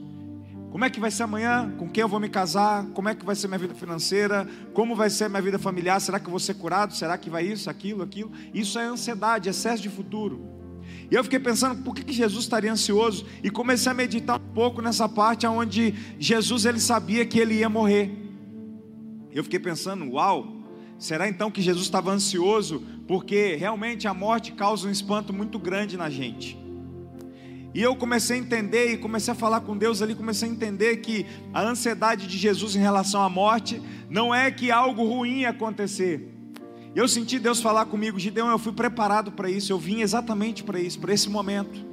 Como 0.70 0.84
é 0.84 0.90
que 0.90 1.00
vai 1.00 1.10
ser 1.10 1.24
amanhã? 1.24 1.72
Com 1.78 1.88
quem 1.88 2.02
eu 2.02 2.08
vou 2.08 2.20
me 2.20 2.28
casar? 2.28 2.86
Como 2.94 3.08
é 3.08 3.14
que 3.14 3.24
vai 3.24 3.34
ser 3.34 3.48
minha 3.48 3.58
vida 3.58 3.74
financeira? 3.74 4.48
Como 4.72 4.94
vai 4.94 5.10
ser 5.10 5.28
minha 5.28 5.42
vida 5.42 5.58
familiar? 5.58 6.00
Será 6.00 6.18
que 6.18 6.26
eu 6.26 6.30
vou 6.30 6.38
ser 6.40 6.54
curado? 6.54 6.94
Será 6.94 7.16
que 7.16 7.30
vai 7.30 7.44
isso, 7.44 7.70
aquilo, 7.70 8.02
aquilo? 8.02 8.30
Isso 8.52 8.78
é 8.78 8.84
ansiedade, 8.84 9.48
excesso 9.48 9.82
de 9.82 9.88
futuro. 9.88 10.48
E 11.10 11.14
eu 11.14 11.24
fiquei 11.24 11.40
pensando, 11.40 11.82
por 11.82 11.94
que, 11.94 12.12
Jesus 12.12 12.44
estaria 12.44 12.72
ansioso? 12.72 13.26
E 13.42 13.50
comecei 13.50 13.90
a 13.90 13.94
meditar 13.94 14.36
um 14.36 14.54
pouco 14.54 14.80
nessa 14.80 15.08
parte 15.08 15.46
onde 15.46 15.94
Jesus 16.18 16.64
ele 16.64 16.80
sabia 16.80 17.26
que 17.26 17.38
ele 17.38 17.54
ia 17.54 17.68
morrer. 17.68 18.16
Eu 19.32 19.42
fiquei 19.42 19.58
pensando, 19.58 20.08
uau, 20.12 20.59
será 21.00 21.28
então 21.28 21.50
que 21.50 21.60
Jesus 21.60 21.86
estava 21.86 22.12
ansioso? 22.12 22.84
Porque 23.08 23.56
realmente 23.56 24.06
a 24.06 24.14
morte 24.14 24.52
causa 24.52 24.86
um 24.86 24.90
espanto 24.90 25.32
muito 25.32 25.58
grande 25.58 25.96
na 25.96 26.08
gente. 26.08 26.56
E 27.74 27.80
eu 27.80 27.96
comecei 27.96 28.36
a 28.36 28.40
entender 28.40 28.92
e 28.92 28.98
comecei 28.98 29.32
a 29.32 29.34
falar 29.34 29.60
com 29.60 29.76
Deus 29.76 30.02
ali, 30.02 30.14
comecei 30.14 30.48
a 30.48 30.52
entender 30.52 30.98
que 30.98 31.24
a 31.52 31.62
ansiedade 31.62 32.26
de 32.26 32.36
Jesus 32.36 32.76
em 32.76 32.80
relação 32.80 33.22
à 33.22 33.28
morte 33.28 33.80
não 34.08 34.34
é 34.34 34.50
que 34.50 34.70
algo 34.70 35.04
ruim 35.04 35.44
acontecer. 35.44 36.28
Eu 36.94 37.06
senti 37.06 37.38
Deus 37.38 37.60
falar 37.60 37.86
comigo, 37.86 38.18
Gideão, 38.18 38.50
eu 38.50 38.58
fui 38.58 38.72
preparado 38.72 39.32
para 39.32 39.48
isso, 39.48 39.72
eu 39.72 39.78
vim 39.78 40.00
exatamente 40.00 40.64
para 40.64 40.80
isso, 40.80 40.98
para 40.98 41.14
esse 41.14 41.30
momento. 41.30 41.89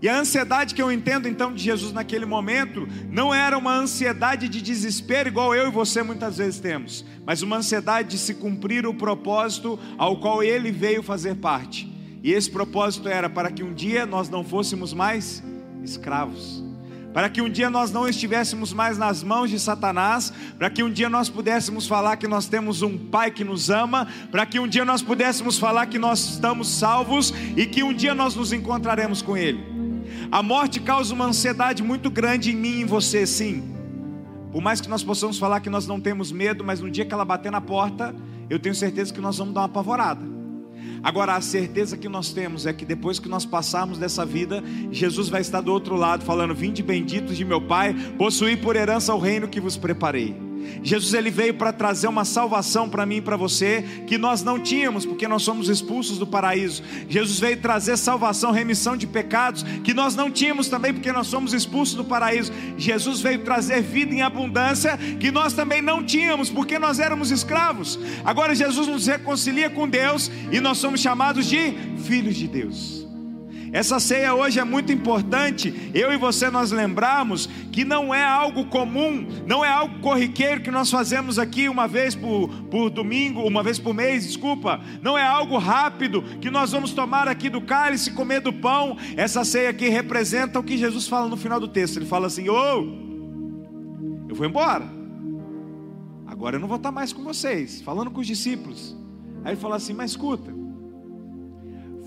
E 0.00 0.08
a 0.08 0.18
ansiedade 0.18 0.74
que 0.74 0.82
eu 0.82 0.92
entendo 0.92 1.26
então 1.26 1.54
de 1.54 1.62
Jesus 1.62 1.92
naquele 1.92 2.26
momento 2.26 2.86
não 3.10 3.34
era 3.34 3.56
uma 3.56 3.74
ansiedade 3.74 4.46
de 4.48 4.60
desespero 4.60 5.28
igual 5.28 5.54
eu 5.54 5.68
e 5.68 5.70
você 5.70 6.02
muitas 6.02 6.36
vezes 6.36 6.60
temos, 6.60 7.04
mas 7.24 7.40
uma 7.40 7.56
ansiedade 7.56 8.10
de 8.10 8.18
se 8.18 8.34
cumprir 8.34 8.86
o 8.86 8.92
propósito 8.92 9.78
ao 9.96 10.18
qual 10.18 10.42
ele 10.42 10.70
veio 10.70 11.02
fazer 11.02 11.36
parte. 11.36 11.90
E 12.22 12.30
esse 12.32 12.50
propósito 12.50 13.08
era 13.08 13.30
para 13.30 13.50
que 13.50 13.62
um 13.62 13.72
dia 13.72 14.04
nós 14.04 14.28
não 14.28 14.44
fôssemos 14.44 14.92
mais 14.92 15.42
escravos, 15.82 16.62
para 17.14 17.30
que 17.30 17.40
um 17.40 17.48
dia 17.48 17.70
nós 17.70 17.90
não 17.90 18.06
estivéssemos 18.06 18.74
mais 18.74 18.98
nas 18.98 19.22
mãos 19.22 19.48
de 19.48 19.58
Satanás, 19.58 20.30
para 20.58 20.68
que 20.68 20.82
um 20.82 20.90
dia 20.90 21.08
nós 21.08 21.30
pudéssemos 21.30 21.86
falar 21.86 22.18
que 22.18 22.28
nós 22.28 22.46
temos 22.46 22.82
um 22.82 22.98
Pai 22.98 23.30
que 23.30 23.44
nos 23.44 23.70
ama, 23.70 24.08
para 24.30 24.44
que 24.44 24.60
um 24.60 24.68
dia 24.68 24.84
nós 24.84 25.00
pudéssemos 25.00 25.58
falar 25.58 25.86
que 25.86 25.98
nós 25.98 26.32
estamos 26.32 26.68
salvos 26.68 27.32
e 27.56 27.64
que 27.64 27.82
um 27.82 27.94
dia 27.94 28.14
nós 28.14 28.34
nos 28.34 28.52
encontraremos 28.52 29.22
com 29.22 29.36
Ele. 29.36 29.75
A 30.30 30.42
morte 30.42 30.80
causa 30.80 31.14
uma 31.14 31.26
ansiedade 31.26 31.82
muito 31.82 32.10
grande 32.10 32.50
em 32.50 32.56
mim 32.56 32.78
e 32.78 32.82
em 32.82 32.84
você, 32.84 33.26
sim. 33.26 33.74
Por 34.50 34.62
mais 34.62 34.80
que 34.80 34.88
nós 34.88 35.04
possamos 35.04 35.38
falar 35.38 35.60
que 35.60 35.70
nós 35.70 35.86
não 35.86 36.00
temos 36.00 36.32
medo, 36.32 36.64
mas 36.64 36.80
no 36.80 36.90
dia 36.90 37.04
que 37.04 37.12
ela 37.12 37.24
bater 37.24 37.52
na 37.52 37.60
porta, 37.60 38.14
eu 38.48 38.58
tenho 38.58 38.74
certeza 38.74 39.12
que 39.12 39.20
nós 39.20 39.38
vamos 39.38 39.54
dar 39.54 39.60
uma 39.60 39.66
apavorada. 39.66 40.36
Agora, 41.02 41.36
a 41.36 41.40
certeza 41.40 41.96
que 41.96 42.08
nós 42.08 42.32
temos 42.32 42.66
é 42.66 42.72
que 42.72 42.84
depois 42.84 43.18
que 43.18 43.28
nós 43.28 43.44
passarmos 43.44 43.98
dessa 43.98 44.24
vida, 44.24 44.62
Jesus 44.90 45.28
vai 45.28 45.40
estar 45.40 45.60
do 45.60 45.72
outro 45.72 45.94
lado, 45.94 46.24
falando: 46.24 46.54
Vinde 46.54 46.82
benditos 46.82 47.36
de 47.36 47.44
meu 47.44 47.60
Pai, 47.60 47.94
possuí 48.16 48.56
por 48.56 48.76
herança 48.76 49.14
o 49.14 49.18
reino 49.18 49.48
que 49.48 49.60
vos 49.60 49.76
preparei. 49.76 50.45
Jesus 50.82 51.14
ele 51.14 51.30
veio 51.30 51.54
para 51.54 51.72
trazer 51.72 52.08
uma 52.08 52.24
salvação 52.24 52.88
para 52.88 53.06
mim 53.06 53.16
e 53.16 53.20
para 53.20 53.36
você 53.36 53.84
que 54.06 54.18
nós 54.18 54.42
não 54.42 54.58
tínhamos, 54.58 55.04
porque 55.04 55.26
nós 55.26 55.42
somos 55.42 55.68
expulsos 55.68 56.18
do 56.18 56.26
paraíso. 56.26 56.82
Jesus 57.08 57.38
veio 57.38 57.60
trazer 57.60 57.96
salvação, 57.96 58.50
remissão 58.50 58.96
de 58.96 59.06
pecados 59.06 59.62
que 59.84 59.94
nós 59.94 60.14
não 60.14 60.30
tínhamos 60.30 60.68
também, 60.68 60.92
porque 60.92 61.12
nós 61.12 61.26
somos 61.26 61.52
expulsos 61.52 61.94
do 61.94 62.04
paraíso. 62.04 62.52
Jesus 62.76 63.20
veio 63.20 63.44
trazer 63.44 63.82
vida 63.82 64.14
em 64.14 64.22
abundância 64.22 64.96
que 65.18 65.30
nós 65.30 65.52
também 65.52 65.82
não 65.82 66.04
tínhamos, 66.04 66.50
porque 66.50 66.78
nós 66.78 66.98
éramos 66.98 67.30
escravos. 67.30 67.98
Agora 68.24 68.54
Jesus 68.54 68.86
nos 68.86 69.06
reconcilia 69.06 69.70
com 69.70 69.88
Deus 69.88 70.30
e 70.50 70.60
nós 70.60 70.78
somos 70.78 71.00
chamados 71.00 71.46
de 71.46 71.74
filhos 72.04 72.36
de 72.36 72.48
Deus. 72.48 73.05
Essa 73.76 74.00
ceia 74.00 74.34
hoje 74.34 74.58
é 74.58 74.64
muito 74.64 74.90
importante. 74.90 75.90
Eu 75.92 76.10
e 76.10 76.16
você 76.16 76.48
nós 76.48 76.72
lembramos 76.72 77.44
que 77.70 77.84
não 77.84 78.14
é 78.14 78.24
algo 78.24 78.64
comum, 78.64 79.28
não 79.46 79.62
é 79.62 79.68
algo 79.68 79.98
corriqueiro 79.98 80.62
que 80.62 80.70
nós 80.70 80.90
fazemos 80.90 81.38
aqui 81.38 81.68
uma 81.68 81.86
vez 81.86 82.14
por, 82.14 82.48
por 82.70 82.88
domingo, 82.88 83.46
uma 83.46 83.62
vez 83.62 83.78
por 83.78 83.92
mês, 83.92 84.26
desculpa. 84.26 84.80
Não 85.02 85.18
é 85.18 85.22
algo 85.22 85.58
rápido 85.58 86.22
que 86.40 86.50
nós 86.50 86.72
vamos 86.72 86.94
tomar 86.94 87.28
aqui 87.28 87.50
do 87.50 87.60
cálice, 87.60 88.12
comer 88.12 88.40
do 88.40 88.50
pão. 88.50 88.96
Essa 89.14 89.44
ceia 89.44 89.68
aqui 89.68 89.90
representa 89.90 90.58
o 90.58 90.62
que 90.62 90.78
Jesus 90.78 91.06
fala 91.06 91.28
no 91.28 91.36
final 91.36 91.60
do 91.60 91.68
texto. 91.68 91.98
Ele 91.98 92.06
fala 92.06 92.28
assim: 92.28 92.48
"Ô, 92.48 92.54
oh, 92.54 94.26
eu 94.26 94.34
vou 94.34 94.46
embora. 94.46 94.88
Agora 96.26 96.56
eu 96.56 96.60
não 96.60 96.66
vou 96.66 96.78
estar 96.78 96.90
mais 96.90 97.12
com 97.12 97.22
vocês", 97.22 97.82
falando 97.82 98.10
com 98.10 98.22
os 98.22 98.26
discípulos. 98.26 98.96
Aí 99.44 99.52
ele 99.52 99.60
fala 99.60 99.76
assim: 99.76 99.92
"Mas 99.92 100.12
escuta, 100.12 100.50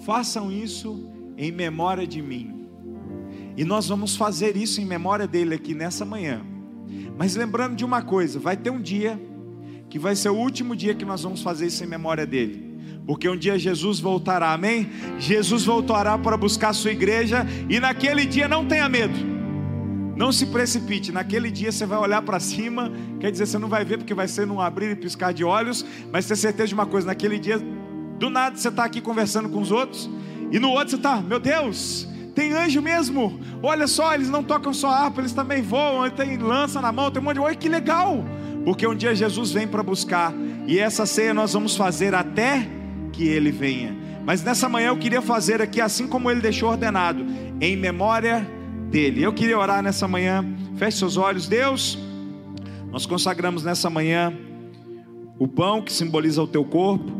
façam 0.03 0.51
isso 0.51 1.18
em 1.39 1.53
memória 1.53 2.05
de 2.05 2.21
mim. 2.21 2.67
E 3.55 3.63
nós 3.63 3.87
vamos 3.87 4.17
fazer 4.17 4.57
isso 4.57 4.81
em 4.81 4.85
memória 4.85 5.25
dele 5.25 5.55
aqui 5.55 5.73
nessa 5.73 6.03
manhã. 6.03 6.45
Mas 7.17 7.35
lembrando 7.35 7.77
de 7.77 7.85
uma 7.85 8.01
coisa: 8.01 8.37
vai 8.37 8.57
ter 8.57 8.69
um 8.69 8.81
dia 8.81 9.19
que 9.89 9.97
vai 9.97 10.15
ser 10.15 10.29
o 10.29 10.35
último 10.35 10.75
dia 10.75 10.93
que 10.93 11.05
nós 11.05 11.23
vamos 11.23 11.41
fazer 11.41 11.67
isso 11.67 11.81
em 11.83 11.87
memória 11.87 12.25
dele. 12.25 12.67
Porque 13.07 13.27
um 13.27 13.37
dia 13.37 13.57
Jesus 13.57 13.99
voltará, 13.99 14.51
amém? 14.51 14.89
Jesus 15.17 15.65
voltará 15.65 16.17
para 16.17 16.37
buscar 16.37 16.69
a 16.69 16.73
sua 16.73 16.91
igreja 16.91 17.47
e 17.69 17.79
naquele 17.79 18.25
dia 18.25 18.47
não 18.47 18.65
tenha 18.65 18.87
medo. 18.89 19.39
Não 20.15 20.33
se 20.33 20.47
precipite, 20.47 21.13
naquele 21.13 21.49
dia 21.49 21.71
você 21.71 21.85
vai 21.85 21.97
olhar 21.97 22.21
para 22.21 22.41
cima, 22.41 22.91
quer 23.21 23.31
dizer, 23.31 23.45
você 23.45 23.57
não 23.57 23.69
vai 23.69 23.85
ver 23.85 23.97
porque 23.97 24.13
vai 24.13 24.27
ser 24.27 24.45
num 24.45 24.59
abrir 24.59 24.91
e 24.91 24.95
piscar 24.95 25.33
de 25.33 25.45
olhos, 25.45 25.85
mas 26.11 26.27
ter 26.27 26.35
certeza 26.35 26.67
de 26.67 26.73
uma 26.73 26.85
coisa, 26.85 27.07
naquele 27.07 27.39
dia, 27.39 27.57
do 28.19 28.29
nada 28.29 28.57
você 28.57 28.67
está 28.67 28.83
aqui 28.83 28.99
conversando 28.99 29.47
com 29.47 29.61
os 29.61 29.71
outros, 29.71 30.09
e 30.51 30.59
no 30.59 30.69
outro 30.69 30.89
você 30.89 30.95
está, 30.95 31.17
meu 31.17 31.39
Deus, 31.39 32.07
tem 32.33 32.53
anjo 32.53 32.81
mesmo. 32.81 33.39
Olha 33.61 33.87
só, 33.87 34.13
eles 34.13 34.29
não 34.29 34.43
tocam 34.43 34.73
só 34.73 34.89
harpa, 34.89 35.21
eles 35.21 35.33
também 35.33 35.61
voam, 35.61 36.09
tem 36.09 36.37
lança 36.37 36.81
na 36.81 36.91
mão, 36.91 37.11
tem 37.11 37.21
um 37.21 37.25
monte 37.25 37.35
de. 37.35 37.41
Olha 37.41 37.55
que 37.55 37.69
legal! 37.69 38.23
Porque 38.63 38.85
um 38.87 38.95
dia 38.95 39.15
Jesus 39.15 39.51
vem 39.51 39.67
para 39.67 39.83
buscar, 39.83 40.33
e 40.67 40.79
essa 40.79 41.05
ceia 41.05 41.33
nós 41.33 41.53
vamos 41.53 41.75
fazer 41.75 42.13
até 42.13 42.67
que 43.11 43.27
ele 43.27 43.51
venha. 43.51 43.95
Mas 44.25 44.43
nessa 44.43 44.69
manhã 44.69 44.89
eu 44.89 44.97
queria 44.97 45.21
fazer 45.21 45.61
aqui, 45.61 45.81
assim 45.81 46.07
como 46.07 46.29
ele 46.29 46.41
deixou 46.41 46.69
ordenado, 46.69 47.25
em 47.59 47.75
memória 47.75 48.47
dele. 48.89 49.23
Eu 49.23 49.33
queria 49.33 49.57
orar 49.57 49.81
nessa 49.81 50.07
manhã, 50.07 50.45
feche 50.75 50.97
seus 50.97 51.17
olhos, 51.17 51.47
Deus. 51.47 51.97
Nós 52.91 53.05
consagramos 53.05 53.63
nessa 53.63 53.89
manhã 53.89 54.33
o 55.37 55.47
pão 55.47 55.81
que 55.81 55.91
simboliza 55.91 56.43
o 56.43 56.47
teu 56.47 56.65
corpo, 56.65 57.11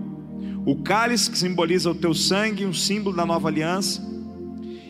o 0.66 0.76
cálice 0.78 1.32
que 1.32 1.38
simboliza 1.38 1.89
o 1.89 1.95
teu 1.95 2.14
sangue, 2.14 2.66
um 2.66 2.74
símbolo 2.74 3.16
da 3.16 3.26
nova 3.26 3.47
aliança. 3.47 4.01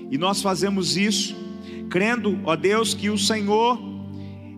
E 0.09 0.17
nós 0.17 0.41
fazemos 0.41 0.97
isso, 0.97 1.35
crendo, 1.89 2.39
ó 2.43 2.55
Deus, 2.55 2.93
que 2.93 3.09
o 3.09 3.17
Senhor 3.17 3.79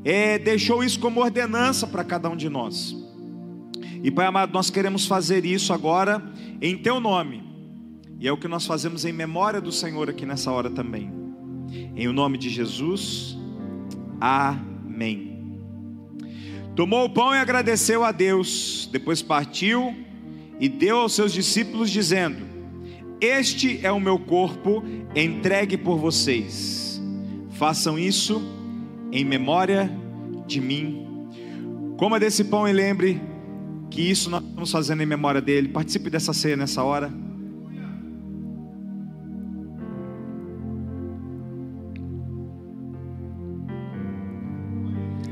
é, 0.04 0.40
deixou 0.40 0.84
isso 0.84 1.00
como 1.00 1.22
ordenança 1.22 1.86
para 1.86 2.04
cada 2.04 2.30
um 2.30 2.36
de 2.36 2.50
nós. 2.50 2.96
E 4.04 4.10
Pai 4.10 4.26
amado, 4.26 4.54
nós 4.54 4.70
queremos 4.70 5.06
fazer 5.06 5.46
isso 5.46 5.74
agora 5.74 6.24
em 6.62 6.78
Teu 6.78 7.00
nome. 7.00 7.44
E 8.20 8.28
é 8.28 8.32
o 8.32 8.38
que 8.38 8.48
nós 8.48 8.66
fazemos 8.66 9.04
em 9.06 9.12
memória 9.12 9.60
do 9.60 9.72
Senhor 9.72 10.10
aqui 10.10 10.26
nessa 10.26 10.52
hora 10.52 10.70
também. 10.70 11.12
Em 11.96 12.08
o 12.08 12.14
nome 12.14 12.38
de 12.38 12.50
Jesus. 12.50 13.38
Amém. 14.20 15.60
Tomou 16.76 17.06
o 17.06 17.10
pão 17.10 17.34
e 17.34 17.38
agradeceu 17.38 18.04
a 18.04 18.12
Deus. 18.12 18.88
Depois 18.92 19.22
partiu 19.22 19.96
e 20.62 20.70
deu 20.70 21.00
aos 21.00 21.14
seus 21.14 21.34
discípulos, 21.34 21.90
dizendo: 21.90 22.38
Este 23.20 23.84
é 23.84 23.92
o 23.92 24.00
meu 24.00 24.20
corpo 24.20 24.84
entregue 25.16 25.76
por 25.76 25.98
vocês. 25.98 27.02
Façam 27.54 27.98
isso 27.98 28.40
em 29.12 29.26
memória 29.26 29.92
de 30.46 30.62
mim. 30.62 31.08
Coma 31.98 32.20
desse 32.20 32.44
pão 32.44 32.68
e 32.68 32.72
lembre 32.72 33.20
que 33.90 34.02
isso 34.02 34.30
nós 34.30 34.44
estamos 34.44 34.72
fazendo 34.72 35.02
em 35.02 35.06
memória 35.08 35.42
dele. 35.42 35.68
Participe 35.68 36.12
dessa 36.12 36.32
ceia 36.32 36.56
nessa 36.56 36.84
hora. 36.84 37.12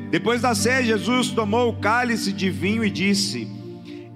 Depois 0.09 0.41
da 0.41 0.55
ceia, 0.55 0.83
Jesus 0.83 1.29
tomou 1.29 1.69
o 1.69 1.79
cálice 1.79 2.33
de 2.33 2.49
vinho 2.49 2.83
e 2.83 2.89
disse: 2.89 3.58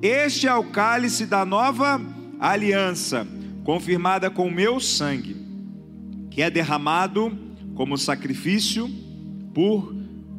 este 0.05 0.49
é 0.49 0.53
o 0.53 0.65
cálice 0.65 1.25
da 1.25 1.45
nova 1.45 2.01
aliança, 2.37 3.25
confirmada 3.63 4.29
com 4.29 4.47
o 4.47 4.51
meu 4.51 4.77
sangue, 4.77 5.37
que 6.29 6.41
é 6.41 6.49
derramado 6.49 7.31
como 7.73 7.97
sacrifício 7.97 8.89
por 9.53 9.95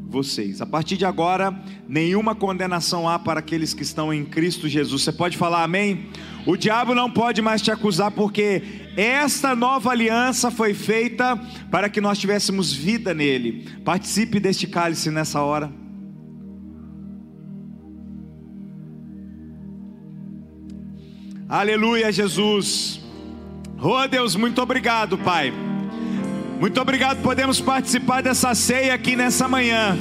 vocês. 0.06 0.60
A 0.60 0.66
partir 0.66 0.98
de 0.98 1.06
agora, 1.06 1.58
nenhuma 1.88 2.34
condenação 2.34 3.08
há 3.08 3.18
para 3.18 3.40
aqueles 3.40 3.72
que 3.72 3.82
estão 3.82 4.12
em 4.12 4.22
Cristo 4.22 4.68
Jesus. 4.68 5.00
Você 5.00 5.12
pode 5.12 5.38
falar 5.38 5.64
amém? 5.64 6.10
O 6.44 6.58
diabo 6.58 6.94
não 6.94 7.10
pode 7.10 7.40
mais 7.40 7.62
te 7.62 7.70
acusar, 7.70 8.10
porque 8.10 8.62
esta 8.98 9.56
nova 9.56 9.90
aliança 9.90 10.50
foi 10.50 10.74
feita 10.74 11.36
para 11.70 11.88
que 11.88 12.02
nós 12.02 12.18
tivéssemos 12.18 12.70
vida 12.70 13.14
nele. 13.14 13.66
Participe 13.82 14.38
deste 14.38 14.66
cálice 14.66 15.10
nessa 15.10 15.40
hora. 15.40 15.84
Aleluia, 21.49 22.11
Jesus. 22.11 23.01
Oh 23.80 24.09
Deus, 24.09 24.34
muito 24.34 24.62
obrigado, 24.62 25.18
Pai. 25.18 25.53
Muito 26.59 26.80
obrigado, 26.80 27.20
podemos 27.22 27.61
participar 27.61 28.22
dessa 28.22 28.55
ceia 28.55 28.95
aqui 28.95 29.14
nessa 29.14 29.47
manhã. 29.47 29.99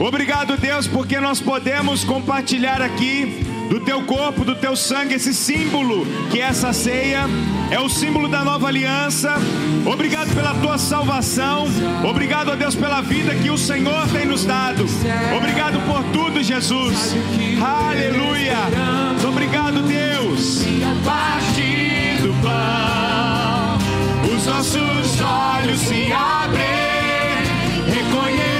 Obrigado, 0.00 0.56
Deus, 0.56 0.86
porque 0.86 1.20
nós 1.20 1.38
podemos 1.38 2.02
compartilhar 2.02 2.80
aqui 2.80 3.44
do 3.68 3.80
teu 3.80 4.02
corpo, 4.02 4.44
do 4.44 4.54
teu 4.54 4.74
sangue, 4.74 5.14
esse 5.14 5.34
símbolo 5.34 6.06
que 6.30 6.40
é 6.40 6.44
essa 6.44 6.72
ceia 6.72 7.26
é 7.70 7.78
o 7.78 7.88
símbolo 7.88 8.28
da 8.28 8.42
nova 8.42 8.68
aliança. 8.68 9.34
Obrigado 9.84 10.34
pela 10.34 10.54
tua 10.54 10.78
salvação. 10.78 11.66
Obrigado, 12.08 12.52
a 12.52 12.54
Deus, 12.54 12.74
pela 12.74 13.00
vida 13.02 13.34
que 13.34 13.50
o 13.50 13.58
Senhor 13.58 14.08
tem 14.08 14.26
nos 14.26 14.44
dado. 14.44 14.86
Obrigado 15.36 15.78
por 15.86 16.02
tudo, 16.12 16.42
Jesus. 16.42 17.14
Aleluia. 17.62 18.56
Obrigado, 19.26 19.61
Deus. 21.02 21.82
do 22.22 22.32
pão, 22.40 23.78
os 24.32 24.46
nossos 24.46 25.20
olhos 25.20 25.80
se 25.80 26.12
abrem, 26.12 26.62
reconhecemos 27.92 28.51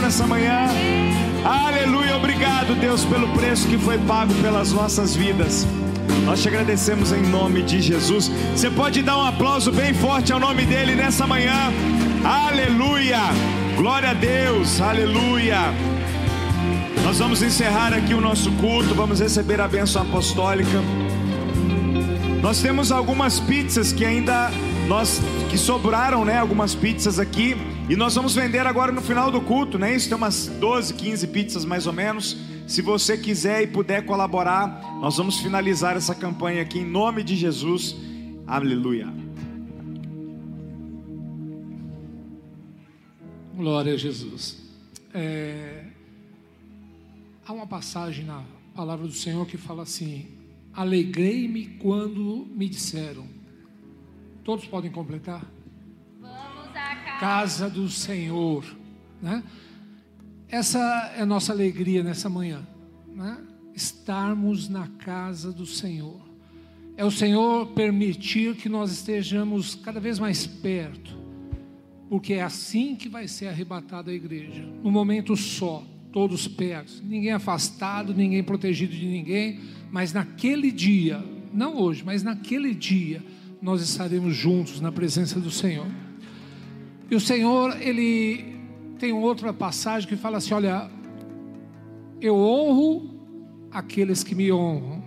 nessa 0.00 0.26
manhã. 0.26 0.66
Aleluia, 1.44 2.16
obrigado, 2.16 2.74
Deus, 2.74 3.04
pelo 3.04 3.28
preço 3.28 3.68
que 3.68 3.76
foi 3.78 3.98
pago 3.98 4.32
pelas 4.34 4.72
nossas 4.72 5.14
vidas. 5.14 5.66
Nós 6.24 6.42
te 6.42 6.48
agradecemos 6.48 7.12
em 7.12 7.22
nome 7.22 7.62
de 7.62 7.80
Jesus. 7.80 8.30
Você 8.54 8.70
pode 8.70 9.02
dar 9.02 9.18
um 9.18 9.26
aplauso 9.26 9.70
bem 9.70 9.92
forte 9.92 10.32
ao 10.32 10.40
nome 10.40 10.64
dele 10.64 10.94
nessa 10.94 11.26
manhã. 11.26 11.72
Aleluia! 12.24 13.18
Glória 13.76 14.10
a 14.10 14.14
Deus, 14.14 14.80
aleluia! 14.80 15.58
Nós 17.04 17.18
vamos 17.18 17.42
encerrar 17.42 17.92
aqui 17.92 18.14
o 18.14 18.20
nosso 18.20 18.50
culto, 18.52 18.94
vamos 18.94 19.20
receber 19.20 19.60
a 19.60 19.68
bênção 19.68 20.02
apostólica. 20.02 20.80
Nós 22.42 22.60
temos 22.60 22.90
algumas 22.90 23.38
pizzas 23.40 23.92
que 23.92 24.04
ainda 24.04 24.50
nós 24.86 25.20
que 25.50 25.58
sobraram, 25.58 26.24
né? 26.24 26.38
Algumas 26.38 26.74
pizzas 26.74 27.18
aqui 27.18 27.56
e 27.90 27.96
nós 27.96 28.14
vamos 28.14 28.36
vender 28.36 28.64
agora 28.68 28.92
no 28.92 29.02
final 29.02 29.32
do 29.32 29.40
culto, 29.40 29.76
né? 29.76 29.96
Isso 29.96 30.08
tem 30.08 30.16
umas 30.16 30.46
12, 30.46 30.94
15 30.94 31.26
pizzas 31.26 31.64
mais 31.64 31.88
ou 31.88 31.92
menos. 31.92 32.36
Se 32.64 32.80
você 32.80 33.18
quiser 33.18 33.64
e 33.64 33.66
puder 33.66 34.06
colaborar, 34.06 34.80
nós 35.00 35.16
vamos 35.16 35.40
finalizar 35.40 35.96
essa 35.96 36.14
campanha 36.14 36.62
aqui 36.62 36.78
em 36.78 36.84
nome 36.84 37.24
de 37.24 37.34
Jesus. 37.34 37.96
Aleluia. 38.46 39.12
Glória 43.56 43.94
a 43.94 43.96
Jesus. 43.96 44.62
É... 45.12 45.86
Há 47.44 47.52
uma 47.52 47.66
passagem 47.66 48.24
na 48.24 48.44
palavra 48.72 49.04
do 49.04 49.12
Senhor 49.12 49.44
que 49.46 49.56
fala 49.56 49.82
assim: 49.82 50.28
Alegrei-me 50.72 51.66
quando 51.80 52.46
me 52.54 52.68
disseram. 52.68 53.26
Todos 54.44 54.64
podem 54.66 54.92
completar? 54.92 55.44
Casa 57.20 57.68
do 57.68 57.88
Senhor, 57.88 58.64
né? 59.20 59.44
Essa 60.48 61.12
é 61.16 61.20
a 61.20 61.26
nossa 61.26 61.52
alegria 61.52 62.02
nessa 62.02 62.28
manhã, 62.28 62.66
né? 63.14 63.38
estarmos 63.74 64.68
na 64.68 64.88
casa 64.88 65.52
do 65.52 65.66
Senhor. 65.66 66.20
É 66.96 67.04
o 67.04 67.10
Senhor 67.10 67.68
permitir 67.68 68.56
que 68.56 68.68
nós 68.68 68.90
estejamos 68.90 69.74
cada 69.74 70.00
vez 70.00 70.18
mais 70.18 70.46
perto, 70.46 71.16
porque 72.08 72.32
é 72.34 72.42
assim 72.42 72.96
que 72.96 73.08
vai 73.08 73.28
ser 73.28 73.48
arrebatada 73.48 74.10
a 74.10 74.14
igreja, 74.14 74.66
no 74.82 74.90
momento 74.90 75.36
só, 75.36 75.86
todos 76.12 76.48
perto, 76.48 77.02
ninguém 77.04 77.32
afastado, 77.32 78.12
ninguém 78.12 78.42
protegido 78.42 78.94
de 78.94 79.06
ninguém, 79.06 79.60
mas 79.90 80.12
naquele 80.12 80.72
dia, 80.72 81.24
não 81.52 81.76
hoje, 81.76 82.02
mas 82.04 82.22
naquele 82.22 82.74
dia, 82.74 83.22
nós 83.62 83.82
estaremos 83.82 84.34
juntos 84.34 84.80
na 84.80 84.90
presença 84.90 85.38
do 85.38 85.50
Senhor. 85.50 85.86
E 87.10 87.14
o 87.14 87.20
Senhor, 87.20 87.76
ele 87.80 88.56
tem 88.98 89.12
outra 89.12 89.52
passagem 89.52 90.08
que 90.08 90.16
fala 90.16 90.38
assim: 90.38 90.54
olha, 90.54 90.88
eu 92.20 92.36
honro 92.36 93.10
aqueles 93.72 94.22
que 94.22 94.34
me 94.34 94.52
honram. 94.52 95.02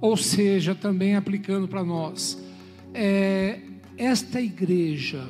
Ou 0.00 0.16
seja, 0.16 0.74
também 0.74 1.16
aplicando 1.16 1.66
para 1.66 1.82
nós, 1.82 2.42
é, 2.94 3.60
esta 3.96 4.40
igreja, 4.40 5.26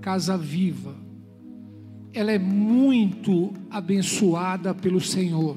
Casa 0.00 0.36
Viva, 0.36 0.94
ela 2.12 2.30
é 2.30 2.38
muito 2.38 3.52
abençoada 3.70 4.74
pelo 4.74 5.00
Senhor. 5.00 5.56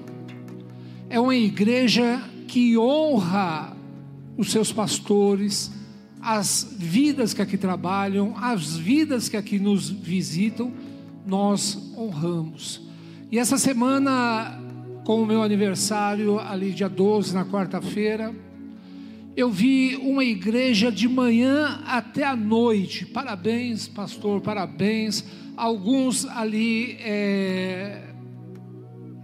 É 1.10 1.20
uma 1.20 1.36
igreja 1.36 2.22
que 2.48 2.78
honra 2.78 3.76
os 4.38 4.52
seus 4.52 4.72
pastores, 4.72 5.72
as 6.26 6.76
vidas 6.76 7.36
que 7.36 7.42
aqui 7.44 7.56
trabalham, 7.56 8.34
as 8.36 8.76
vidas 8.76 9.30
que 9.30 9.38
aqui 9.38 9.60
nos 9.60 9.92
visitam 9.92 10.74
nós 11.24 11.94
honramos. 11.96 12.82
E 13.32 13.38
essa 13.38 13.60
semana, 13.60 14.60
com 15.04 15.22
o 15.22 15.26
meu 15.26 15.44
aniversário, 15.44 16.40
ali 16.40 16.72
dia 16.72 16.90
12, 16.90 17.32
na 17.32 17.46
quarta-feira, 17.46 18.34
eu 19.38 19.52
vi 19.52 19.98
uma 19.98 20.24
igreja 20.24 20.92
de 20.92 21.08
manhã 21.08 21.84
até 21.86 22.24
a 22.24 22.36
noite. 22.36 23.06
Parabéns, 23.06 23.88
pastor, 23.88 24.42
parabéns. 24.42 25.24
Alguns 25.56 26.26
ali 26.26 26.98
é, 27.02 28.02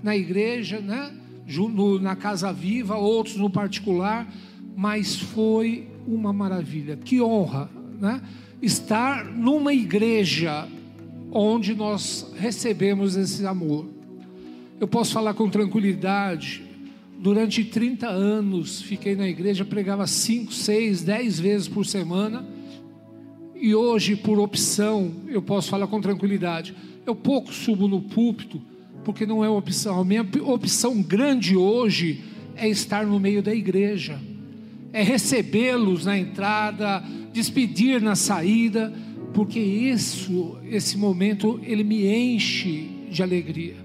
na 0.04 0.16
igreja, 0.16 0.80
né? 0.80 1.12
Na 2.00 2.16
Casa 2.16 2.54
Viva, 2.54 2.96
outros 2.96 3.36
no 3.36 3.50
particular, 3.50 4.32
mas 4.76 5.18
foi 5.18 5.91
uma 6.08 6.32
maravilha. 6.34 6.98
Que 6.98 7.22
honra, 7.22 7.70
né? 8.00 8.22
Estar 8.62 9.26
numa 9.26 9.74
igreja 9.74 10.68
onde 11.32 11.74
nós 11.74 12.32
recebemos 12.38 13.16
esse 13.16 13.46
amor. 13.46 13.88
Eu 14.80 14.88
posso 14.88 15.14
falar 15.14 15.34
com 15.34 15.50
tranquilidade. 15.50 16.64
Durante 17.20 17.64
30 17.64 18.08
anos 18.08 18.82
fiquei 18.82 19.16
na 19.16 19.28
igreja, 19.28 19.64
pregava 19.64 20.06
5, 20.08 20.52
6, 20.52 21.04
10 21.04 21.40
vezes 21.40 21.68
por 21.68 21.86
semana. 21.86 22.46
E 23.56 23.76
hoje, 23.76 24.16
por 24.16 24.40
opção, 24.40 25.12
eu 25.28 25.42
posso 25.42 25.70
falar 25.70 25.86
com 25.86 26.02
tranquilidade. 26.02 26.76
Eu 27.06 27.16
pouco 27.16 27.54
subo 27.54 27.88
no 27.88 28.02
púlpito, 28.02 28.60
porque 29.06 29.26
não 29.26 29.46
é 29.46 29.50
opção. 29.50 30.00
A 30.00 30.04
minha 30.04 30.28
opção 30.44 31.02
grande 31.02 31.56
hoje 31.56 32.22
é 32.56 32.68
estar 32.68 33.06
no 33.06 33.20
meio 33.20 33.42
da 33.42 33.54
igreja, 33.54 34.20
é 34.94 35.02
recebê-los 35.04 36.06
na 36.06 36.18
entrada, 36.18 37.04
despedir 37.32 38.02
na 38.02 38.16
saída 38.16 38.92
porque 39.34 39.60
isso, 39.60 40.58
esse 40.66 40.98
momento, 40.98 41.60
ele 41.64 41.84
me 41.84 42.06
enche 42.06 42.90
de 43.10 43.24
alegria. 43.24 43.76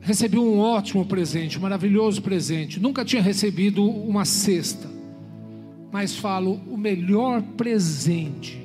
Recebi 0.00 0.38
um 0.38 0.58
ótimo 0.58 1.04
presente, 1.06 1.58
um 1.58 1.62
maravilhoso 1.62 2.22
presente. 2.22 2.78
Nunca 2.78 3.04
tinha 3.04 3.22
recebido 3.22 3.84
uma 3.84 4.24
cesta, 4.24 4.88
mas 5.90 6.14
falo: 6.14 6.60
o 6.68 6.76
melhor 6.76 7.42
presente 7.56 8.62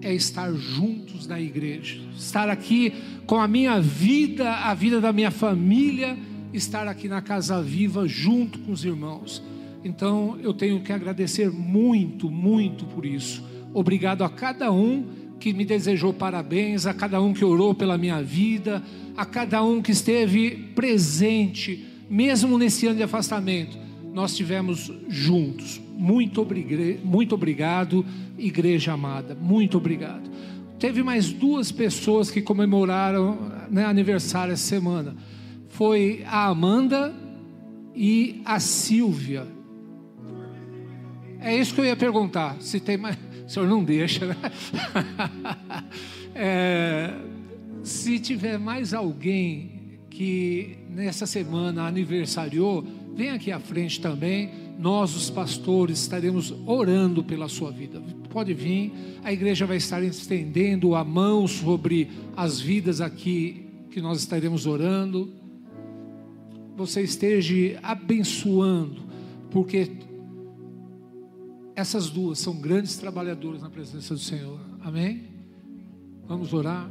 é 0.00 0.14
estar 0.14 0.52
juntos 0.52 1.26
na 1.26 1.40
igreja, 1.40 2.00
estar 2.16 2.48
aqui 2.48 2.92
com 3.26 3.36
a 3.36 3.48
minha 3.48 3.80
vida, 3.80 4.50
a 4.50 4.72
vida 4.72 5.00
da 5.00 5.12
minha 5.12 5.30
família, 5.30 6.16
estar 6.52 6.86
aqui 6.86 7.08
na 7.08 7.20
casa 7.20 7.60
viva 7.60 8.06
junto 8.06 8.58
com 8.60 8.72
os 8.72 8.84
irmãos. 8.84 9.42
Então 9.84 10.36
eu 10.42 10.52
tenho 10.52 10.80
que 10.80 10.92
agradecer 10.92 11.50
muito, 11.50 12.30
muito 12.30 12.84
por 12.86 13.06
isso. 13.06 13.44
Obrigado 13.72 14.24
a 14.24 14.28
cada 14.28 14.72
um 14.72 15.04
que 15.38 15.52
me 15.52 15.64
desejou 15.64 16.12
parabéns, 16.12 16.86
a 16.86 16.92
cada 16.92 17.20
um 17.20 17.32
que 17.32 17.44
orou 17.44 17.74
pela 17.74 17.96
minha 17.96 18.22
vida, 18.22 18.82
a 19.16 19.24
cada 19.24 19.62
um 19.62 19.80
que 19.80 19.92
esteve 19.92 20.50
presente, 20.74 21.84
mesmo 22.10 22.58
nesse 22.58 22.86
ano 22.86 22.96
de 22.96 23.02
afastamento. 23.02 23.78
Nós 24.12 24.36
tivemos 24.36 24.92
juntos. 25.08 25.80
Muito, 25.96 26.40
obrigado, 26.40 27.04
muito 27.04 27.34
obrigado, 27.34 28.04
igreja 28.36 28.92
amada. 28.92 29.34
Muito 29.34 29.78
obrigado. 29.78 30.28
Teve 30.78 31.02
mais 31.02 31.32
duas 31.32 31.72
pessoas 31.72 32.30
que 32.30 32.40
comemoraram 32.40 33.50
né, 33.70 33.84
aniversário 33.84 34.52
essa 34.52 34.62
semana. 34.62 35.16
Foi 35.68 36.24
a 36.26 36.46
Amanda 36.46 37.12
e 37.94 38.40
a 38.44 38.60
Silvia. 38.60 39.57
É 41.40 41.56
isso 41.56 41.74
que 41.74 41.80
eu 41.80 41.84
ia 41.84 41.96
perguntar. 41.96 42.56
Se 42.60 42.80
tem 42.80 42.96
mais. 42.96 43.16
O 43.46 43.50
senhor 43.50 43.68
não 43.68 43.82
deixa, 43.82 44.26
né? 44.26 44.36
é, 46.34 47.14
se 47.82 48.18
tiver 48.18 48.58
mais 48.58 48.92
alguém 48.92 49.98
que 50.10 50.76
nessa 50.90 51.26
semana 51.26 51.86
aniversariou, 51.86 52.84
vem 53.14 53.30
aqui 53.30 53.52
à 53.52 53.60
frente 53.60 54.00
também. 54.00 54.50
Nós, 54.78 55.16
os 55.16 55.30
pastores, 55.30 56.00
estaremos 56.00 56.54
orando 56.66 57.24
pela 57.24 57.48
sua 57.48 57.70
vida. 57.70 58.02
Pode 58.30 58.52
vir, 58.52 58.92
a 59.24 59.32
igreja 59.32 59.64
vai 59.64 59.78
estar 59.78 60.02
estendendo 60.02 60.94
a 60.94 61.02
mão 61.02 61.46
sobre 61.46 62.10
as 62.36 62.60
vidas 62.60 63.00
aqui 63.00 63.64
que 63.90 64.00
nós 64.00 64.18
estaremos 64.18 64.66
orando. 64.66 65.32
Você 66.76 67.02
esteja 67.02 67.78
abençoando, 67.82 69.02
porque 69.50 69.90
essas 71.78 72.10
duas 72.10 72.40
são 72.40 72.56
grandes 72.56 72.96
trabalhadoras 72.96 73.62
na 73.62 73.70
presença 73.70 74.12
do 74.12 74.18
Senhor. 74.18 74.58
Amém? 74.82 75.28
Vamos 76.26 76.52
orar. 76.52 76.90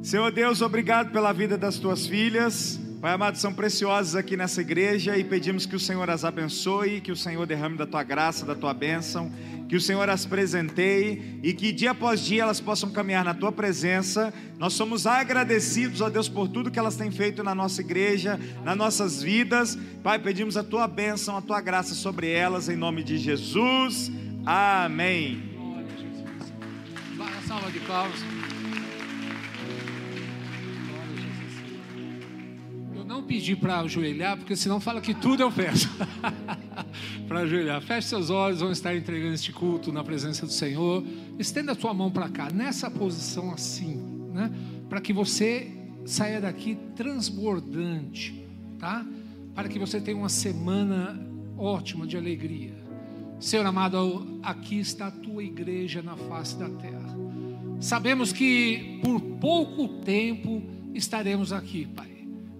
Senhor 0.00 0.30
Deus, 0.30 0.62
obrigado 0.62 1.10
pela 1.10 1.32
vida 1.32 1.58
das 1.58 1.76
tuas 1.76 2.06
filhas. 2.06 2.78
Pai 3.00 3.12
amado, 3.12 3.36
são 3.36 3.52
preciosas 3.52 4.14
aqui 4.14 4.36
nessa 4.36 4.60
igreja 4.60 5.18
e 5.18 5.24
pedimos 5.24 5.66
que 5.66 5.74
o 5.74 5.80
Senhor 5.80 6.08
as 6.08 6.24
abençoe, 6.24 7.00
que 7.00 7.10
o 7.10 7.16
Senhor 7.16 7.44
derrame 7.44 7.76
da 7.76 7.86
tua 7.86 8.04
graça, 8.04 8.46
da 8.46 8.54
tua 8.54 8.72
bênção, 8.72 9.32
que 9.68 9.76
o 9.76 9.80
Senhor 9.80 10.08
as 10.08 10.24
presenteie 10.24 11.38
e 11.42 11.52
que 11.52 11.70
dia 11.72 11.90
após 11.90 12.20
dia 12.20 12.42
elas 12.42 12.60
possam 12.60 12.90
caminhar 12.90 13.24
na 13.24 13.34
tua 13.34 13.52
presença. 13.52 14.32
Nós 14.58 14.72
somos 14.72 15.06
agradecidos 15.06 16.00
a 16.00 16.08
Deus 16.08 16.28
por 16.28 16.48
tudo 16.48 16.70
que 16.70 16.78
elas 16.78 16.96
têm 16.96 17.10
feito 17.10 17.44
na 17.44 17.54
nossa 17.54 17.82
igreja, 17.82 18.40
nas 18.64 18.76
nossas 18.76 19.22
vidas. 19.22 19.78
Pai, 20.02 20.18
pedimos 20.18 20.56
a 20.56 20.64
tua 20.64 20.88
bênção, 20.88 21.36
a 21.36 21.42
tua 21.42 21.60
graça 21.60 21.94
sobre 21.94 22.30
elas, 22.30 22.68
em 22.68 22.76
nome 22.76 23.02
de 23.02 23.18
Jesus. 23.18 24.10
Amém. 24.46 25.42
Glória 25.54 25.86
a 25.86 26.00
Jesus. 26.00 27.46
Salva 27.46 27.70
de 27.70 27.80
palmas. 27.80 28.37
Pedir 33.28 33.56
para 33.56 33.80
ajoelhar, 33.80 34.38
porque 34.38 34.56
senão 34.56 34.80
fala 34.80 35.00
que 35.02 35.14
tudo 35.14 35.42
eu 35.42 35.52
peço. 35.52 35.88
para 37.28 37.40
ajoelhar. 37.40 37.80
Feche 37.82 38.08
seus 38.08 38.30
olhos, 38.30 38.60
vamos 38.60 38.78
estar 38.78 38.96
entregando 38.96 39.34
este 39.34 39.52
culto 39.52 39.92
na 39.92 40.02
presença 40.02 40.46
do 40.46 40.52
Senhor. 40.52 41.04
Estenda 41.38 41.72
a 41.72 41.76
tua 41.76 41.92
mão 41.92 42.10
para 42.10 42.28
cá, 42.30 42.50
nessa 42.50 42.90
posição 42.90 43.52
assim, 43.52 43.96
né? 44.32 44.50
Para 44.88 45.00
que 45.00 45.12
você 45.12 45.70
saia 46.06 46.40
daqui 46.40 46.78
transbordante, 46.96 48.42
tá? 48.78 49.06
Para 49.54 49.68
que 49.68 49.78
você 49.78 50.00
tenha 50.00 50.16
uma 50.16 50.30
semana 50.30 51.20
ótima 51.56 52.06
de 52.06 52.16
alegria. 52.16 52.74
Senhor 53.38 53.64
amado, 53.66 54.40
aqui 54.42 54.80
está 54.80 55.08
a 55.08 55.10
tua 55.12 55.44
igreja 55.44 56.02
na 56.02 56.16
face 56.16 56.56
da 56.56 56.68
terra. 56.68 57.16
Sabemos 57.78 58.32
que 58.32 58.98
por 59.02 59.20
pouco 59.20 60.00
tempo 60.02 60.62
estaremos 60.94 61.52
aqui, 61.52 61.86
Pai. 61.86 62.17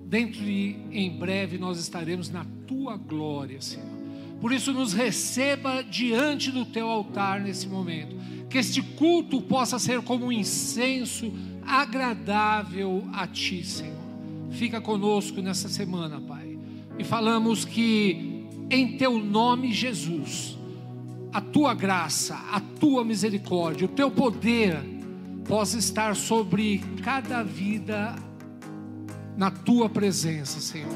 Dentro 0.08 0.42
de 0.42 0.74
em 0.90 1.10
breve 1.10 1.58
nós 1.58 1.78
estaremos 1.78 2.30
na 2.30 2.46
tua 2.66 2.96
glória, 2.96 3.60
Senhor. 3.60 3.86
Por 4.40 4.52
isso 4.52 4.72
nos 4.72 4.94
receba 4.94 5.82
diante 5.82 6.50
do 6.50 6.64
teu 6.64 6.88
altar 6.88 7.42
nesse 7.42 7.68
momento. 7.68 8.16
Que 8.48 8.56
este 8.56 8.80
culto 8.80 9.42
possa 9.42 9.78
ser 9.78 10.00
como 10.00 10.24
um 10.24 10.32
incenso 10.32 11.30
agradável 11.66 13.06
a 13.12 13.26
ti, 13.26 13.62
Senhor. 13.62 13.98
Fica 14.50 14.80
conosco 14.80 15.42
nessa 15.42 15.68
semana, 15.68 16.18
Pai. 16.18 16.58
E 16.98 17.04
falamos 17.04 17.66
que 17.66 18.46
em 18.70 18.96
teu 18.96 19.18
nome, 19.18 19.74
Jesus, 19.74 20.56
a 21.30 21.42
tua 21.42 21.74
graça, 21.74 22.34
a 22.50 22.60
tua 22.60 23.04
misericórdia, 23.04 23.84
o 23.84 23.90
teu 23.90 24.10
poder 24.10 24.78
possa 25.46 25.76
estar 25.76 26.16
sobre 26.16 26.78
cada 27.02 27.42
vida 27.42 28.16
na 29.38 29.52
tua 29.52 29.88
presença, 29.88 30.60
Senhor. 30.60 30.90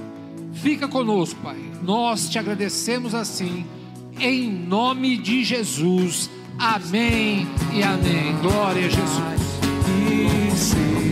Fica 0.53 0.89
conosco, 0.89 1.41
Pai. 1.41 1.57
Nós 1.81 2.29
te 2.29 2.41
agradecemos 2.41 3.15
assim, 3.15 3.65
em 4.19 4.51
nome 4.51 5.17
de 5.17 5.45
Jesus. 5.45 6.29
Amém 6.59 7.47
e 7.73 7.85
amém. 7.85 8.37
Glória 8.43 8.87
a 8.87 8.91
Jesus. 8.91 11.12